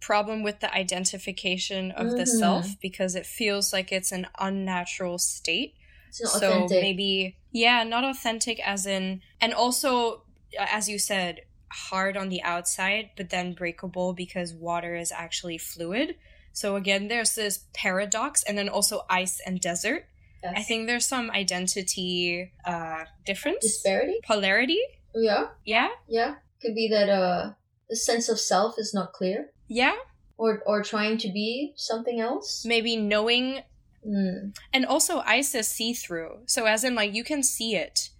problem 0.00 0.44
with 0.44 0.60
the 0.60 0.72
identification 0.72 1.90
of 1.90 2.06
mm-hmm. 2.06 2.16
the 2.18 2.26
self 2.26 2.80
because 2.80 3.16
it 3.16 3.26
feels 3.26 3.72
like 3.72 3.90
it's 3.90 4.12
an 4.12 4.28
unnatural 4.38 5.18
state. 5.18 5.74
so 6.12 6.26
authentic. 6.26 6.82
maybe 6.82 7.36
yeah, 7.50 7.82
not 7.82 8.04
authentic 8.04 8.60
as 8.64 8.86
in 8.86 9.22
and 9.40 9.52
also 9.52 10.22
as 10.56 10.88
you 10.88 10.98
said, 10.98 11.40
hard 11.72 12.16
on 12.16 12.28
the 12.28 12.42
outside, 12.42 13.10
but 13.16 13.30
then 13.30 13.54
breakable 13.54 14.12
because 14.12 14.52
water 14.52 14.94
is 14.94 15.12
actually 15.12 15.58
fluid. 15.58 16.16
So 16.52 16.76
again, 16.76 17.08
there's 17.08 17.34
this 17.34 17.66
paradox, 17.72 18.42
and 18.42 18.58
then 18.58 18.68
also 18.68 19.02
ice 19.08 19.40
and 19.44 19.60
desert. 19.60 20.06
Yes. 20.42 20.54
I 20.56 20.62
think 20.62 20.86
there's 20.86 21.06
some 21.06 21.30
identity 21.30 22.52
uh, 22.64 23.04
difference, 23.26 23.62
disparity, 23.62 24.20
polarity. 24.24 24.80
Yeah, 25.14 25.48
yeah, 25.64 25.88
yeah. 26.08 26.36
Could 26.62 26.74
be 26.74 26.88
that 26.88 27.08
uh, 27.08 27.52
the 27.88 27.96
sense 27.96 28.28
of 28.28 28.38
self 28.38 28.76
is 28.78 28.94
not 28.94 29.12
clear. 29.12 29.50
Yeah, 29.68 29.96
or 30.38 30.62
or 30.66 30.82
trying 30.82 31.18
to 31.18 31.28
be 31.28 31.72
something 31.76 32.20
else. 32.20 32.64
Maybe 32.64 32.96
knowing, 32.96 33.60
mm. 34.06 34.56
and 34.72 34.86
also 34.86 35.22
is 35.26 35.52
see 35.62 35.92
through. 35.92 36.38
So 36.46 36.64
as 36.64 36.84
in, 36.84 36.94
like 36.94 37.14
you 37.14 37.24
can 37.24 37.42
see 37.42 37.76
it, 37.76 38.10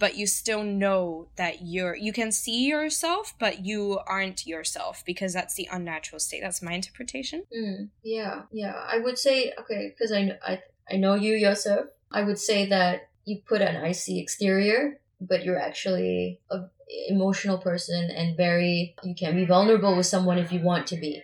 but 0.00 0.16
you 0.16 0.26
still 0.26 0.64
know 0.64 1.28
that 1.36 1.62
you're 1.62 1.94
you 1.94 2.12
can 2.12 2.32
see 2.32 2.66
yourself 2.66 3.34
but 3.38 3.64
you 3.64 4.00
aren't 4.06 4.46
yourself 4.46 5.04
because 5.06 5.32
that's 5.32 5.54
the 5.54 5.68
unnatural 5.70 6.18
state 6.18 6.40
that's 6.40 6.62
my 6.62 6.72
interpretation 6.72 7.44
mm, 7.56 7.88
yeah 8.02 8.42
yeah 8.50 8.74
i 8.90 8.98
would 8.98 9.18
say 9.18 9.52
okay 9.60 9.92
because 9.94 10.10
I, 10.10 10.32
I 10.44 10.58
i 10.90 10.96
know 10.96 11.14
you 11.14 11.34
yourself 11.34 11.86
i 12.10 12.22
would 12.22 12.38
say 12.38 12.66
that 12.66 13.08
you 13.24 13.40
put 13.46 13.60
an 13.60 13.76
icy 13.76 14.20
exterior 14.20 15.00
but 15.20 15.44
you're 15.44 15.58
actually 15.58 16.40
a 16.50 16.60
emotional 17.08 17.58
person 17.58 18.10
and 18.10 18.36
very 18.36 18.94
you 19.02 19.14
can 19.14 19.34
be 19.34 19.44
vulnerable 19.44 19.96
with 19.96 20.06
someone 20.06 20.38
if 20.38 20.52
you 20.52 20.60
want 20.60 20.86
to 20.88 20.96
be. 20.96 21.22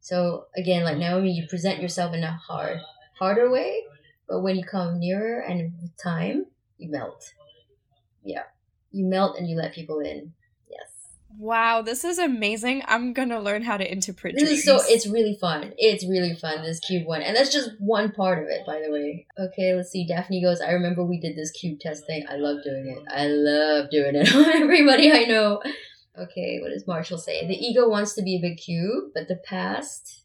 So 0.00 0.46
again 0.56 0.84
like 0.84 0.98
naomi 0.98 1.32
you 1.32 1.46
present 1.46 1.80
yourself 1.80 2.14
in 2.14 2.24
a 2.24 2.32
hard 2.32 2.80
harder 3.18 3.50
way 3.50 3.82
but 4.28 4.40
when 4.40 4.56
you 4.56 4.64
come 4.64 4.98
nearer 4.98 5.40
and 5.40 5.72
with 5.80 5.96
time 5.96 6.46
you 6.78 6.90
melt. 6.90 7.32
Yeah, 8.22 8.42
you 8.90 9.04
melt 9.04 9.38
and 9.38 9.48
you 9.48 9.56
let 9.56 9.72
people 9.72 10.00
in. 10.00 10.32
Wow, 11.38 11.82
this 11.82 12.04
is 12.04 12.18
amazing. 12.18 12.82
I'm 12.86 13.12
gonna 13.12 13.40
learn 13.40 13.62
how 13.62 13.76
to 13.76 13.90
interpret 13.90 14.34
this 14.34 14.44
dreams. 14.44 14.64
So 14.64 14.80
it's 14.82 15.06
really 15.06 15.36
fun. 15.38 15.74
It's 15.76 16.06
really 16.06 16.34
fun, 16.34 16.62
this 16.62 16.80
cube 16.80 17.06
one. 17.06 17.22
And 17.22 17.36
that's 17.36 17.52
just 17.52 17.70
one 17.78 18.12
part 18.12 18.38
of 18.42 18.48
it, 18.48 18.64
by 18.66 18.80
the 18.84 18.90
way. 18.90 19.26
Okay, 19.38 19.74
let's 19.74 19.90
see. 19.90 20.06
Daphne 20.06 20.42
goes, 20.42 20.60
I 20.60 20.70
remember 20.70 21.04
we 21.04 21.20
did 21.20 21.36
this 21.36 21.50
cube 21.50 21.80
test 21.80 22.06
thing. 22.06 22.24
I 22.28 22.36
love 22.36 22.62
doing 22.64 22.88
it. 22.88 23.12
I 23.12 23.26
love 23.26 23.90
doing 23.90 24.14
it 24.14 24.34
on 24.34 24.44
everybody 24.62 25.12
I 25.12 25.24
know. 25.24 25.60
Okay, 26.18 26.58
what 26.62 26.70
does 26.70 26.86
Marshall 26.86 27.18
say? 27.18 27.46
The 27.46 27.54
ego 27.54 27.88
wants 27.88 28.14
to 28.14 28.22
be 28.22 28.36
a 28.36 28.40
big 28.40 28.56
cube, 28.56 29.10
but 29.14 29.28
the 29.28 29.36
past 29.36 30.22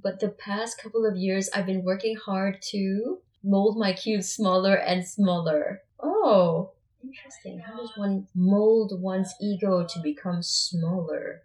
but 0.00 0.20
the 0.20 0.28
past 0.28 0.80
couple 0.80 1.04
of 1.06 1.16
years 1.16 1.48
I've 1.52 1.66
been 1.66 1.82
working 1.82 2.14
hard 2.14 2.62
to 2.70 3.18
mold 3.42 3.76
my 3.76 3.92
cube 3.92 4.22
smaller 4.22 4.74
and 4.74 5.06
smaller. 5.06 5.82
Oh, 6.00 6.72
Interesting. 7.02 7.58
How 7.58 7.76
does 7.76 7.96
one 7.96 8.28
mold 8.36 9.00
one's 9.02 9.34
ego 9.40 9.84
to 9.84 9.98
become 10.00 10.44
smaller? 10.44 11.42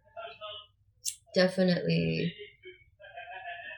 Definitely, 1.36 2.34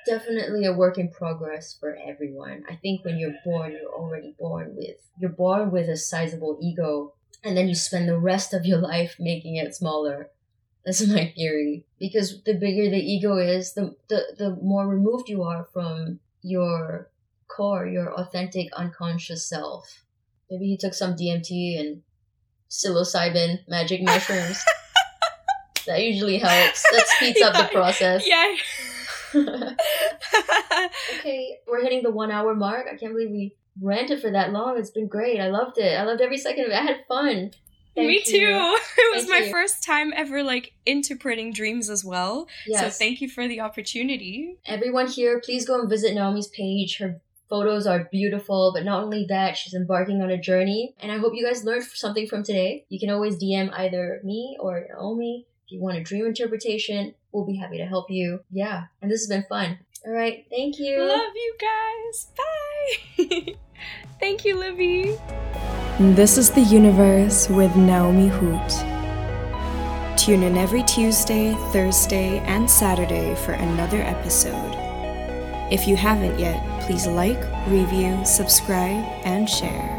definitely 0.05 0.65
a 0.65 0.73
work 0.73 0.97
in 0.97 1.09
progress 1.09 1.75
for 1.79 1.95
everyone. 1.95 2.63
I 2.69 2.75
think 2.75 3.03
when 3.03 3.17
you're 3.17 3.35
born, 3.43 3.71
you're 3.73 3.91
already 3.91 4.35
born 4.39 4.75
with 4.75 4.97
you're 5.19 5.31
born 5.31 5.71
with 5.71 5.89
a 5.89 5.97
sizable 5.97 6.57
ego, 6.61 7.13
and 7.43 7.57
then 7.57 7.67
you 7.67 7.75
spend 7.75 8.07
the 8.07 8.17
rest 8.19 8.53
of 8.53 8.65
your 8.65 8.79
life 8.93 9.15
making 9.19 9.55
it 9.57 9.75
smaller. 9.75 10.29
That's 10.85 11.05
my 11.07 11.33
theory. 11.35 11.85
Because 11.99 12.43
the 12.43 12.53
bigger 12.55 12.89
the 12.89 12.99
ego 12.99 13.37
is, 13.37 13.73
the 13.73 13.95
the, 14.09 14.35
the 14.37 14.57
more 14.61 14.87
removed 14.87 15.29
you 15.29 15.43
are 15.43 15.65
from 15.73 16.19
your 16.43 17.09
core, 17.47 17.87
your 17.87 18.13
authentic 18.13 18.69
unconscious 18.75 19.45
self. 19.45 20.04
Maybe 20.49 20.65
he 20.65 20.77
took 20.77 20.93
some 20.93 21.15
DMT 21.15 21.79
and 21.79 22.01
psilocybin 22.69 23.59
magic 23.67 24.01
mushrooms. 24.03 24.63
that 25.87 26.03
usually 26.03 26.37
helps. 26.37 26.83
That 26.91 27.07
speeds 27.07 27.41
up 27.43 27.53
the 27.53 27.69
process. 27.71 28.27
Yeah. 28.27 28.55
okay, 31.19 31.57
we're 31.67 31.81
hitting 31.81 32.03
the 32.03 32.11
one 32.11 32.31
hour 32.31 32.55
mark. 32.55 32.87
I 32.91 32.95
can't 32.95 33.13
believe 33.13 33.31
we 33.31 33.55
ranted 33.81 34.21
for 34.21 34.31
that 34.31 34.51
long. 34.51 34.77
It's 34.77 34.91
been 34.91 35.07
great. 35.07 35.39
I 35.39 35.49
loved 35.49 35.77
it. 35.77 35.99
I 35.99 36.03
loved 36.03 36.21
every 36.21 36.37
second 36.37 36.65
of 36.65 36.71
it. 36.71 36.75
I 36.75 36.81
had 36.81 37.05
fun. 37.07 37.51
Thank 37.95 38.07
Me 38.07 38.21
too. 38.21 38.77
It 38.97 39.15
was 39.15 39.25
thank 39.25 39.29
my 39.29 39.45
you. 39.45 39.51
first 39.51 39.81
time 39.83 40.11
ever 40.15 40.43
like 40.43 40.73
interpreting 40.85 41.53
dreams 41.53 41.89
as 41.89 42.03
well. 42.03 42.47
Yes. 42.67 42.81
So 42.81 42.89
thank 42.89 43.21
you 43.21 43.29
for 43.29 43.47
the 43.47 43.61
opportunity. 43.61 44.57
Everyone 44.65 45.07
here, 45.07 45.39
please 45.39 45.65
go 45.65 45.79
and 45.79 45.89
visit 45.89 46.13
Naomi's 46.13 46.49
page. 46.49 46.97
Her 46.97 47.21
photos 47.49 47.87
are 47.87 48.07
beautiful, 48.11 48.71
but 48.73 48.85
not 48.85 49.03
only 49.03 49.25
that, 49.29 49.57
she's 49.57 49.73
embarking 49.73 50.21
on 50.21 50.29
a 50.29 50.37
journey. 50.37 50.95
And 50.99 51.11
I 51.11 51.17
hope 51.17 51.33
you 51.35 51.45
guys 51.45 51.63
learned 51.63 51.83
something 51.83 52.27
from 52.27 52.43
today. 52.43 52.85
You 52.89 52.99
can 52.99 53.09
always 53.09 53.41
DM 53.41 53.71
either 53.73 54.21
me 54.23 54.57
or 54.59 54.87
Naomi. 54.89 55.45
If 55.65 55.71
you 55.71 55.81
want 55.81 55.97
a 55.97 56.03
dream 56.03 56.25
interpretation, 56.25 57.15
we'll 57.31 57.45
be 57.45 57.57
happy 57.57 57.77
to 57.77 57.85
help 57.85 58.09
you. 58.09 58.41
Yeah, 58.51 58.85
and 59.01 59.11
this 59.11 59.21
has 59.21 59.29
been 59.29 59.45
fun. 59.49 59.79
All 60.05 60.13
right, 60.13 60.45
thank 60.49 60.77
you. 60.77 60.99
Love 60.99 61.33
you 61.35 61.55
guys. 61.59 62.27
Bye. 62.37 63.55
thank 64.19 64.45
you, 64.45 64.55
Livy. 64.57 65.17
This 65.99 66.37
is 66.37 66.51
the 66.51 66.61
universe 66.61 67.49
with 67.49 67.75
Naomi 67.75 68.27
Hoot. 68.27 68.95
Tune 70.17 70.43
in 70.43 70.57
every 70.57 70.83
Tuesday, 70.83 71.53
Thursday, 71.71 72.39
and 72.39 72.69
Saturday 72.69 73.33
for 73.35 73.53
another 73.53 74.01
episode. 74.01 74.73
If 75.71 75.87
you 75.87 75.95
haven't 75.95 76.37
yet, 76.39 76.74
please 76.85 77.07
like, 77.07 77.41
review, 77.67 78.23
subscribe, 78.23 79.03
and 79.25 79.49
share. 79.49 79.91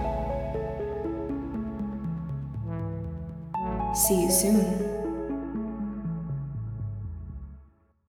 See 3.94 4.22
you 4.22 4.30
soon. 4.30 4.95